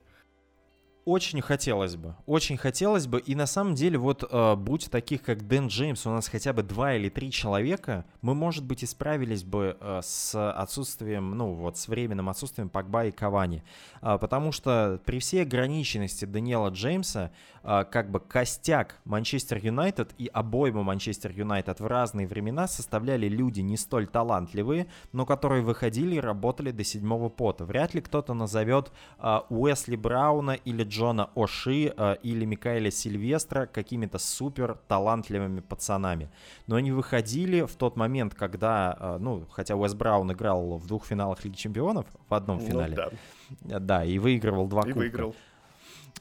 Очень 1.07 1.39
хотелось 1.39 1.95
бы, 1.95 2.17
очень 2.25 2.57
хотелось 2.57 3.07
бы, 3.07 3.21
и 3.21 3.33
на 3.33 3.45
самом 3.45 3.75
деле 3.75 3.97
вот 3.97 4.25
э, 4.29 4.55
будь 4.57 4.91
таких, 4.91 5.21
как 5.21 5.47
Дэн 5.47 5.67
Джеймс, 5.67 6.05
у 6.05 6.09
нас 6.09 6.27
хотя 6.27 6.51
бы 6.51 6.63
два 6.63 6.95
или 6.95 7.07
три 7.07 7.31
человека, 7.31 8.03
мы, 8.21 8.35
может 8.35 8.65
быть, 8.65 8.83
исправились 8.83 9.45
бы 9.45 9.77
э, 9.79 10.01
с 10.03 10.51
отсутствием, 10.51 11.31
ну 11.31 11.53
вот, 11.53 11.77
с 11.77 11.87
временным 11.87 12.27
отсутствием 12.27 12.67
Пакба 12.67 13.05
и 13.05 13.11
Кавани, 13.11 13.63
э, 14.01 14.17
потому 14.19 14.51
что 14.51 14.99
при 15.05 15.19
всей 15.19 15.43
ограниченности 15.43 16.25
Даниэла 16.25 16.71
Джеймса, 16.71 17.31
э, 17.63 17.85
как 17.89 18.11
бы 18.11 18.19
костяк 18.19 18.99
Манчестер 19.05 19.59
Юнайтед 19.63 20.13
и 20.17 20.27
обойму 20.27 20.83
Манчестер 20.83 21.31
Юнайтед 21.31 21.79
в 21.79 21.87
разные 21.87 22.27
времена 22.27 22.67
составляли 22.67 23.29
люди 23.29 23.61
не 23.61 23.77
столь 23.77 24.07
талантливые, 24.07 24.87
но 25.13 25.25
которые 25.25 25.63
выходили 25.63 26.15
и 26.15 26.19
работали 26.19 26.71
до 26.71 26.83
седьмого 26.83 27.29
пота. 27.29 27.63
Вряд 27.63 27.93
ли 27.93 28.01
кто-то 28.01 28.33
назовет 28.33 28.91
э, 29.19 29.39
Уэсли 29.49 29.95
Брауна 29.95 30.51
или 30.51 30.83
Джона 30.97 31.29
Оши 31.35 31.93
э, 31.95 32.15
или 32.23 32.45
Микаэля 32.45 32.91
Сильвестра 32.91 33.67
какими-то 33.67 34.17
супер 34.17 34.79
талантливыми 34.87 35.59
пацанами. 35.59 36.29
Но 36.65 36.75
они 36.75 36.91
выходили 36.91 37.61
в 37.61 37.75
тот 37.75 37.95
момент, 37.95 38.33
когда, 38.33 38.97
э, 38.99 39.17
ну, 39.19 39.45
хотя 39.51 39.75
Уэс 39.75 39.93
Браун 39.93 40.31
играл 40.31 40.77
в 40.77 40.87
двух 40.87 41.05
финалах 41.05 41.43
Лиги 41.45 41.55
Чемпионов, 41.55 42.05
в 42.27 42.33
одном 42.33 42.57
ну 42.57 42.67
финале. 42.67 42.97
Ну, 42.97 43.17
да. 43.61 43.79
Да, 43.79 44.03
и 44.03 44.17
выигрывал 44.17 44.67
два 44.67 44.81
и 44.81 44.85
кубка. 44.85 44.97
выиграл. 44.97 45.35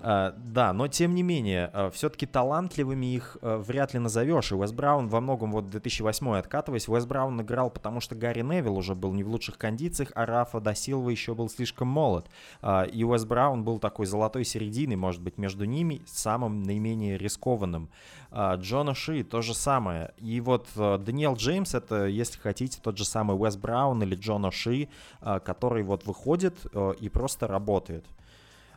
Uh, 0.00 0.34
да, 0.36 0.74
но 0.74 0.88
тем 0.88 1.14
не 1.14 1.22
менее, 1.22 1.70
uh, 1.72 1.90
все-таки 1.90 2.26
талантливыми 2.26 3.14
их 3.14 3.38
uh, 3.40 3.58
вряд 3.58 3.94
ли 3.94 3.98
назовешь. 3.98 4.52
И 4.52 4.54
Уэс 4.54 4.72
Браун 4.72 5.08
во 5.08 5.22
многом, 5.22 5.52
вот 5.52 5.68
2008 5.68 6.36
откатываясь, 6.36 6.86
Уэс 6.86 7.06
Браун 7.06 7.40
играл, 7.40 7.70
потому 7.70 8.00
что 8.00 8.14
Гарри 8.14 8.42
Невилл 8.42 8.76
уже 8.76 8.94
был 8.94 9.14
не 9.14 9.24
в 9.24 9.28
лучших 9.28 9.56
кондициях, 9.56 10.12
а 10.14 10.26
Рафа 10.26 10.60
Досилва 10.60 11.08
еще 11.08 11.34
был 11.34 11.48
слишком 11.48 11.88
молод. 11.88 12.28
И 12.92 13.04
Уэс 13.04 13.24
Браун 13.24 13.64
был 13.64 13.78
такой 13.78 14.04
золотой 14.04 14.44
серединой, 14.44 14.96
может 14.96 15.22
быть, 15.22 15.38
между 15.38 15.64
ними, 15.64 16.02
самым 16.06 16.62
наименее 16.62 17.16
рискованным. 17.16 17.88
Джона 18.32 18.94
Ши 18.94 19.24
то 19.24 19.40
же 19.40 19.54
самое. 19.54 20.12
И 20.18 20.40
вот 20.40 20.68
Даниэл 20.74 21.36
Джеймс, 21.36 21.74
это, 21.74 22.06
если 22.06 22.38
хотите, 22.38 22.80
тот 22.82 22.98
же 22.98 23.04
самый 23.04 23.36
Уэс 23.36 23.56
Браун 23.56 24.02
или 24.02 24.14
Джона 24.14 24.50
Ши, 24.50 24.88
который 25.20 25.82
вот 25.82 26.06
выходит 26.06 26.54
и 27.00 27.08
просто 27.08 27.46
работает. 27.46 28.04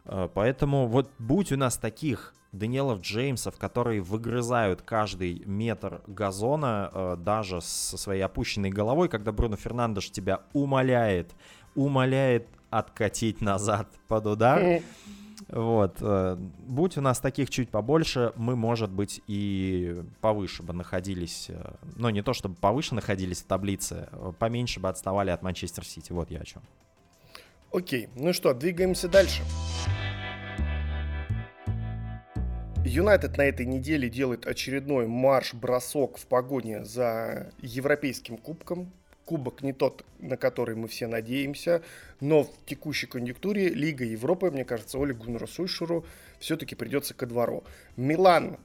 Э, 0.10 0.28
поэтому 0.34 0.88
вот 0.88 1.12
будь 1.20 1.52
у 1.52 1.58
нас 1.58 1.78
таких 1.78 2.34
Даниэлов 2.52 3.02
Джеймсов, 3.02 3.58
которые 3.58 4.02
выгрызают 4.02 4.82
каждый 4.82 5.44
метр 5.46 6.02
газона, 6.08 6.90
э, 6.92 7.18
даже 7.20 7.62
со 7.62 7.98
своей 7.98 8.22
опущенной 8.22 8.72
головой, 8.72 9.08
когда 9.08 9.32
Бруно 9.32 9.56
Фернандеш 9.56 10.10
тебя 10.10 10.42
умоляет, 10.54 11.32
умоляет 11.76 12.48
откатить 12.72 13.42
назад 13.42 13.88
под 14.08 14.26
удар. 14.26 14.82
Вот. 15.48 15.98
Э, 16.02 16.38
будь 16.68 16.98
у 16.98 17.02
нас 17.02 17.20
таких 17.20 17.52
чуть 17.52 17.70
побольше, 17.70 18.34
мы, 18.36 18.56
может 18.56 18.90
быть, 18.90 19.22
и 19.28 20.04
повыше 20.20 20.64
бы 20.64 20.74
находились. 20.74 21.50
Ну, 21.96 22.10
не 22.10 22.24
то 22.24 22.34
чтобы 22.34 22.56
повыше 22.56 22.96
находились 22.96 23.44
в 23.44 23.46
таблице, 23.46 24.10
поменьше 24.40 24.80
бы 24.80 24.90
отставали 24.90 25.30
от 25.30 25.44
Манчестер 25.44 25.86
Сити. 25.86 26.12
Вот 26.12 26.32
я 26.32 26.40
о 26.40 26.46
чем. 26.46 26.64
Окей, 27.72 28.10
ну 28.16 28.34
что, 28.34 28.54
двигаемся 28.56 29.08
дальше. 29.08 29.44
Юнайтед 32.90 33.38
на 33.38 33.44
этой 33.44 33.68
неделе 33.68 34.10
делает 34.10 34.48
очередной 34.48 35.06
марш-бросок 35.06 36.18
в 36.18 36.26
погоне 36.26 36.84
за 36.84 37.52
Европейским 37.62 38.36
кубком. 38.36 38.92
Кубок 39.26 39.62
не 39.62 39.74
тот, 39.74 40.04
на 40.18 40.38
который 40.38 40.76
мы 40.76 40.88
все 40.88 41.06
надеемся, 41.06 41.84
но 42.20 42.46
в 42.46 42.50
текущей 42.66 43.06
конъюнктуре 43.06 43.70
Лига 43.70 44.04
Европы, 44.04 44.50
мне 44.50 44.66
кажется, 44.66 44.98
Оле 44.98 45.14
Гуннеру 45.14 45.46
Суйшеру 45.46 46.04
все-таки 46.40 46.74
придется 46.74 47.14
ко 47.14 47.28
двору. 47.28 47.64
Милан 47.96 48.58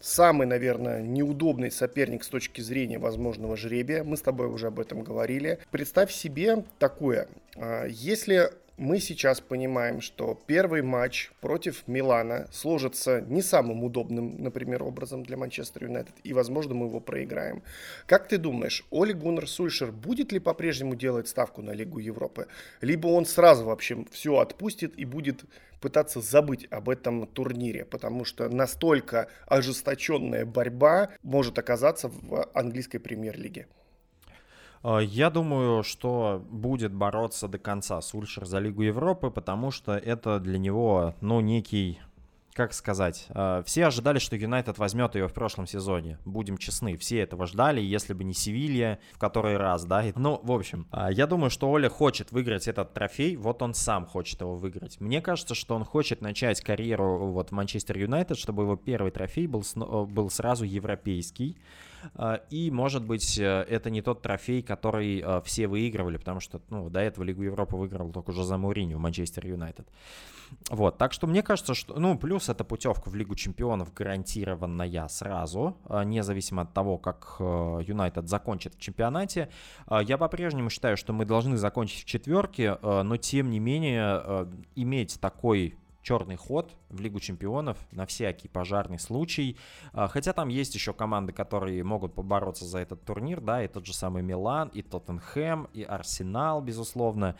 самый, 0.00 0.46
наверное, 0.46 1.02
неудобный 1.02 1.72
соперник 1.72 2.22
с 2.22 2.28
точки 2.28 2.60
зрения 2.60 3.00
возможного 3.00 3.56
жребия. 3.56 4.04
Мы 4.04 4.16
с 4.16 4.20
тобой 4.20 4.46
уже 4.46 4.68
об 4.68 4.78
этом 4.78 5.02
говорили. 5.02 5.58
Представь 5.72 6.12
себе 6.12 6.64
такое. 6.78 7.26
А, 7.56 7.86
если 7.86 8.52
мы 8.76 8.98
сейчас 8.98 9.40
понимаем, 9.40 10.00
что 10.00 10.38
первый 10.46 10.82
матч 10.82 11.30
против 11.40 11.86
Милана 11.86 12.48
сложится 12.52 13.20
не 13.20 13.42
самым 13.42 13.84
удобным, 13.84 14.42
например, 14.42 14.82
образом 14.82 15.22
для 15.22 15.36
Манчестер 15.36 15.84
Юнайтед, 15.84 16.14
и, 16.24 16.32
возможно, 16.32 16.74
мы 16.74 16.86
его 16.86 17.00
проиграем. 17.00 17.62
Как 18.06 18.28
ты 18.28 18.38
думаешь, 18.38 18.84
Оли 18.90 19.12
Гуннер 19.12 19.48
Сульшер 19.48 19.92
будет 19.92 20.32
ли 20.32 20.38
по-прежнему 20.38 20.94
делать 20.94 21.28
ставку 21.28 21.62
на 21.62 21.72
Лигу 21.72 21.98
Европы? 21.98 22.48
Либо 22.80 23.08
он 23.08 23.26
сразу 23.26 23.64
вообще 23.64 24.04
все 24.10 24.38
отпустит 24.38 24.98
и 24.98 25.04
будет 25.04 25.44
пытаться 25.80 26.20
забыть 26.20 26.66
об 26.70 26.88
этом 26.88 27.26
турнире, 27.26 27.84
потому 27.84 28.24
что 28.24 28.48
настолько 28.48 29.28
ожесточенная 29.46 30.46
борьба 30.46 31.10
может 31.22 31.58
оказаться 31.58 32.08
в 32.08 32.48
английской 32.54 32.98
премьер-лиге. 32.98 33.66
Э, 34.82 35.00
я 35.02 35.30
думаю, 35.30 35.82
что 35.82 36.44
будет 36.50 36.92
бороться 36.92 37.48
до 37.48 37.58
конца 37.58 38.00
Сульшер 38.00 38.44
за 38.44 38.58
Лигу 38.58 38.82
Европы, 38.82 39.30
потому 39.30 39.70
что 39.70 39.96
это 39.96 40.40
для 40.40 40.58
него, 40.58 41.14
ну, 41.20 41.40
некий 41.40 42.00
как 42.54 42.74
сказать, 42.74 43.26
э, 43.30 43.62
все 43.64 43.86
ожидали, 43.86 44.18
что 44.18 44.36
Юнайтед 44.36 44.76
возьмет 44.76 45.14
ее 45.14 45.26
в 45.26 45.32
прошлом 45.32 45.66
сезоне. 45.66 46.18
Будем 46.24 46.58
честны, 46.58 46.96
все 46.98 47.20
этого 47.20 47.46
ждали, 47.46 47.80
если 47.80 48.12
бы 48.12 48.24
не 48.24 48.34
Севилья 48.34 48.98
в 49.12 49.18
который 49.18 49.56
раз, 49.56 49.84
да. 49.84 50.04
Ну, 50.16 50.38
в 50.42 50.52
общем, 50.52 50.86
э, 50.92 51.08
я 51.12 51.26
думаю, 51.26 51.50
что 51.50 51.70
Оля 51.70 51.88
хочет 51.88 52.30
выиграть 52.30 52.68
этот 52.68 52.92
трофей, 52.92 53.36
вот 53.36 53.62
он 53.62 53.72
сам 53.74 54.06
хочет 54.06 54.42
его 54.42 54.56
выиграть. 54.56 55.00
Мне 55.00 55.22
кажется, 55.22 55.54
что 55.54 55.74
он 55.74 55.84
хочет 55.84 56.20
начать 56.20 56.60
карьеру 56.60 57.30
вот 57.32 57.48
в 57.48 57.52
Манчестер 57.52 57.96
Юнайтед, 57.98 58.36
чтобы 58.36 58.64
его 58.64 58.76
первый 58.76 59.12
трофей 59.12 59.46
был, 59.46 59.64
был 59.74 60.28
сразу 60.28 60.64
европейский. 60.64 61.56
А, 62.14 62.40
и, 62.50 62.70
может 62.70 63.04
быть, 63.04 63.38
э, 63.38 63.66
это 63.68 63.90
не 63.90 64.02
тот 64.02 64.22
трофей, 64.22 64.62
который 64.62 65.20
э, 65.20 65.40
все 65.44 65.66
выигрывали, 65.66 66.16
потому 66.16 66.40
что 66.40 66.60
ну, 66.70 66.88
до 66.90 67.00
этого 67.00 67.24
Лигу 67.24 67.42
Европы 67.42 67.76
выиграл 67.76 68.10
только 68.10 68.32
за 68.32 68.56
Мауриню 68.56 68.98
в 68.98 69.00
Манчестер 69.00 69.46
Юнайтед. 69.46 69.86
Вот, 70.68 70.98
так 70.98 71.12
что 71.12 71.26
мне 71.26 71.42
кажется, 71.42 71.74
что, 71.74 71.98
ну, 71.98 72.18
плюс 72.18 72.48
эта 72.48 72.64
путевка 72.64 73.08
в 73.08 73.14
Лигу 73.14 73.34
Чемпионов 73.34 73.92
гарантированная 73.94 75.08
сразу, 75.08 75.76
а, 75.86 76.04
независимо 76.04 76.62
от 76.62 76.72
того, 76.72 76.98
как 76.98 77.36
э, 77.38 77.80
Юнайтед 77.86 78.28
закончит 78.28 78.74
в 78.74 78.80
чемпионате. 78.80 79.48
А, 79.86 80.02
я 80.02 80.18
по-прежнему 80.18 80.70
считаю, 80.70 80.96
что 80.96 81.12
мы 81.12 81.24
должны 81.24 81.56
закончить 81.56 82.04
в 82.04 82.06
четверке, 82.06 82.78
но 82.82 83.16
тем 83.16 83.50
не 83.50 83.58
менее 83.58 84.48
иметь 84.74 85.18
такой 85.20 85.76
черный 86.02 86.36
ход 86.36 86.74
в 86.88 87.00
Лигу 87.00 87.20
чемпионов 87.20 87.78
на 87.92 88.06
всякий 88.06 88.48
пожарный 88.48 88.98
случай. 88.98 89.56
А, 89.92 90.08
хотя 90.08 90.32
там 90.32 90.48
есть 90.48 90.74
еще 90.74 90.92
команды, 90.92 91.32
которые 91.32 91.82
могут 91.84 92.14
побороться 92.14 92.64
за 92.64 92.80
этот 92.80 93.04
турнир, 93.04 93.40
да, 93.40 93.64
и 93.64 93.68
тот 93.68 93.86
же 93.86 93.94
самый 93.94 94.22
Милан, 94.22 94.68
и 94.68 94.82
Тоттенхэм, 94.82 95.68
и 95.72 95.82
Арсенал, 95.82 96.60
безусловно. 96.60 97.36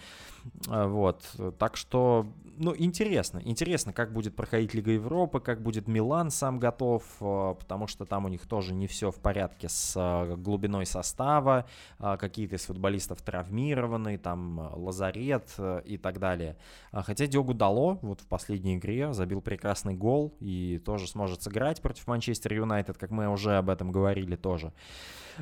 А, 0.69 0.87
вот, 0.87 1.23
так 1.59 1.77
что, 1.77 2.27
ну, 2.57 2.75
интересно. 2.77 3.41
Интересно, 3.45 3.93
как 3.93 4.13
будет 4.13 4.37
проходить 4.37 4.75
Лига 4.75 4.93
Европы, 4.93 5.41
как 5.41 5.63
будет 5.63 5.89
Милан 5.89 6.31
сам 6.31 6.59
готов, 6.59 7.05
а, 7.21 7.55
потому 7.55 7.87
что 7.87 8.05
там 8.05 8.25
у 8.25 8.29
них 8.29 8.47
тоже 8.47 8.75
не 8.75 8.87
все 8.87 9.11
в 9.11 9.21
порядке 9.21 9.69
с 9.69 10.37
глубиной 10.37 10.87
состава, 10.87 11.67
какие-то 11.99 12.57
из 12.57 12.65
футболистов 12.65 13.23
травмированы, 13.23 14.19
там 14.19 14.71
лазарет 14.75 15.55
и 15.85 15.99
так 15.99 16.19
далее. 16.19 16.57
Хотя 16.93 17.27
Диогу 17.27 17.55
Дало 17.55 17.99
вот 18.03 18.21
в 18.21 18.27
последней 18.27 18.77
игре, 18.77 19.13
забил 19.13 19.41
прекрасный 19.41 19.95
гол 19.95 20.35
и 20.41 20.81
тоже 20.85 21.07
сможет 21.07 21.43
сыграть 21.43 21.81
против 21.81 22.07
Манчестер 22.07 22.55
Юнайтед, 22.55 22.99
как 22.99 23.11
мы 23.11 23.29
уже 23.29 23.57
об 23.57 23.71
этом 23.71 23.93
говорили 23.93 24.37
тоже. 24.37 24.73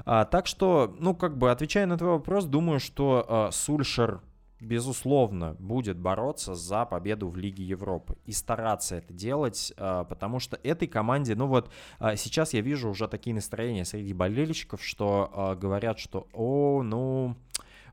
А, 0.04 0.24
так 0.24 0.46
что, 0.46 0.94
ну, 0.98 1.14
как 1.14 1.36
бы, 1.36 1.50
отвечая 1.50 1.86
на 1.86 1.98
твой 1.98 2.12
вопрос, 2.12 2.44
думаю, 2.44 2.80
что 2.80 3.24
а, 3.28 3.50
Сульшер 3.50 4.20
безусловно, 4.60 5.56
будет 5.58 5.98
бороться 5.98 6.54
за 6.54 6.84
победу 6.84 7.28
в 7.28 7.36
Лиге 7.36 7.64
Европы 7.64 8.16
и 8.26 8.32
стараться 8.32 8.96
это 8.96 9.12
делать, 9.12 9.72
а, 9.76 10.04
потому 10.04 10.38
что 10.38 10.58
этой 10.62 10.88
команде, 10.88 11.34
ну 11.34 11.46
вот 11.46 11.70
а, 11.98 12.16
сейчас 12.16 12.52
я 12.52 12.60
вижу 12.60 12.90
уже 12.90 13.08
такие 13.08 13.34
настроения 13.34 13.84
среди 13.84 14.12
болельщиков, 14.12 14.84
что 14.84 15.30
а, 15.32 15.54
говорят, 15.54 15.98
что, 15.98 16.28
о, 16.32 16.82
ну, 16.82 17.36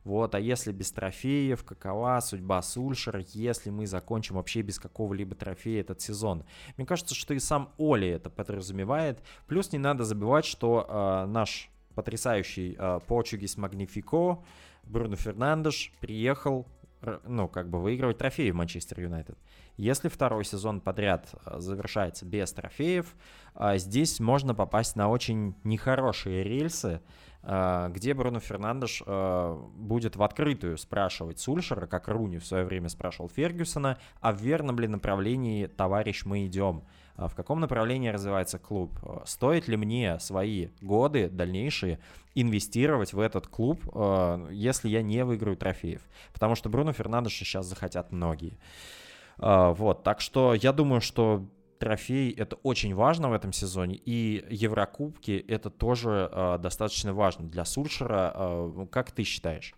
вот, 0.03 0.35
а 0.35 0.39
если 0.39 0.71
без 0.71 0.89
трофеев, 0.93 1.65
какова 1.65 2.21
судьба 2.21 2.61
Сульшера, 2.61 3.25
если 3.33 3.69
мы 3.69 3.85
закончим 3.87 4.35
вообще 4.35 4.61
без 4.61 4.79
какого-либо 4.79 5.35
трофея 5.35 5.81
этот 5.81 5.99
сезон? 5.99 6.45
Мне 6.77 6.85
кажется, 6.85 7.13
что 7.13 7.33
и 7.33 7.39
сам 7.39 7.73
Оли 7.77 8.07
это 8.07 8.29
подразумевает. 8.29 9.21
Плюс 9.47 9.73
не 9.73 9.79
надо 9.79 10.05
забывать, 10.05 10.45
что 10.45 10.87
э, 10.87 11.25
наш 11.29 11.69
потрясающий 11.93 12.77
э, 12.79 12.99
Portuguese 13.05 13.57
Magnifico 13.57 14.43
Бруно 14.89 15.15
Фернандеш 15.15 15.91
приехал 15.99 16.67
ну, 17.25 17.47
как 17.47 17.69
бы 17.69 17.79
выигрывать 17.79 18.17
трофеи 18.17 18.49
в 18.49 18.55
Манчестер 18.55 18.99
Юнайтед. 19.01 19.37
Если 19.77 20.09
второй 20.09 20.43
сезон 20.43 20.81
подряд 20.81 21.29
а, 21.45 21.59
завершается 21.59 22.25
без 22.25 22.51
трофеев, 22.51 23.15
здесь 23.75 24.19
можно 24.19 24.55
попасть 24.55 24.95
на 24.95 25.07
очень 25.07 25.55
нехорошие 25.63 26.43
рельсы, 26.43 27.01
Э, 27.49 27.87
где 27.89 28.13
Бруно 28.13 28.41
Фернандеш 28.41 29.01
э, 29.05 29.57
будет 29.75 30.17
в 30.17 30.23
открытую 30.23 30.77
спрашивать 30.77 31.39
Сульшера, 31.39 31.87
как 31.87 32.09
Руни 32.09 32.39
в 32.39 32.45
свое 32.45 32.65
время 32.65 32.89
спрашивал 32.89 33.29
Фергюсона, 33.29 33.97
а 34.19 34.33
в 34.33 34.41
верном 34.41 34.77
ли 34.79 34.87
направлении, 34.87 35.67
товарищ, 35.67 36.25
мы 36.25 36.45
идем? 36.45 36.83
А 37.17 37.27
в 37.27 37.35
каком 37.35 37.59
направлении 37.59 38.09
развивается 38.09 38.59
клуб? 38.59 38.91
Стоит 39.25 39.67
ли 39.67 39.75
мне 39.75 40.19
свои 40.19 40.69
годы 40.81 41.29
дальнейшие 41.29 41.99
инвестировать 42.35 43.13
в 43.13 43.19
этот 43.19 43.47
клуб, 43.47 43.81
э, 43.93 44.47
если 44.51 44.87
я 44.87 45.01
не 45.01 45.25
выиграю 45.25 45.57
трофеев? 45.57 46.01
Потому 46.31 46.55
что 46.55 46.69
Бруно 46.69 46.93
Фернандеша 46.93 47.43
сейчас 47.43 47.65
захотят 47.65 48.11
многие. 48.11 48.57
Вот, 49.39 50.01
так 50.01 50.19
что 50.19 50.55
я 50.55 50.73
думаю, 50.73 50.99
что 50.99 51.45
трофей 51.77 52.31
это 52.31 52.55
очень 52.63 52.93
важно 52.93 53.29
в 53.29 53.33
этом 53.33 53.53
сезоне, 53.53 53.95
и 53.95 54.45
Еврокубки 54.49 55.45
это 55.47 55.69
тоже 55.69 56.29
э, 56.31 56.57
достаточно 56.59 57.13
важно 57.13 57.47
для 57.47 57.65
Сульшера. 57.65 58.33
Э, 58.35 58.87
как 58.91 59.11
ты 59.11 59.23
считаешь? 59.23 59.73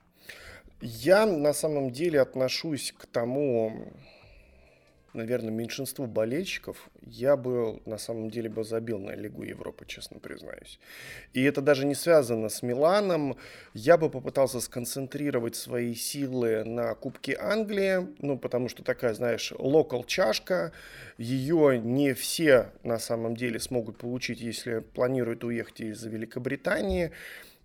Я 0.82 1.26
на 1.26 1.54
самом 1.54 1.92
деле 1.92 2.22
отношусь 2.22 2.94
к 2.98 3.06
тому 3.06 3.94
наверное, 5.14 5.52
меньшинству 5.52 6.06
болельщиков, 6.06 6.90
я 7.02 7.36
бы 7.36 7.82
на 7.86 7.98
самом 7.98 8.30
деле 8.30 8.50
бы 8.50 8.64
забил 8.64 9.00
на 9.00 9.12
Лигу 9.12 9.44
Европы, 9.44 9.86
честно 9.86 10.20
признаюсь. 10.20 10.80
И 11.34 11.44
это 11.44 11.62
даже 11.62 11.86
не 11.86 11.96
связано 11.96 12.50
с 12.50 12.62
Миланом. 12.62 13.38
Я 13.74 13.98
бы 13.98 14.10
попытался 14.10 14.60
сконцентрировать 14.60 15.56
свои 15.56 15.94
силы 15.94 16.64
на 16.64 16.96
Кубке 16.96 17.38
Англии, 17.40 18.08
ну, 18.20 18.38
потому 18.38 18.70
что 18.70 18.84
такая, 18.84 19.14
знаешь, 19.14 19.54
локал 19.58 20.04
чашка, 20.04 20.72
ее 21.18 21.80
не 21.80 22.14
все 22.14 22.72
на 22.84 23.00
самом 23.00 23.36
деле 23.36 23.60
смогут 23.60 23.98
получить, 23.98 24.42
если 24.42 24.80
планируют 24.80 25.44
уехать 25.44 25.82
из 25.82 26.04
Великобритании. 26.04 27.12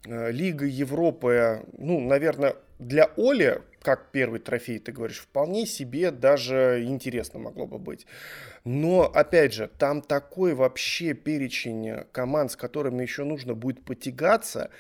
Э, 0.07 0.31
Лига 0.31 0.67
Европы, 0.67 1.65
ну, 1.79 2.01
наверное, 2.01 2.57
для 2.85 3.11
Оли, 3.17 3.63
как 3.83 4.11
первый 4.13 4.41
трофей, 4.41 4.79
ты 4.79 4.93
говоришь, 4.93 5.19
вполне 5.19 5.67
себе 5.67 6.11
даже 6.11 6.85
интересно 6.85 7.39
могло 7.39 7.67
бы 7.67 7.79
быть. 7.79 8.07
Но, 8.65 9.03
опять 9.03 9.53
же, 9.53 9.69
там 9.79 10.01
такой 10.03 10.55
вообще 10.55 11.13
перечень 11.15 12.05
команд, 12.13 12.53
с 12.53 12.57
которыми 12.57 13.03
еще 13.03 13.25
нужно 13.25 13.55
будет 13.55 13.85
потягаться. 13.85 14.71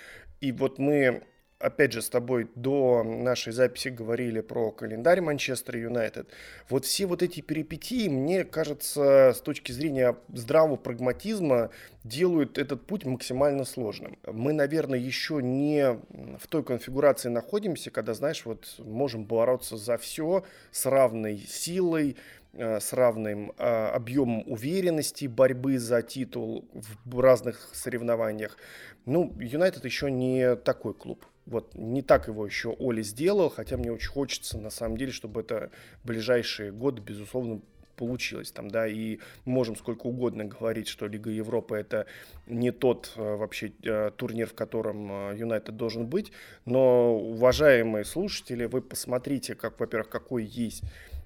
И 0.40 0.52
вот 0.52 0.78
мы 0.78 1.22
опять 1.64 1.92
же, 1.92 2.02
с 2.02 2.10
тобой 2.10 2.48
до 2.54 3.02
нашей 3.02 3.52
записи 3.52 3.88
говорили 3.88 4.40
про 4.40 4.70
календарь 4.70 5.20
Манчестер 5.20 5.76
Юнайтед. 5.76 6.28
Вот 6.68 6.84
все 6.84 7.06
вот 7.06 7.22
эти 7.22 7.40
перипетии, 7.40 8.08
мне 8.08 8.44
кажется, 8.44 9.32
с 9.34 9.40
точки 9.40 9.72
зрения 9.72 10.16
здравого 10.28 10.76
прагматизма, 10.76 11.70
делают 12.04 12.58
этот 12.58 12.86
путь 12.86 13.06
максимально 13.06 13.64
сложным. 13.64 14.18
Мы, 14.26 14.52
наверное, 14.52 14.98
еще 14.98 15.40
не 15.42 15.98
в 16.38 16.46
той 16.48 16.62
конфигурации 16.62 17.30
находимся, 17.30 17.90
когда, 17.90 18.12
знаешь, 18.12 18.44
вот 18.44 18.74
можем 18.78 19.24
бороться 19.24 19.78
за 19.78 19.96
все 19.96 20.44
с 20.70 20.84
равной 20.84 21.38
силой, 21.38 22.16
э, 22.52 22.78
с 22.78 22.92
равным 22.92 23.52
э, 23.56 23.64
объемом 23.64 24.44
уверенности 24.46 25.26
борьбы 25.26 25.78
за 25.78 26.02
титул 26.02 26.68
в 27.06 27.20
разных 27.20 27.70
соревнованиях. 27.72 28.58
Ну, 29.06 29.34
Юнайтед 29.40 29.84
еще 29.86 30.10
не 30.10 30.56
такой 30.56 30.92
клуб. 30.92 31.24
Вот 31.47 31.74
не 31.74 32.03
так 32.03 32.28
его 32.28 32.47
еще 32.47 32.74
Оли 32.78 33.03
сделал, 33.03 33.51
хотя 33.51 33.76
мне 33.76 33.92
очень 33.92 34.11
хочется, 34.11 34.59
на 34.59 34.70
самом 34.70 34.97
деле, 34.97 35.12
чтобы 35.12 35.42
это 35.42 35.70
ближайшие 36.03 36.72
годы, 36.72 37.03
безусловно, 37.03 37.61
получилось 37.97 38.51
там, 38.51 38.70
да, 38.70 38.86
и 38.86 39.18
можем 39.45 39.76
сколько 39.76 40.07
угодно 40.07 40.45
говорить, 40.45 40.88
что 40.88 41.07
Лига 41.07 41.30
Европы 41.30 41.76
это 41.76 42.07
не 42.47 42.70
тот 42.70 43.12
э, 43.16 43.36
вообще 43.36 43.72
э, 43.82 44.11
турнир, 44.16 44.49
в 44.49 44.55
котором 44.55 45.30
э, 45.30 45.36
Юнайтед 45.38 45.76
должен 45.76 46.07
быть, 46.07 46.32
но, 46.64 47.16
уважаемые 47.16 48.05
слушатели, 48.05 48.64
вы 48.64 48.82
посмотрите, 48.82 49.55
как, 49.55 49.78
во-первых, 49.78 50.09
какой 50.09 50.45
есть 50.45 50.82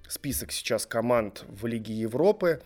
список 0.09 0.53
сейчас 0.53 0.87
команд 0.87 1.45
в 1.49 1.66
Лиге 1.66 1.95
Европы, 1.95 2.61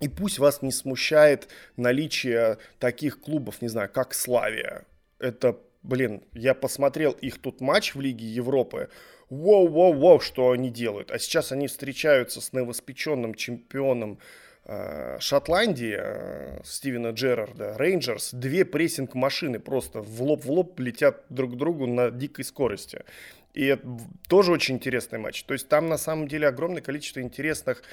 и 0.00 0.08
пусть 0.08 0.38
вас 0.38 0.60
не 0.62 0.72
смущает 0.72 1.48
наличие 1.76 2.58
таких 2.78 3.20
клубов, 3.20 3.62
не 3.62 3.68
знаю, 3.68 3.88
как 3.92 4.12
Славия. 4.12 4.84
Это 5.18 5.58
блин, 5.84 6.22
я 6.32 6.54
посмотрел 6.54 7.12
их 7.12 7.38
тут 7.40 7.60
матч 7.60 7.94
в 7.94 8.00
Лиге 8.00 8.26
Европы, 8.26 8.88
воу-воу-воу, 9.30 10.20
что 10.20 10.50
они 10.50 10.70
делают. 10.70 11.10
А 11.10 11.18
сейчас 11.18 11.52
они 11.52 11.68
встречаются 11.68 12.40
с 12.40 12.52
новоспеченным 12.52 13.34
чемпионом 13.34 14.18
э, 14.64 15.18
Шотландии, 15.20 15.96
э, 15.96 16.60
Стивена 16.64 17.10
Джерарда, 17.10 17.76
Рейнджерс. 17.78 18.32
Две 18.32 18.64
прессинг-машины 18.64 19.60
просто 19.60 20.00
в 20.00 20.22
лоб 20.22 20.44
в 20.44 20.50
лоб 20.50 20.80
летят 20.80 21.24
друг 21.28 21.52
к 21.52 21.56
другу 21.56 21.86
на 21.86 22.10
дикой 22.10 22.44
скорости. 22.44 23.04
И 23.52 23.66
это 23.66 23.86
тоже 24.28 24.50
очень 24.50 24.76
интересный 24.76 25.18
матч. 25.20 25.44
То 25.44 25.54
есть 25.54 25.68
там 25.68 25.88
на 25.88 25.96
самом 25.96 26.26
деле 26.26 26.48
огромное 26.48 26.82
количество 26.82 27.20
интересных 27.20 27.84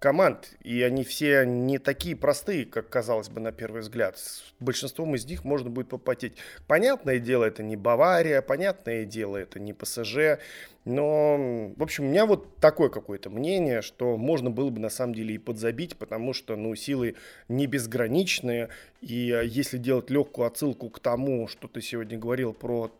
команд, 0.00 0.56
и 0.62 0.82
они 0.82 1.04
все 1.04 1.44
не 1.44 1.78
такие 1.78 2.16
простые, 2.16 2.64
как 2.64 2.88
казалось 2.88 3.28
бы 3.28 3.38
на 3.38 3.52
первый 3.52 3.82
взгляд. 3.82 4.18
С 4.18 4.42
большинством 4.58 5.14
из 5.14 5.26
них 5.26 5.44
можно 5.44 5.70
будет 5.70 5.90
попотеть. 5.90 6.32
Понятное 6.66 7.18
дело, 7.18 7.44
это 7.44 7.62
не 7.62 7.76
Бавария, 7.76 8.40
понятное 8.40 9.04
дело, 9.04 9.36
это 9.36 9.60
не 9.60 9.74
ПСЖ, 9.74 10.40
но, 10.86 11.72
в 11.76 11.82
общем, 11.82 12.06
у 12.06 12.08
меня 12.08 12.24
вот 12.24 12.56
такое 12.56 12.88
какое-то 12.88 13.28
мнение, 13.28 13.82
что 13.82 14.16
можно 14.16 14.50
было 14.50 14.70
бы 14.70 14.80
на 14.80 14.88
самом 14.88 15.14
деле 15.14 15.34
и 15.34 15.38
подзабить, 15.38 15.96
потому 15.96 16.32
что, 16.32 16.56
ну, 16.56 16.74
силы 16.74 17.16
не 17.48 17.66
безграничные, 17.66 18.70
и 19.02 19.30
а, 19.30 19.42
если 19.42 19.76
делать 19.76 20.08
легкую 20.08 20.46
отсылку 20.46 20.88
к 20.88 20.98
тому, 20.98 21.46
что 21.46 21.68
ты 21.68 21.82
сегодня 21.82 22.18
говорил 22.18 22.54
про 22.54 22.90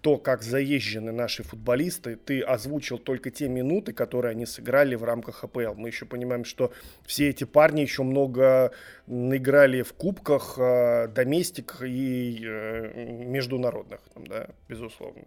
то, 0.00 0.18
как 0.18 0.42
заезжены 0.42 1.12
наши 1.12 1.42
футболисты, 1.42 2.16
ты 2.16 2.40
озвучил 2.40 2.98
только 2.98 3.30
те 3.30 3.48
минуты, 3.48 3.92
которые 3.92 4.32
они 4.32 4.46
сыграли 4.46 4.94
в 4.94 5.04
рамках 5.04 5.44
АПЛ. 5.44 5.74
Мы 5.74 5.88
еще 5.88 6.06
понимаем, 6.06 6.44
что 6.44 6.72
все 7.04 7.30
эти 7.30 7.44
парни 7.44 7.80
еще 7.80 8.02
много 8.02 8.72
наиграли 9.06 9.82
в 9.82 9.92
кубках, 9.94 10.58
э, 10.58 11.08
доместиках 11.08 11.82
и 11.82 12.40
э, 12.44 13.04
международных, 13.04 14.00
там, 14.14 14.26
да, 14.26 14.48
безусловно. 14.68 15.24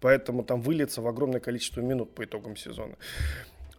Поэтому 0.00 0.44
там 0.44 0.60
выльется 0.60 1.02
в 1.02 1.08
огромное 1.08 1.40
количество 1.40 1.80
минут 1.80 2.14
по 2.14 2.24
итогам 2.24 2.56
сезона. 2.56 2.96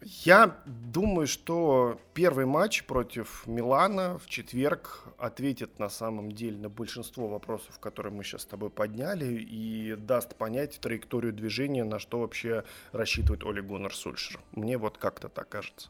Я 0.06 0.58
думаю, 0.66 1.28
что 1.28 2.00
первый 2.14 2.46
матч 2.46 2.84
против 2.86 3.46
Милана 3.48 4.20
в 4.20 4.28
четверг 4.28 5.06
ответит 5.18 5.80
на 5.80 5.90
самом 5.90 6.32
деле 6.32 6.58
на 6.58 6.70
большинство 6.70 7.28
вопросов, 7.28 7.80
которые 7.80 8.14
мы 8.14 8.24
сейчас 8.24 8.42
с 8.44 8.46
тобой 8.46 8.70
подняли, 8.70 9.34
и 9.34 9.96
даст 9.96 10.36
понять 10.36 10.80
траекторию 10.80 11.34
движения, 11.34 11.84
на 11.84 12.00
что 12.00 12.20
вообще 12.20 12.64
рассчитывает 12.92 13.44
Оли 13.44 13.62
Гуннер 13.62 13.96
Сульшер. 13.96 14.40
Мне 14.52 14.78
вот 14.78 14.98
как-то 14.98 15.30
так 15.30 15.50
кажется. 15.50 15.90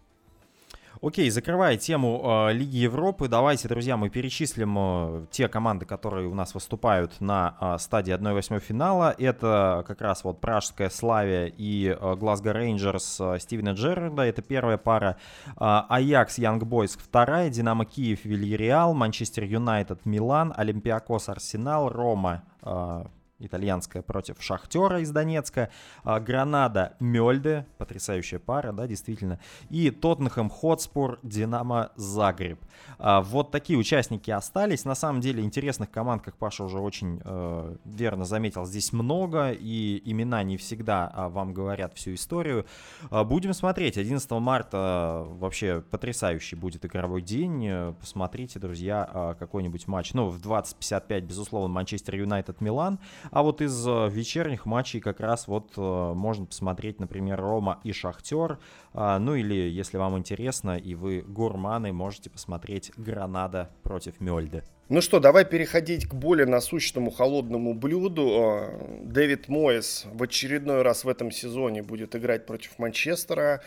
Окей, 1.06 1.30
закрывая 1.30 1.76
тему 1.76 2.48
э, 2.48 2.54
Лиги 2.54 2.78
Европы, 2.78 3.28
давайте, 3.28 3.68
друзья, 3.68 3.98
мы 3.98 4.10
перечислим 4.10 4.76
э, 4.78 5.26
те 5.32 5.50
команды, 5.50 5.86
которые 5.86 6.30
у 6.30 6.34
нас 6.34 6.56
выступают 6.56 7.20
на 7.20 7.58
э, 7.60 7.78
стадии 7.78 8.16
1-8 8.16 8.62
финала. 8.62 9.14
Это 9.18 9.84
как 9.86 10.00
раз 10.00 10.24
вот 10.24 10.40
Пражская 10.40 10.90
Славия 10.90 11.48
и 11.48 11.88
э, 11.90 12.16
Глазго 12.16 12.54
Рейнджерс 12.54 13.18
э, 13.20 13.38
Стивена 13.40 13.74
Джерарда, 13.74 14.22
это 14.22 14.42
первая 14.42 14.78
пара. 14.78 15.18
Э, 15.58 15.82
Аякс, 15.90 16.38
Янг 16.38 16.64
Бойс 16.64 16.96
вторая, 16.96 17.50
Динамо 17.50 17.84
Киев, 17.84 18.24
Вильяреал, 18.24 18.94
Манчестер 18.94 19.44
Юнайтед, 19.44 20.06
Милан, 20.06 20.54
Олимпиакос, 20.56 21.28
Арсенал, 21.28 21.90
Рома, 21.90 22.46
э, 22.62 23.04
итальянская 23.46 24.02
против 24.02 24.42
Шахтера 24.42 25.00
из 25.02 25.12
Донецка, 25.12 25.70
а, 26.04 26.20
Гранада 26.20 26.96
Мельде, 27.00 27.66
потрясающая 27.78 28.40
пара, 28.40 28.72
да, 28.72 28.88
действительно, 28.88 29.40
и 29.70 29.90
Тоттенхэм 29.90 30.50
Хотспур, 30.50 31.20
Динамо 31.24 31.92
Загреб. 31.96 32.60
А, 32.98 33.22
вот 33.22 33.52
такие 33.52 33.78
участники 33.78 34.32
остались. 34.32 34.86
На 34.86 34.96
самом 34.96 35.22
деле 35.22 35.44
интересных 35.44 35.92
команд, 35.92 36.24
как 36.24 36.38
Паша 36.38 36.64
уже 36.64 36.80
очень 36.80 37.22
э, 37.24 37.76
верно 37.86 38.26
заметил, 38.26 38.66
здесь 38.66 38.94
много, 38.94 39.52
и 39.52 40.02
имена 40.06 40.44
не 40.44 40.58
всегда 40.58 41.12
а, 41.14 41.30
вам 41.30 41.54
говорят 41.54 41.94
всю 41.94 42.14
историю. 42.14 42.66
Будем 43.10 43.54
смотреть. 43.54 43.98
11 43.98 44.30
марта 44.32 45.26
вообще 45.28 45.82
потрясающий 45.82 46.56
будет 46.56 46.86
игровой 46.86 47.22
день. 47.22 47.96
Посмотрите, 48.00 48.60
друзья, 48.60 49.36
какой-нибудь 49.40 49.88
матч. 49.88 50.14
Ну, 50.14 50.30
в 50.30 50.40
20.55, 50.40 51.22
безусловно, 51.22 51.70
Манчестер 51.70 52.16
Юнайтед 52.16 52.62
Милан. 52.62 53.00
А 53.34 53.42
вот 53.42 53.62
из 53.62 53.88
э, 53.88 54.10
вечерних 54.12 54.68
матчей 54.68 55.00
как 55.00 55.20
раз 55.20 55.48
вот 55.48 55.72
э, 55.76 55.82
можно 55.82 56.46
посмотреть, 56.46 57.00
например, 57.00 57.42
Рома 57.42 57.80
и 57.84 57.92
Шахтер. 57.92 58.60
А, 58.94 59.18
ну 59.18 59.34
или, 59.34 59.56
если 59.56 59.98
вам 59.98 60.20
интересно, 60.20 60.78
и 60.78 60.94
вы 60.94 61.22
гурманы, 61.22 61.92
можете 61.92 62.30
посмотреть 62.30 62.92
Гранада 62.96 63.72
против 63.82 64.22
Мельды. 64.22 64.64
Ну 64.88 65.02
что, 65.02 65.20
давай 65.20 65.46
переходить 65.46 66.08
к 66.08 66.14
более 66.14 66.46
насущному 66.46 67.10
холодному 67.10 67.74
блюду. 67.74 68.28
А, 68.40 69.00
Дэвид 69.02 69.48
Моэс 69.48 70.06
в 70.14 70.22
очередной 70.22 70.84
раз 70.84 71.04
в 71.04 71.10
этом 71.10 71.32
сезоне 71.32 71.82
будет 71.82 72.16
играть 72.16 72.46
против 72.46 72.78
Манчестера. 72.78 73.64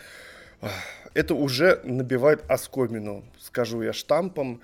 Это 1.13 1.35
уже 1.35 1.81
набивает 1.83 2.49
оскомину, 2.49 3.25
скажу 3.37 3.81
я 3.81 3.91
штампом. 3.91 4.61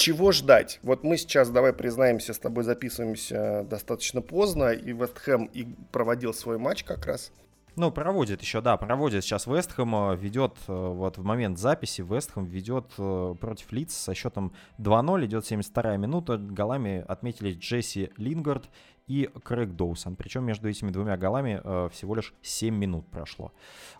Чего 0.00 0.32
ждать? 0.32 0.80
Вот 0.82 1.04
мы 1.04 1.18
сейчас, 1.18 1.50
давай 1.50 1.74
признаемся, 1.74 2.32
с 2.32 2.38
тобой 2.38 2.64
записываемся 2.64 3.66
достаточно 3.68 4.22
поздно, 4.22 4.70
и 4.70 4.94
Вест 4.94 5.18
Хэм 5.18 5.44
и 5.52 5.66
проводил 5.92 6.32
свой 6.32 6.56
матч 6.56 6.84
как 6.84 7.04
раз. 7.04 7.30
Ну, 7.76 7.90
проводит 7.90 8.40
еще, 8.40 8.62
да, 8.62 8.78
проводит 8.78 9.24
сейчас 9.24 9.46
Вестхэм, 9.46 10.16
ведет 10.16 10.54
э, 10.68 10.72
вот 10.72 11.18
в 11.18 11.22
момент 11.22 11.58
записи, 11.58 12.00
Вестхэм 12.00 12.46
ведет 12.46 12.86
э, 12.96 13.34
против 13.38 13.72
Лиц 13.72 13.94
со 13.94 14.14
счетом 14.14 14.54
2-0, 14.78 15.26
идет 15.26 15.44
72-я 15.44 15.98
минута, 15.98 16.38
голами 16.38 17.04
отметили 17.06 17.52
Джесси 17.52 18.10
Лингард 18.16 18.70
и 19.10 19.28
Крэг 19.42 19.74
Доусон. 19.74 20.14
Причем 20.14 20.44
между 20.44 20.68
этими 20.68 20.92
двумя 20.92 21.16
голами 21.16 21.60
э, 21.62 21.88
всего 21.92 22.14
лишь 22.14 22.32
7 22.42 22.72
минут 22.72 23.08
прошло. 23.08 23.52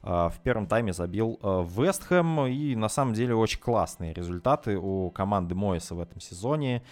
Э, 0.05 0.29
в 0.29 0.41
первом 0.45 0.69
тайме 0.69 0.93
забил 0.93 1.37
э, 1.43 1.67
Вестхэм, 1.69 2.47
и 2.47 2.77
на 2.77 2.89
самом 2.89 3.15
деле 3.15 3.35
очень 3.35 3.59
классные 3.59 4.15
результаты 4.15 4.79
у 4.79 5.11
команды 5.11 5.57
Моиса 5.57 5.97
в 5.97 6.01
этом 6.01 6.21
сезоне. 6.21 6.85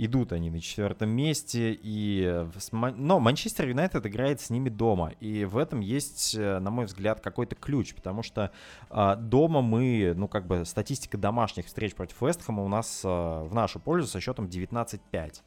Идут 0.00 0.32
они 0.32 0.48
на 0.48 0.60
четвертом 0.60 1.10
месте, 1.10 1.76
и... 1.82 2.46
но 2.72 3.18
Манчестер 3.18 3.68
Юнайтед 3.68 4.06
играет 4.06 4.40
с 4.40 4.48
ними 4.48 4.68
дома, 4.68 5.10
и 5.18 5.44
в 5.44 5.58
этом 5.58 5.80
есть, 5.80 6.36
э, 6.36 6.60
на 6.60 6.70
мой 6.70 6.86
взгляд, 6.86 7.20
какой-то 7.20 7.54
ключ, 7.56 7.94
потому 7.94 8.22
что 8.22 8.52
э, 8.90 9.16
дома 9.16 9.60
мы, 9.60 10.14
ну 10.16 10.28
как 10.28 10.46
бы 10.46 10.64
статистика 10.64 11.18
домашних 11.18 11.66
встреч 11.66 11.94
против 11.94 12.22
Вестхэма 12.22 12.62
у 12.62 12.68
нас 12.68 13.02
э, 13.04 13.08
в 13.08 13.52
нашу 13.52 13.78
пользу 13.78 14.08
со 14.08 14.20
счетом 14.20 14.46
19-5. 14.46 15.42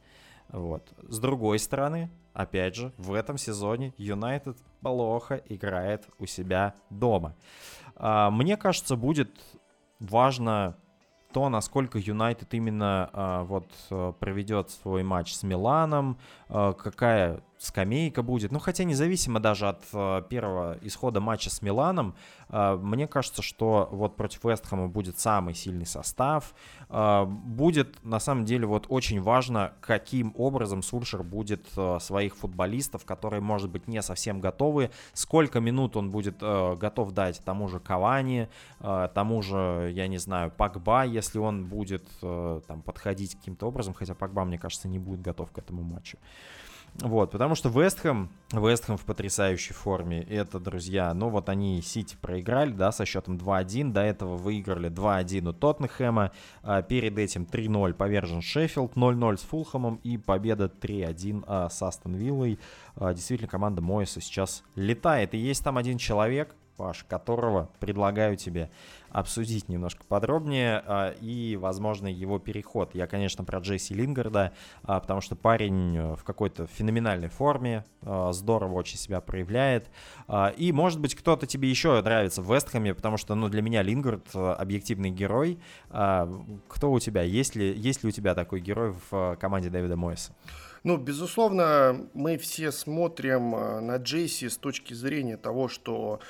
Вот. 0.52 0.94
С 1.08 1.20
другой 1.20 1.60
стороны, 1.60 2.10
опять 2.34 2.76
же, 2.76 2.94
в 2.98 3.14
этом 3.14 3.38
сезоне 3.38 3.94
Юнайтед 3.98 4.58
плохо 4.82 5.42
играет 5.46 6.08
у 6.20 6.26
себя 6.26 6.76
дома. 6.90 7.36
А, 7.96 8.30
мне 8.32 8.58
кажется, 8.58 8.96
будет 8.96 9.32
важно 10.00 10.78
то, 11.32 11.48
насколько 11.50 11.98
Юнайтед 11.98 12.54
именно 12.54 13.10
а, 13.14 13.44
вот 13.44 13.68
э, 13.90 14.14
проведет 14.20 14.70
свой 14.70 15.04
матч 15.04 15.34
с 15.34 15.44
Миланом, 15.44 16.18
а, 16.50 16.74
какая 16.74 17.42
скамейка 17.62 18.24
будет. 18.24 18.52
Ну, 18.52 18.58
хотя 18.60 18.84
независимо 18.84 19.40
даже 19.40 19.70
от 19.70 19.84
э, 19.94 20.24
первого 20.30 20.80
исхода 20.82 21.20
матча 21.20 21.52
с 21.52 21.62
Миланом, 21.62 22.16
э, 22.50 22.76
мне 22.82 23.08
кажется, 23.08 23.44
что 23.44 23.88
вот 23.92 24.16
против 24.16 24.44
Вестхэма 24.44 24.88
будет 24.88 25.20
самый 25.20 25.54
сильный 25.54 25.86
состав. 25.86 26.56
Э, 26.90 27.26
будет, 27.26 28.04
на 28.04 28.20
самом 28.20 28.46
деле, 28.46 28.66
вот 28.66 28.88
очень 28.90 29.22
важно, 29.22 29.74
каким 29.80 30.34
образом 30.36 30.82
Сульшер 30.82 31.22
будет 31.22 31.68
э, 31.78 32.00
своих 32.00 32.36
футболистов, 32.36 33.06
которые, 33.06 33.42
может 33.42 33.70
быть, 33.70 33.88
не 33.88 34.02
совсем 34.02 34.42
готовы, 34.42 34.90
сколько 35.14 35.60
минут 35.60 35.96
он 35.96 36.10
будет 36.10 36.38
э, 36.42 36.76
готов 36.78 37.12
дать 37.12 37.42
тому 37.46 37.68
же 37.68 37.80
Кавани, 37.80 38.50
э, 38.80 39.10
тому 39.14 39.44
же, 39.44 39.92
я 39.94 40.08
не 40.08 40.18
знаю, 40.18 40.50
Пакба, 40.50 41.04
если 41.04 41.38
он 41.38 41.66
будет 41.66 42.08
э, 42.24 42.62
там 42.68 42.82
подходить 42.82 43.36
каким-то 43.36 43.68
образом, 43.68 43.94
хотя 43.94 44.16
Пакба, 44.16 44.46
мне 44.46 44.58
кажется, 44.58 44.88
не 44.88 44.98
будет 44.98 45.22
готов 45.22 45.52
к 45.52 45.60
этому 45.60 45.84
матчу. 45.84 46.18
Вот, 46.96 47.32
потому 47.32 47.56
что 47.56 47.70
Вестхэм, 47.70 48.30
Вестхэм 48.52 48.98
в 48.98 49.06
потрясающей 49.06 49.74
форме. 49.74 50.22
Это, 50.24 50.60
друзья, 50.60 51.14
ну 51.14 51.30
вот 51.30 51.48
они 51.48 51.82
Сити 51.82 52.18
проиграли, 52.20 52.72
да, 52.72 52.92
со 52.92 53.06
счетом 53.06 53.38
2-1. 53.38 53.92
До 53.92 54.02
этого 54.02 54.36
выиграли 54.36 54.90
2-1 54.90 55.50
у 55.50 55.54
Тоттенхэма. 55.54 56.32
А 56.64 56.82
перед 56.82 57.18
этим 57.18 57.48
3-0 57.50 57.94
повержен 57.94 58.42
Шеффилд, 58.42 58.96
0-0 58.96 59.38
с 59.38 59.42
Фулхэмом 59.42 59.96
и 60.04 60.18
победа 60.18 60.66
3-1 60.66 61.44
а, 61.48 61.70
с 61.70 61.82
Астон 61.82 62.16
Виллой. 62.16 62.60
А, 62.96 63.14
действительно, 63.14 63.50
команда 63.50 63.82
Моиса 63.82 64.20
сейчас 64.20 64.64
летает. 64.76 65.34
И 65.34 65.38
есть 65.38 65.64
там 65.64 65.78
один 65.78 65.98
человек, 65.98 66.56
Паш, 66.82 67.04
которого 67.08 67.70
предлагаю 67.80 68.36
тебе 68.36 68.72
обсудить 69.12 69.70
немножко 69.70 70.04
подробнее 70.04 70.82
а, 70.86 71.12
и, 71.22 71.56
возможно, 71.56 72.08
его 72.08 72.40
переход. 72.40 72.96
Я, 72.96 73.06
конечно, 73.06 73.44
про 73.44 73.60
Джесси 73.60 73.94
Лингарда, 73.94 74.52
а, 74.82 75.00
потому 75.00 75.22
что 75.22 75.36
парень 75.36 75.96
э, 75.96 76.16
в 76.16 76.24
какой-то 76.24 76.66
феноменальной 76.66 77.28
форме, 77.28 77.86
а, 78.02 78.32
здорово 78.32 78.74
очень 78.74 78.98
себя 78.98 79.22
проявляет. 79.22 79.92
И, 80.58 80.72
может 80.72 81.00
быть, 81.00 81.14
кто-то 81.14 81.46
тебе 81.46 81.70
еще 81.70 82.02
нравится 82.02 82.42
в 82.42 82.52
Вестхэме, 82.52 82.96
потому 82.96 83.18
что, 83.18 83.36
ну, 83.36 83.48
для 83.50 83.62
меня 83.62 83.84
Лингард 83.84 84.30
э, 84.34 84.52
объективный 84.54 85.12
герой. 85.12 85.60
Кто 85.90 86.92
у 86.92 87.00
тебя? 87.00 87.22
Есть 87.22 87.56
ли, 87.56 87.74
есть 87.74 88.04
ли 88.04 88.10
у 88.10 88.12
тебя 88.12 88.34
такой 88.34 88.60
герой 88.60 88.94
в 88.94 89.34
э, 89.34 89.36
команде 89.36 89.70
Дэвида 89.70 89.98
Мойса? 89.98 90.34
Ну, 90.84 90.98
безусловно, 90.98 92.08
мы 92.16 92.40
все 92.40 92.72
смотрим 92.72 93.52
на 93.52 93.98
Джейси 93.98 94.48
с 94.48 94.58
точки 94.58 94.96
зрения 94.96 95.38
того, 95.38 95.68
что 95.68 96.22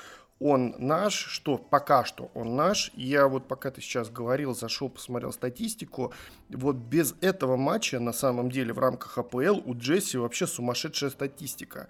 он 0.42 0.74
наш, 0.78 1.14
что 1.14 1.58
пока 1.58 2.04
что 2.04 2.30
он 2.34 2.56
наш. 2.56 2.90
Я 2.94 3.28
вот 3.28 3.48
пока 3.48 3.70
ты 3.70 3.80
сейчас 3.80 4.10
говорил, 4.10 4.54
зашел, 4.54 4.88
посмотрел 4.88 5.32
статистику. 5.32 6.12
Вот 6.50 6.76
без 6.76 7.14
этого 7.20 7.56
матча 7.56 8.00
на 8.00 8.12
самом 8.12 8.50
деле 8.50 8.72
в 8.72 8.78
рамках 8.78 9.18
АПЛ 9.18 9.60
у 9.64 9.74
Джесси 9.74 10.18
вообще 10.18 10.46
сумасшедшая 10.46 11.10
статистика. 11.10 11.88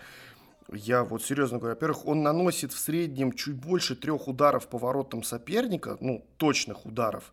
Я 0.73 1.05
вот 1.05 1.23
серьезно 1.23 1.59
говорю, 1.59 1.75
во-первых, 1.75 2.07
он 2.07 2.23
наносит 2.23 2.73
в 2.73 2.79
среднем 2.79 3.33
чуть 3.33 3.57
больше 3.57 3.95
трех 3.97 4.29
ударов 4.29 4.69
по 4.69 4.79
воротам 4.79 5.23
соперника, 5.23 5.97
ну, 6.01 6.25
точных 6.37 6.87
ударов. 6.87 7.33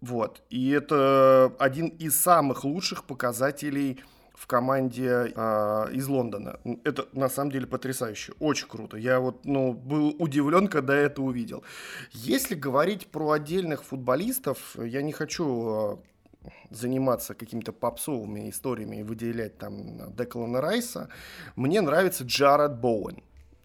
Вот. 0.00 0.42
И 0.48 0.70
это 0.70 1.52
один 1.58 1.88
из 1.88 2.18
самых 2.18 2.64
лучших 2.64 3.04
показателей 3.04 4.00
в 4.38 4.46
команде 4.46 5.32
э, 5.34 5.88
из 5.92 6.06
Лондона. 6.08 6.60
Это 6.84 7.06
на 7.12 7.28
самом 7.28 7.50
деле 7.50 7.66
потрясающе, 7.66 8.32
очень 8.38 8.68
круто. 8.68 8.96
Я 8.96 9.18
вот 9.18 9.44
ну, 9.44 9.72
был 9.72 10.14
удивлен, 10.18 10.68
когда 10.68 10.94
это 10.94 11.22
увидел. 11.22 11.64
Если 12.12 12.54
говорить 12.54 13.08
про 13.08 13.32
отдельных 13.32 13.82
футболистов, 13.82 14.76
я 14.76 15.02
не 15.02 15.12
хочу 15.12 15.98
э, 16.44 16.50
заниматься 16.70 17.34
какими-то 17.34 17.72
попсовыми 17.72 18.48
историями 18.48 18.98
и 18.98 19.02
выделять 19.02 19.58
там 19.58 20.14
Деклана 20.14 20.60
Райса. 20.60 21.08
Мне 21.56 21.80
нравится 21.80 22.24
Джаред 22.24 22.78
Боуэн. 22.78 23.22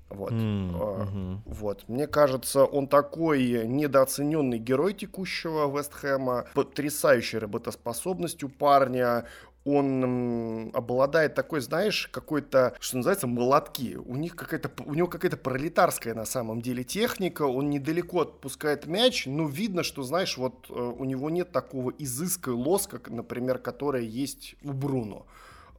Вот. 0.09 0.31
Mm-hmm. 0.31 1.37
вот. 1.45 1.85
Мне 1.87 2.05
кажется, 2.05 2.65
он 2.65 2.87
такой 2.87 3.65
недооцененный 3.65 4.59
герой 4.59 4.93
текущего 4.93 5.75
Вестхэма, 5.75 6.45
потрясающей 6.53 7.39
работоспособностью 7.39 8.49
парня, 8.49 9.25
он 9.65 10.71
обладает 10.73 11.35
такой, 11.35 11.61
знаешь, 11.61 12.09
какой-то, 12.11 12.75
что 12.79 12.97
называется, 12.97 13.27
молотки. 13.27 13.95
У 13.95 14.15
них 14.15 14.35
какая-то, 14.35 14.71
у 14.85 14.93
него 14.93 15.07
какая-то 15.07 15.37
пролетарская 15.37 16.13
на 16.13 16.25
самом 16.25 16.61
деле 16.61 16.83
техника. 16.83 17.43
Он 17.43 17.69
недалеко 17.69 18.21
отпускает 18.21 18.85
мяч, 18.85 19.25
но 19.25 19.47
видно, 19.47 19.83
что, 19.83 20.03
знаешь, 20.03 20.37
вот 20.37 20.67
э, 20.69 20.73
у 20.73 21.05
него 21.05 21.29
нет 21.29 21.51
такого 21.51 21.91
изыска 21.91 22.51
и 22.51 22.53
лоска, 22.53 22.99
например, 23.07 23.59
которое 23.59 24.03
есть 24.03 24.55
у 24.63 24.73
Бруно. 24.73 25.25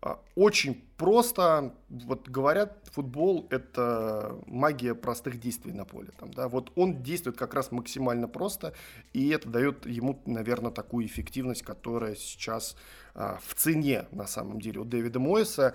А, 0.07 0.21
очень 0.37 0.85
просто, 0.99 1.75
вот 1.89 2.29
говорят, 2.29 2.77
футбол— 2.93 3.47
это 3.51 4.39
магия 4.47 4.95
простых 4.95 5.41
действий 5.41 5.73
на 5.73 5.87
поле. 5.87 6.11
Там, 6.19 6.31
да? 6.31 6.49
Вот 6.49 6.73
он 6.77 7.03
действует 7.03 7.39
как 7.39 7.55
раз 7.55 7.73
максимально 7.73 8.29
просто, 8.29 8.75
и 9.15 9.31
это 9.31 9.49
дает 9.49 9.87
ему, 9.87 10.21
наверное, 10.27 10.73
такую 10.73 11.07
эффективность, 11.07 11.63
которая 11.63 12.17
сейчас 12.17 12.77
а, 13.15 13.39
в 13.47 13.55
цене, 13.55 14.07
на 14.13 14.27
самом 14.27 14.61
деле, 14.61 14.81
у 14.81 14.85
Дэвида 14.85 15.19
Мойса. 15.21 15.73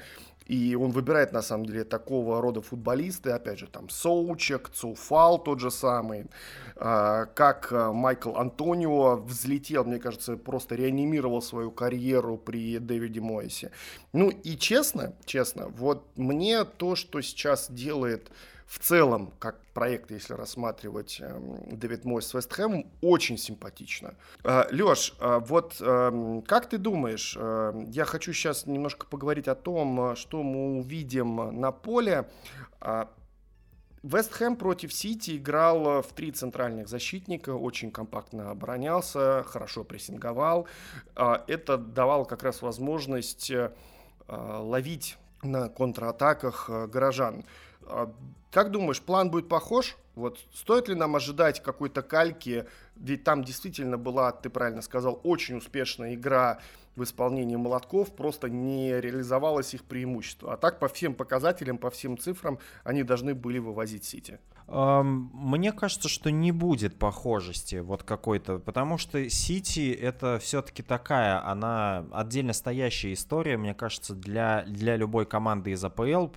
И 0.50 0.76
он 0.76 0.90
выбирает, 0.90 1.32
на 1.32 1.44
самом 1.44 1.68
деле, 1.68 1.84
такого 1.84 2.42
рода 2.42 2.64
футболисты, 2.64 3.30
опять 3.30 3.60
же, 3.60 3.68
там, 3.68 3.88
Соучек, 3.88 4.70
Цуфал 4.70 5.38
тот 5.38 5.60
же 5.60 5.70
самый, 5.70 6.26
а, 6.76 7.28
как 7.28 7.72
а, 7.72 7.94
Майкл 7.94 8.36
Антонио 8.36 9.18
взлетел, 9.18 9.86
мне 9.86 10.00
кажется, 10.00 10.38
просто 10.38 10.74
реанимировал 10.74 11.44
свою 11.44 11.70
карьеру 11.70 12.36
при 12.36 12.80
Дэвиде 12.80 13.22
Мойсе. 13.22 13.70
Ну 14.12 14.30
и 14.30 14.58
честно, 14.58 15.14
честно, 15.24 15.68
вот 15.68 16.04
мне 16.16 16.64
то, 16.64 16.96
что 16.96 17.22
сейчас 17.22 17.70
делает 17.70 18.32
в 18.70 18.78
целом, 18.78 19.34
как 19.40 19.60
проект, 19.74 20.12
если 20.12 20.36
рассматривать 20.36 21.20
эм, 21.22 21.58
Дэвид 21.72 22.06
Мойс 22.06 22.28
с 22.28 22.36
Вестхэмом, 22.36 22.86
очень 23.02 23.36
симпатично. 23.36 24.14
Э, 24.44 24.66
Леш, 24.70 25.16
э, 25.20 25.40
вот 25.44 25.78
эм, 25.82 26.44
как 26.44 26.70
ты 26.70 26.78
думаешь, 26.78 27.36
э, 27.36 27.86
я 27.88 28.06
хочу 28.06 28.32
сейчас 28.32 28.68
немножко 28.68 29.08
поговорить 29.08 29.48
о 29.48 29.56
том, 29.56 30.16
что 30.16 30.44
мы 30.44 30.78
увидим 30.78 31.60
на 31.60 31.72
поле. 31.72 32.30
Вест 34.04 34.34
Хэм 34.34 34.56
против 34.56 34.94
Сити 34.94 35.36
играл 35.38 36.04
в 36.04 36.14
три 36.14 36.32
центральных 36.32 36.88
защитника, 36.88 37.50
очень 37.56 37.90
компактно 37.90 38.52
оборонялся, 38.52 39.44
хорошо 39.48 39.84
прессинговал. 39.84 40.68
Это 41.16 41.78
давало 41.78 42.24
как 42.24 42.44
раз 42.44 42.62
возможность 42.62 43.52
ловить 44.28 45.18
на 45.44 45.68
контратаках 45.70 46.70
горожан. 46.70 47.44
А, 47.90 48.14
как 48.52 48.72
думаешь, 48.72 49.02
план 49.02 49.30
будет 49.32 49.48
похож? 49.48 49.98
Вот 50.16 50.40
стоит 50.54 50.88
ли 50.88 50.96
нам 50.96 51.16
ожидать 51.16 51.62
какой-то 51.62 52.02
кальки? 52.02 52.66
Ведь 52.96 53.24
там 53.24 53.44
действительно 53.44 53.98
была, 53.98 54.32
ты 54.32 54.50
правильно 54.50 54.82
сказал, 54.82 55.20
очень 55.24 55.56
успешная 55.56 56.16
игра 56.16 56.60
в 56.96 57.04
исполнении 57.04 57.56
молотков, 57.56 58.14
просто 58.16 58.50
не 58.50 59.00
реализовалось 59.00 59.74
их 59.74 59.84
преимущество. 59.84 60.54
А 60.54 60.58
так 60.58 60.80
по 60.80 60.88
всем 60.88 61.14
показателям, 61.14 61.78
по 61.78 61.90
всем 61.90 62.18
цифрам 62.18 62.60
они 62.84 63.04
должны 63.04 63.34
были 63.34 63.60
вывозить 63.60 64.04
Сити. 64.04 64.40
Мне 64.72 65.72
кажется, 65.72 66.10
что 66.10 66.30
не 66.30 66.52
будет 66.52 66.98
похожести 66.98 67.78
вот 67.78 68.04
какой-то, 68.04 68.60
потому 68.60 68.98
что 68.98 69.30
Сити 69.30 69.92
это 69.92 70.38
все-таки 70.40 70.84
такая, 70.84 71.46
она 71.46 72.06
отдельно 72.12 72.54
стоящая 72.54 73.14
история, 73.14 73.58
мне 73.58 73.74
кажется, 73.74 74.14
для, 74.14 74.64
для 74.68 74.96
любой 74.96 75.26
команды 75.26 75.72
из 75.72 75.84
АПЛ, 75.84 76.28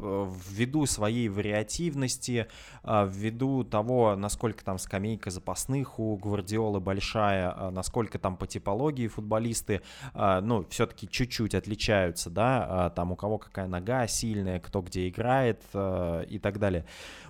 ввиду 0.50 0.86
своей 0.86 1.28
вариативности, 1.28 2.46
а, 2.82 3.04
ввиду 3.04 3.64
того, 3.64 4.16
насколько 4.16 4.64
там 4.64 4.78
скамейка 4.78 5.30
запасных 5.30 5.98
у 5.98 6.16
Гвардиолы 6.16 6.80
большая, 6.80 7.52
а, 7.54 7.70
насколько 7.70 8.18
там 8.18 8.36
по 8.36 8.46
типологии 8.46 9.08
футболисты, 9.08 9.82
а, 10.14 10.40
ну, 10.40 10.64
все-таки 10.70 11.08
чуть-чуть 11.08 11.54
отличаются, 11.54 12.30
да, 12.30 12.90
там 12.94 13.12
у 13.12 13.16
кого 13.16 13.38
какая 13.38 13.66
нога 13.66 14.06
сильная, 14.06 14.60
кто 14.60 14.80
где 14.80 15.08
играет 15.08 15.62
и 15.74 16.38
так 16.42 16.58
далее. 16.58 16.84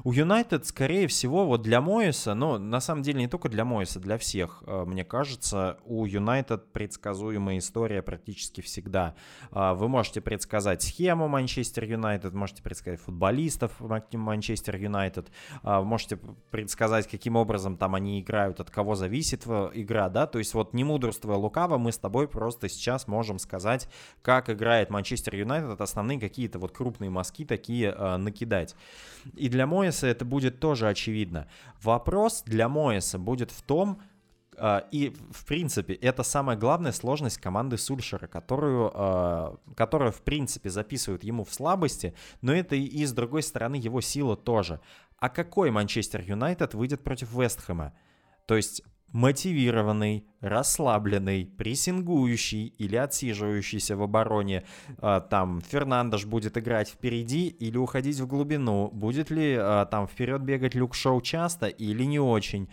У 0.04 0.12
Юнайтед 0.12 0.66
скорее 0.66 0.91
скорее 0.92 1.08
всего, 1.08 1.46
вот 1.46 1.62
для 1.62 1.80
Моиса, 1.80 2.34
ну, 2.34 2.58
на 2.58 2.78
самом 2.80 3.02
деле 3.02 3.20
не 3.20 3.26
только 3.26 3.48
для 3.48 3.64
Моиса, 3.64 3.98
для 3.98 4.18
всех, 4.18 4.62
э, 4.66 4.84
мне 4.84 5.04
кажется, 5.04 5.78
у 5.86 6.04
Юнайтед 6.04 6.70
предсказуемая 6.70 7.56
история 7.56 8.02
практически 8.02 8.60
всегда. 8.60 9.14
А, 9.52 9.72
вы 9.72 9.88
можете 9.88 10.20
предсказать 10.20 10.82
схему 10.82 11.28
Манчестер 11.28 11.84
Юнайтед, 11.84 12.34
можете 12.34 12.62
предсказать 12.62 13.00
футболистов 13.00 13.72
Манчестер 14.12 14.76
Юнайтед, 14.76 15.30
а, 15.62 15.80
можете 15.80 16.18
предсказать, 16.50 17.08
каким 17.08 17.36
образом 17.36 17.78
там 17.78 17.94
они 17.94 18.20
играют, 18.20 18.60
от 18.60 18.70
кого 18.70 18.94
зависит 18.94 19.46
игра, 19.46 20.10
да, 20.10 20.26
то 20.26 20.38
есть 20.38 20.52
вот 20.52 20.74
не 20.74 20.84
мудрствуя 20.84 21.36
лукаво, 21.36 21.78
мы 21.78 21.92
с 21.92 21.96
тобой 21.96 22.28
просто 22.28 22.68
сейчас 22.68 23.08
можем 23.08 23.38
сказать, 23.38 23.88
как 24.20 24.50
играет 24.50 24.90
Манчестер 24.90 25.36
Юнайтед, 25.36 25.80
основные 25.80 26.20
какие-то 26.20 26.58
вот 26.58 26.72
крупные 26.72 27.08
мазки 27.08 27.46
такие 27.46 27.94
э, 27.96 28.16
накидать. 28.18 28.76
И 29.36 29.48
для 29.48 29.66
Моиса 29.66 30.06
это 30.06 30.26
будет 30.26 30.60
тоже 30.60 30.81
тоже 30.82 30.88
очевидно. 30.88 31.46
Вопрос 31.82 32.42
для 32.44 32.68
Моэса 32.68 33.18
будет 33.18 33.50
в 33.50 33.62
том, 33.62 34.00
Uh, 34.54 34.84
и, 34.92 35.16
в 35.30 35.46
принципе, 35.46 35.94
это 35.94 36.22
самая 36.22 36.58
главная 36.58 36.92
сложность 36.92 37.38
команды 37.38 37.78
Сульшера, 37.78 38.26
которую, 38.26 38.90
uh, 38.90 39.58
которая, 39.74 40.10
в 40.12 40.20
принципе, 40.20 40.68
записывают 40.68 41.24
ему 41.24 41.44
в 41.44 41.54
слабости, 41.54 42.14
но 42.42 42.52
это 42.52 42.76
и, 42.76 43.04
с 43.04 43.12
другой 43.12 43.42
стороны, 43.42 43.76
его 43.76 44.02
сила 44.02 44.36
тоже. 44.36 44.80
А 45.16 45.30
какой 45.30 45.70
Манчестер 45.70 46.20
Юнайтед 46.20 46.74
выйдет 46.74 47.02
против 47.02 47.32
Вестхэма? 47.32 47.94
То 48.46 48.54
есть 48.54 48.82
мотивированный, 49.12 50.26
расслабленный, 50.40 51.44
прессингующий 51.46 52.66
или 52.78 52.96
отсиживающийся 52.96 53.96
в 53.96 54.02
обороне. 54.02 54.64
А, 54.98 55.20
там 55.20 55.60
Фернандеш 55.60 56.24
будет 56.24 56.56
играть 56.56 56.88
впереди 56.88 57.48
или 57.48 57.76
уходить 57.76 58.18
в 58.18 58.26
глубину. 58.26 58.88
Будет 58.88 59.30
ли 59.30 59.56
а, 59.58 59.86
там 59.86 60.06
вперед 60.06 60.42
бегать 60.42 60.74
Люк 60.74 60.94
Шоу 60.94 61.20
часто 61.20 61.66
или 61.66 62.04
не 62.04 62.18
очень. 62.18 62.68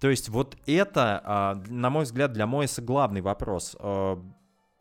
То 0.00 0.10
есть 0.10 0.28
вот 0.28 0.56
это, 0.66 1.22
а, 1.24 1.62
на 1.68 1.90
мой 1.90 2.04
взгляд, 2.04 2.32
для 2.32 2.46
Моиса 2.46 2.82
главный 2.82 3.20
вопрос. 3.20 3.76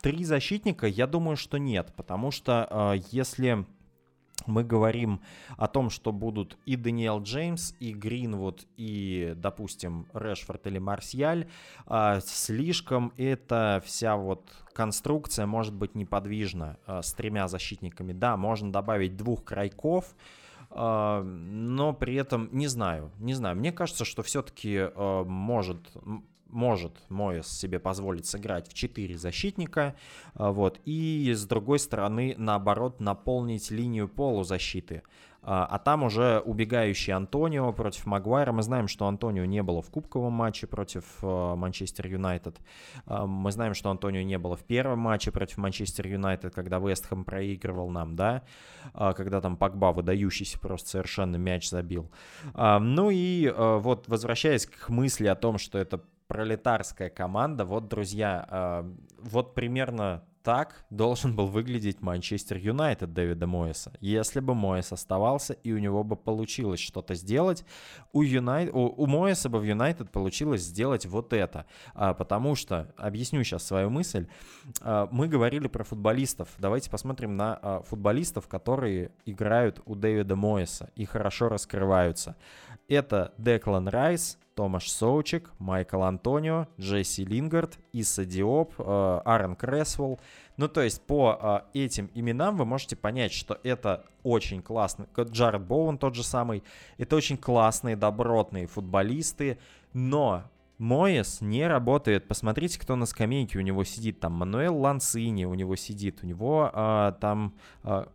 Три 0.01 0.23
защитника, 0.25 0.85
я 0.85 1.07
думаю, 1.07 1.37
что 1.37 1.57
нет, 1.57 1.91
потому 1.95 2.29
что 2.29 2.95
если 3.11 3.65
мы 4.47 4.63
говорим 4.63 5.21
о 5.57 5.67
том, 5.67 5.89
что 5.89 6.11
будут 6.11 6.57
и 6.65 6.75
Даниэл 6.75 7.21
Джеймс, 7.21 7.73
и 7.79 7.93
Гринвуд, 7.93 8.65
и, 8.77 9.33
допустим, 9.35 10.07
Решфорд 10.13 10.67
или 10.67 10.79
Марсиаль, 10.79 11.47
а, 11.85 12.19
слишком 12.21 13.13
эта 13.17 13.81
вся 13.85 14.15
вот 14.15 14.49
конструкция 14.73 15.45
может 15.45 15.73
быть 15.73 15.95
неподвижна 15.95 16.77
а, 16.85 17.01
с 17.01 17.13
тремя 17.13 17.47
защитниками. 17.47 18.13
Да, 18.13 18.37
можно 18.37 18.71
добавить 18.71 19.17
двух 19.17 19.43
крайков, 19.43 20.15
а, 20.69 21.23
но 21.23 21.93
при 21.93 22.15
этом 22.15 22.49
не 22.51 22.67
знаю, 22.67 23.11
не 23.19 23.33
знаю. 23.33 23.55
Мне 23.55 23.71
кажется, 23.71 24.05
что 24.05 24.23
все-таки 24.23 24.89
может 24.95 25.79
может 26.49 26.93
Моэс 27.09 27.47
себе 27.47 27.79
позволить 27.79 28.25
сыграть 28.25 28.67
в 28.67 28.73
4 28.73 29.17
защитника, 29.17 29.95
а, 30.33 30.51
вот, 30.51 30.79
и 30.85 31.31
с 31.33 31.45
другой 31.45 31.79
стороны, 31.79 32.35
наоборот, 32.37 32.99
наполнить 32.99 33.71
линию 33.71 34.07
полузащиты. 34.07 35.03
А, 35.43 35.65
а 35.65 35.79
там 35.79 36.03
уже 36.03 36.39
убегающий 36.39 37.13
Антонио 37.13 37.71
против 37.71 38.05
Магуайра. 38.05 38.51
Мы 38.51 38.63
знаем, 38.63 38.89
что 38.89 39.07
Антонио 39.07 39.45
не 39.45 39.63
было 39.63 39.81
в 39.81 39.89
кубковом 39.89 40.33
матче 40.33 40.67
против 40.67 41.05
а, 41.21 41.55
Манчестер 41.55 42.07
Юнайтед. 42.07 42.57
Мы 43.05 43.51
знаем, 43.51 43.73
что 43.73 43.89
Антонио 43.89 44.23
не 44.23 44.37
было 44.37 44.57
в 44.57 44.63
первом 44.63 44.99
матче 44.99 45.31
против 45.31 45.57
Манчестер 45.57 46.07
Юнайтед, 46.07 46.53
когда 46.53 46.79
Вестхэм 46.79 47.23
проигрывал 47.23 47.89
нам, 47.89 48.15
да, 48.15 48.43
когда 48.93 49.39
там 49.39 49.55
Пакба 49.55 49.93
выдающийся 49.93 50.59
просто 50.59 50.89
совершенно 50.89 51.37
мяч 51.37 51.69
забил. 51.69 52.11
Ну 52.53 53.09
и 53.11 53.53
вот 53.55 54.07
возвращаясь 54.07 54.65
к 54.65 54.89
мысли 54.89 55.27
о 55.27 55.35
том, 55.35 55.57
что 55.57 55.77
это 55.77 56.01
пролетарская 56.27 57.09
команда. 57.09 57.65
Вот, 57.65 57.87
друзья, 57.87 58.47
э, 58.49 58.93
вот 59.19 59.53
примерно 59.53 60.23
так 60.47 60.85
должен 60.89 61.35
был 61.35 61.47
выглядеть 61.47 61.99
Манчестер 61.99 62.55
Юнайтед 62.55 63.11
Дэвида 63.11 63.45
Моэса. 63.47 63.91
Если 63.99 64.39
бы 64.39 64.55
Моэс 64.55 64.93
оставался 64.93 65.51
и 65.51 65.73
у 65.73 65.77
него 65.77 66.05
бы 66.05 66.15
получилось 66.15 66.79
что-то 66.79 67.15
сделать, 67.15 67.65
у, 68.13 68.21
Юнайт... 68.21 68.73
у, 68.73 68.87
у 68.87 69.07
Моэса 69.07 69.49
бы 69.49 69.59
в 69.59 69.65
Юнайтед 69.65 70.09
получилось 70.09 70.61
сделать 70.61 71.05
вот 71.05 71.33
это. 71.33 71.65
А, 71.93 72.13
потому 72.13 72.55
что, 72.55 72.93
объясню 72.95 73.43
сейчас 73.43 73.67
свою 73.67 73.89
мысль, 73.89 74.27
а, 74.79 75.09
мы 75.11 75.27
говорили 75.27 75.67
про 75.67 75.83
футболистов. 75.83 76.47
Давайте 76.59 76.89
посмотрим 76.89 77.35
на 77.35 77.59
а, 77.61 77.81
футболистов, 77.81 78.47
которые 78.47 79.11
играют 79.25 79.81
у 79.83 79.95
Дэвида 79.95 80.37
Моэса 80.37 80.91
и 80.95 81.03
хорошо 81.03 81.49
раскрываются. 81.49 82.37
Это 82.87 83.33
Деклан 83.37 83.89
Райс, 83.89 84.37
Томаш 84.57 84.89
Соучик, 84.89 85.51
Майкл 85.59 86.01
Антонио, 86.01 86.67
Джесси 86.79 87.23
Лингард, 87.23 87.77
Иса 87.93 88.25
Диоп, 88.25 88.73
э, 88.79 89.21
Аарон 89.23 89.55
Кресвелл. 89.55 90.19
Ну, 90.57 90.67
то 90.67 90.81
есть 90.81 91.03
по 91.03 91.63
э, 91.73 91.79
этим 91.79 92.09
именам 92.15 92.57
вы 92.57 92.65
можете 92.65 92.95
понять, 92.95 93.31
что 93.31 93.59
это 93.61 94.03
очень 94.23 94.63
классно. 94.63 95.07
Джаред 95.15 95.61
Боуэн 95.61 95.99
тот 95.99 96.15
же 96.15 96.23
самый. 96.23 96.63
Это 96.97 97.15
очень 97.15 97.37
классные, 97.37 97.95
добротные 97.95 98.65
футболисты, 98.65 99.59
но 99.93 100.45
Моэс 100.79 101.41
не 101.41 101.67
работает. 101.67 102.27
Посмотрите, 102.27 102.79
кто 102.79 102.95
на 102.95 103.05
скамейке 103.05 103.59
у 103.59 103.61
него 103.61 103.83
сидит. 103.83 104.19
Там 104.19 104.33
Мануэл 104.33 104.75
Лансини 104.75 105.45
у 105.45 105.53
него 105.53 105.75
сидит. 105.75 106.23
У 106.23 106.25
него 106.25 106.71
э, 106.73 107.13
там 107.21 107.53
э, 107.83 108.05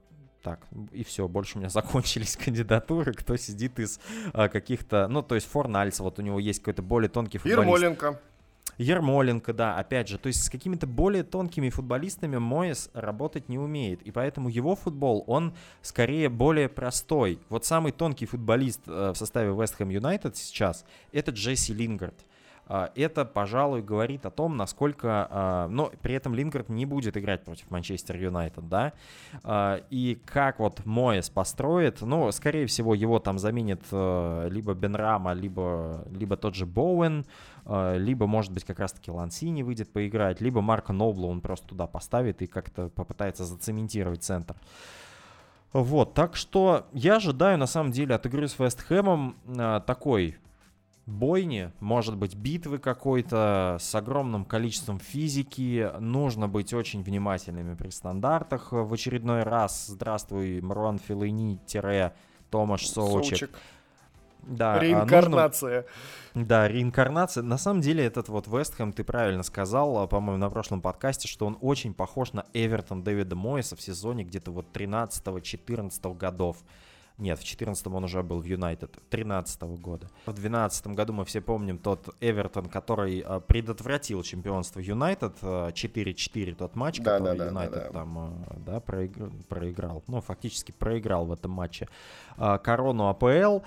так, 0.42 0.66
и 0.92 1.04
все, 1.04 1.28
больше 1.28 1.56
у 1.56 1.60
меня 1.60 1.68
закончились 1.70 2.36
кандидатуры, 2.36 3.12
кто 3.12 3.36
сидит 3.36 3.78
из 3.78 4.00
а, 4.32 4.48
каких-то, 4.48 5.08
ну, 5.08 5.22
то 5.22 5.34
есть 5.34 5.48
Форнальц, 5.48 6.00
вот 6.00 6.18
у 6.18 6.22
него 6.22 6.38
есть 6.38 6.60
какой-то 6.60 6.82
более 6.82 7.08
тонкий 7.08 7.38
футболист. 7.38 7.60
Ермоленко. 7.60 8.20
Ермоленко, 8.78 9.52
да, 9.52 9.76
опять 9.76 10.08
же, 10.08 10.18
то 10.18 10.28
есть 10.28 10.44
с 10.44 10.50
какими-то 10.50 10.86
более 10.86 11.22
тонкими 11.22 11.68
футболистами 11.70 12.38
Моэс 12.38 12.90
работать 12.94 13.48
не 13.48 13.58
умеет, 13.58 14.02
и 14.02 14.10
поэтому 14.10 14.48
его 14.48 14.74
футбол, 14.76 15.24
он 15.26 15.54
скорее 15.82 16.28
более 16.28 16.68
простой. 16.68 17.38
Вот 17.48 17.64
самый 17.64 17.92
тонкий 17.92 18.26
футболист 18.26 18.80
э, 18.86 19.12
в 19.12 19.14
составе 19.14 19.50
West 19.50 19.78
Ham 19.78 19.88
United 19.88 20.32
сейчас— 20.34 20.84
это 21.12 21.30
Джесси 21.30 21.74
Лингард. 21.74 22.24
А, 22.74 22.90
это, 22.94 23.26
пожалуй, 23.26 23.82
говорит 23.82 24.24
о 24.24 24.30
том, 24.30 24.56
насколько... 24.56 25.28
А, 25.30 25.68
но 25.68 25.92
при 26.00 26.14
этом 26.14 26.34
Лингард 26.34 26.70
не 26.70 26.86
будет 26.86 27.18
играть 27.18 27.44
против 27.44 27.70
Манчестер 27.70 28.16
Юнайтед, 28.16 28.66
да? 28.66 28.94
А, 29.44 29.82
и 29.90 30.18
как 30.24 30.58
вот 30.58 30.86
Моэс 30.86 31.28
построит, 31.28 32.00
ну, 32.00 32.32
скорее 32.32 32.64
всего, 32.66 32.94
его 32.94 33.18
там 33.18 33.38
заменит 33.38 33.82
э, 33.90 34.48
либо 34.50 34.72
Бенрама, 34.72 35.34
либо, 35.34 36.06
либо 36.12 36.38
тот 36.38 36.54
же 36.54 36.64
Боуэн, 36.64 37.26
либо, 37.66 38.26
может 38.26 38.52
быть, 38.52 38.64
как 38.64 38.80
раз-таки 38.80 39.10
Лансини 39.10 39.62
выйдет 39.62 39.92
поиграть, 39.92 40.40
либо 40.40 40.62
Марка 40.62 40.94
Нобла 40.94 41.26
он 41.26 41.42
просто 41.42 41.68
туда 41.68 41.86
поставит 41.86 42.40
и 42.40 42.46
как-то 42.46 42.88
попытается 42.88 43.44
зацементировать 43.44 44.24
центр. 44.24 44.56
Вот, 45.72 46.14
так 46.14 46.34
что 46.36 46.86
я 46.92 47.16
ожидаю, 47.16 47.58
на 47.58 47.66
самом 47.66 47.92
деле, 47.92 48.14
от 48.14 48.26
игры 48.26 48.48
с 48.48 48.58
Вестхэмом 48.58 49.36
такой 49.86 50.38
бойни, 51.06 51.72
может 51.80 52.16
быть 52.16 52.34
битвы 52.34 52.78
какой-то 52.78 53.76
с 53.80 53.94
огромным 53.94 54.44
количеством 54.44 54.98
физики. 54.98 55.90
Нужно 55.98 56.48
быть 56.48 56.72
очень 56.72 57.02
внимательными 57.02 57.74
при 57.74 57.90
стандартах. 57.90 58.72
В 58.72 58.92
очередной 58.92 59.42
раз 59.42 59.86
здравствуй, 59.86 60.60
Мруан 60.60 60.98
Филини-Томаш 60.98 62.86
Соучек. 62.86 63.38
Соучек. 63.38 63.58
Да, 64.42 64.74
а 64.74 64.78
реинкарнация. 64.80 65.86
Нужно... 66.34 66.48
Да, 66.48 66.68
реинкарнация. 66.68 67.42
На 67.42 67.58
самом 67.58 67.80
деле 67.80 68.04
этот 68.04 68.28
вот 68.28 68.48
Вестхэм, 68.48 68.92
ты 68.92 69.04
правильно 69.04 69.42
сказал, 69.42 69.98
а, 69.98 70.06
по-моему, 70.06 70.38
на 70.38 70.50
прошлом 70.50 70.80
подкасте, 70.80 71.28
что 71.28 71.46
он 71.46 71.56
очень 71.60 71.94
похож 71.94 72.32
на 72.32 72.44
Эвертон 72.52 73.04
Дэвида 73.04 73.36
Моиса 73.36 73.76
в 73.76 73.80
сезоне 73.80 74.24
где-то 74.24 74.50
вот 74.50 74.66
13-14 74.76 76.16
годов. 76.16 76.56
Нет, 77.22 77.38
в 77.38 77.42
2014 77.42 77.86
он 77.86 78.02
уже 78.02 78.20
был 78.24 78.40
в 78.40 78.44
Юнайтед, 78.44 78.90
2013 78.90 79.62
года. 79.62 80.08
В 80.26 80.32
2012 80.32 80.88
году 80.88 81.12
мы 81.12 81.24
все 81.24 81.40
помним 81.40 81.78
тот 81.78 82.08
Эвертон, 82.20 82.66
который 82.66 83.24
э, 83.24 83.40
предотвратил 83.46 84.24
чемпионство 84.24 84.80
Юнайтед, 84.80 85.40
4-4 85.40 86.54
тот 86.56 86.74
матч, 86.74 86.98
да, 86.98 87.18
который 87.18 87.38
да, 87.38 87.46
Юнайтед 87.46 87.74
да, 87.74 87.84
да, 87.84 87.90
там 87.92 88.18
э, 88.18 88.54
да, 88.66 88.80
проиграл, 88.80 89.30
проиграл, 89.48 90.02
ну, 90.08 90.20
фактически 90.20 90.72
проиграл 90.72 91.26
в 91.26 91.32
этом 91.32 91.52
матче 91.52 91.88
э, 92.38 92.58
корону 92.58 93.06
АПЛ. 93.06 93.60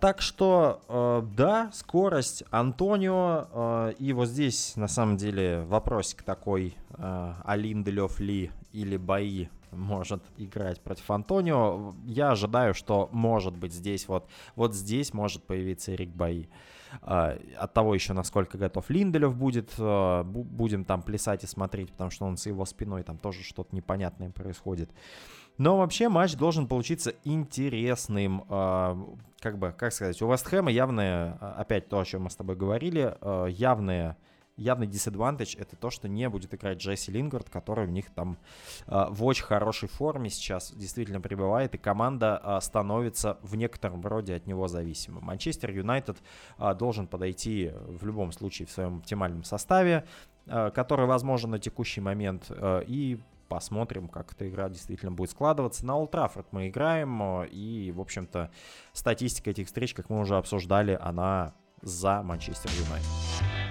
Так 0.00 0.22
что, 0.22 1.24
да, 1.36 1.70
скорость 1.74 2.44
Антонио. 2.50 3.90
И 3.98 4.12
вот 4.12 4.28
здесь, 4.28 4.74
на 4.76 4.86
самом 4.86 5.16
деле, 5.16 5.62
вопросик 5.62 6.22
такой. 6.22 6.76
Алин 6.96 7.82
Делев 7.82 8.20
Ли 8.20 8.52
или 8.72 8.96
бои 8.96 9.48
может 9.76 10.22
играть 10.36 10.80
против 10.80 11.10
Антонио. 11.10 11.94
Я 12.04 12.30
ожидаю, 12.30 12.74
что 12.74 13.08
может 13.12 13.56
быть 13.56 13.72
здесь 13.72 14.08
вот, 14.08 14.28
вот 14.54 14.74
здесь 14.74 15.14
может 15.14 15.44
появиться 15.44 15.94
Эрик 15.94 16.10
Баи. 16.10 16.48
А, 17.02 17.38
от 17.56 17.72
того 17.72 17.94
еще, 17.94 18.12
насколько 18.12 18.58
готов 18.58 18.88
Линделев 18.90 19.36
будет, 19.36 19.72
а, 19.78 20.22
будем 20.24 20.84
там 20.84 21.02
плясать 21.02 21.44
и 21.44 21.46
смотреть, 21.46 21.90
потому 21.92 22.10
что 22.10 22.24
он 22.24 22.36
с 22.36 22.46
его 22.46 22.64
спиной 22.64 23.02
там 23.02 23.18
тоже 23.18 23.42
что-то 23.42 23.74
непонятное 23.74 24.30
происходит. 24.30 24.90
Но 25.58 25.78
вообще 25.78 26.08
матч 26.08 26.34
должен 26.34 26.66
получиться 26.66 27.14
интересным. 27.24 28.44
А, 28.48 28.98
как 29.40 29.58
бы, 29.58 29.74
как 29.76 29.92
сказать, 29.92 30.20
у 30.22 30.30
Вестхэма 30.30 30.70
явное, 30.70 31.32
опять 31.56 31.88
то, 31.88 31.98
о 31.98 32.04
чем 32.04 32.24
мы 32.24 32.30
с 32.30 32.36
тобой 32.36 32.56
говорили, 32.56 33.16
явное 33.50 34.16
явный 34.56 34.86
disadvantage 34.86 35.58
это 35.58 35.76
то, 35.76 35.90
что 35.90 36.08
не 36.08 36.28
будет 36.28 36.54
играть 36.54 36.78
Джесси 36.78 37.12
Лингард, 37.12 37.50
который 37.50 37.86
у 37.86 37.90
них 37.90 38.10
там 38.10 38.38
э, 38.86 39.06
в 39.10 39.24
очень 39.24 39.44
хорошей 39.44 39.88
форме 39.88 40.30
сейчас 40.30 40.72
действительно 40.72 41.20
пребывает, 41.20 41.74
и 41.74 41.78
команда 41.78 42.40
э, 42.42 42.60
становится 42.60 43.38
в 43.42 43.56
некотором 43.56 44.04
роде 44.04 44.34
от 44.34 44.46
него 44.46 44.68
зависима. 44.68 45.20
Манчестер 45.20 45.70
Юнайтед 45.70 46.18
э, 46.58 46.74
должен 46.74 47.06
подойти 47.06 47.72
в 47.86 48.04
любом 48.06 48.32
случае 48.32 48.66
в 48.66 48.70
своем 48.70 48.98
оптимальном 48.98 49.44
составе, 49.44 50.06
который 50.46 51.06
возможен 51.06 51.50
на 51.50 51.58
текущий 51.58 52.00
момент, 52.00 52.50
и 52.86 53.20
посмотрим, 53.48 54.08
как 54.08 54.32
эта 54.32 54.48
игра 54.48 54.68
действительно 54.68 55.10
будет 55.10 55.30
складываться. 55.30 55.84
На 55.84 55.96
Олд 55.96 56.14
мы 56.52 56.68
играем, 56.68 57.42
и, 57.44 57.90
в 57.90 58.00
общем-то, 58.00 58.50
статистика 58.92 59.50
этих 59.50 59.66
встреч, 59.66 59.92
как 59.92 60.08
мы 60.08 60.20
уже 60.20 60.36
обсуждали, 60.36 60.96
она 61.00 61.54
за 61.82 62.22
Манчестер 62.22 62.70
Юнайтед. 62.70 63.65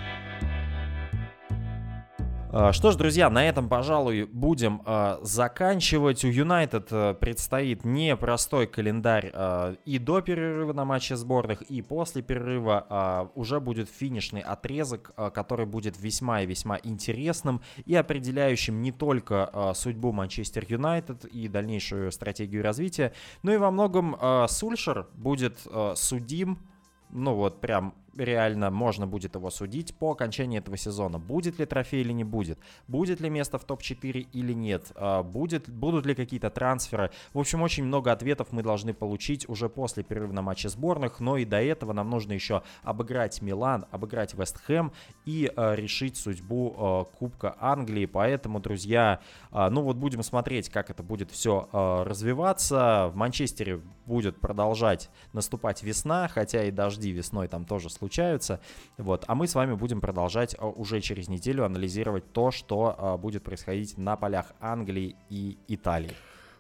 А, 2.57 2.71
что 2.71 2.91
ж, 2.91 2.95
друзья, 2.95 3.29
на 3.29 3.45
этом, 3.45 3.67
пожалуй, 3.67 4.23
будем 4.23 4.81
э, 4.85 5.17
заканчивать. 5.23 6.23
У 6.23 6.29
Юнайтед 6.29 6.87
э, 6.89 7.13
предстоит 7.13 7.83
непростой 7.83 8.65
календарь 8.65 9.29
э, 9.33 9.75
и 9.83 9.99
до 9.99 10.21
перерыва 10.21 10.71
на 10.71 10.85
матче 10.85 11.17
сборных, 11.17 11.63
и 11.63 11.81
после 11.81 12.21
перерыва 12.21 13.29
уже 13.35 13.59
будет 13.59 13.89
финишный 13.89 14.39
отрезок, 14.39 15.11
который 15.33 15.65
будет 15.65 15.99
весьма 15.99 16.43
и 16.43 16.45
весьма 16.45 16.79
интересным 16.81 17.61
и 17.85 17.93
определяющим 17.93 18.81
не 18.81 18.93
только 18.93 19.73
судьбу 19.75 20.13
Манчестер 20.13 20.65
Юнайтед 20.65 21.25
и 21.25 21.49
дальнейшую 21.49 22.11
стратегию 22.13 22.63
развития, 22.63 23.11
но 23.43 23.53
и 23.53 23.57
во 23.57 23.69
многом 23.69 24.15
Сульшер 24.47 25.07
будет 25.13 25.59
судим, 25.95 26.59
ну 27.09 27.35
вот 27.35 27.59
прям 27.59 27.93
реально 28.15 28.71
можно 28.71 29.07
будет 29.07 29.35
его 29.35 29.49
судить 29.49 29.95
по 29.95 30.11
окончании 30.11 30.59
этого 30.59 30.77
сезона. 30.77 31.19
Будет 31.19 31.59
ли 31.59 31.65
трофей 31.65 32.01
или 32.01 32.11
не 32.11 32.23
будет? 32.23 32.59
Будет 32.87 33.19
ли 33.19 33.29
место 33.29 33.57
в 33.57 33.65
топ-4 33.65 34.27
или 34.31 34.53
нет? 34.53 34.91
А, 34.95 35.23
будет, 35.23 35.69
будут 35.69 36.05
ли 36.05 36.15
какие-то 36.15 36.49
трансферы? 36.49 37.11
В 37.33 37.39
общем, 37.39 37.61
очень 37.61 37.83
много 37.83 38.11
ответов 38.11 38.47
мы 38.51 38.63
должны 38.63 38.93
получить 38.93 39.47
уже 39.49 39.69
после 39.69 40.03
перерыва 40.03 40.33
на 40.33 40.41
матче 40.41 40.69
сборных, 40.69 41.19
но 41.19 41.37
и 41.37 41.45
до 41.45 41.61
этого 41.61 41.93
нам 41.93 42.09
нужно 42.09 42.33
еще 42.33 42.63
обыграть 42.83 43.41
Милан, 43.41 43.85
обыграть 43.91 44.33
Вест 44.33 44.61
Хэм 44.61 44.91
и 45.25 45.51
э, 45.55 45.75
решить 45.75 46.17
судьбу 46.17 46.75
э, 46.77 47.17
Кубка 47.17 47.55
Англии. 47.59 48.05
Поэтому, 48.05 48.59
друзья, 48.59 49.19
ну 49.51 49.81
вот 49.81 49.97
будем 49.97 50.23
смотреть, 50.23 50.69
как 50.69 50.89
это 50.89 51.03
будет 51.03 51.31
все 51.31 51.67
развиваться. 51.71 53.09
В 53.11 53.15
Манчестере 53.15 53.81
будет 54.05 54.39
продолжать 54.39 55.09
наступать 55.33 55.83
весна, 55.83 56.27
хотя 56.27 56.63
и 56.63 56.71
дожди 56.71 57.11
весной 57.11 57.47
там 57.47 57.65
тоже 57.65 57.89
случаются. 57.89 58.59
Вот. 58.97 59.23
А 59.27 59.35
мы 59.35 59.47
с 59.47 59.55
вами 59.55 59.73
будем 59.73 60.01
продолжать 60.01 60.55
а, 60.57 60.67
уже 60.67 61.01
через 61.01 61.27
неделю 61.27 61.65
анализировать 61.65 62.31
то, 62.31 62.51
что 62.51 62.95
а, 62.97 63.17
будет 63.17 63.43
происходить 63.43 63.97
на 63.97 64.15
полях 64.15 64.53
Англии 64.59 65.15
и 65.29 65.57
Италии. 65.67 66.11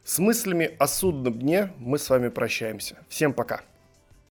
С 0.03 0.19
мыслями 0.19 0.75
о 0.77 0.87
судном 0.87 1.33
дне 1.33 1.73
мы 1.77 1.97
с 1.97 2.09
вами 2.09 2.29
прощаемся. 2.29 2.97
Всем 3.09 3.33
пока. 3.33 3.61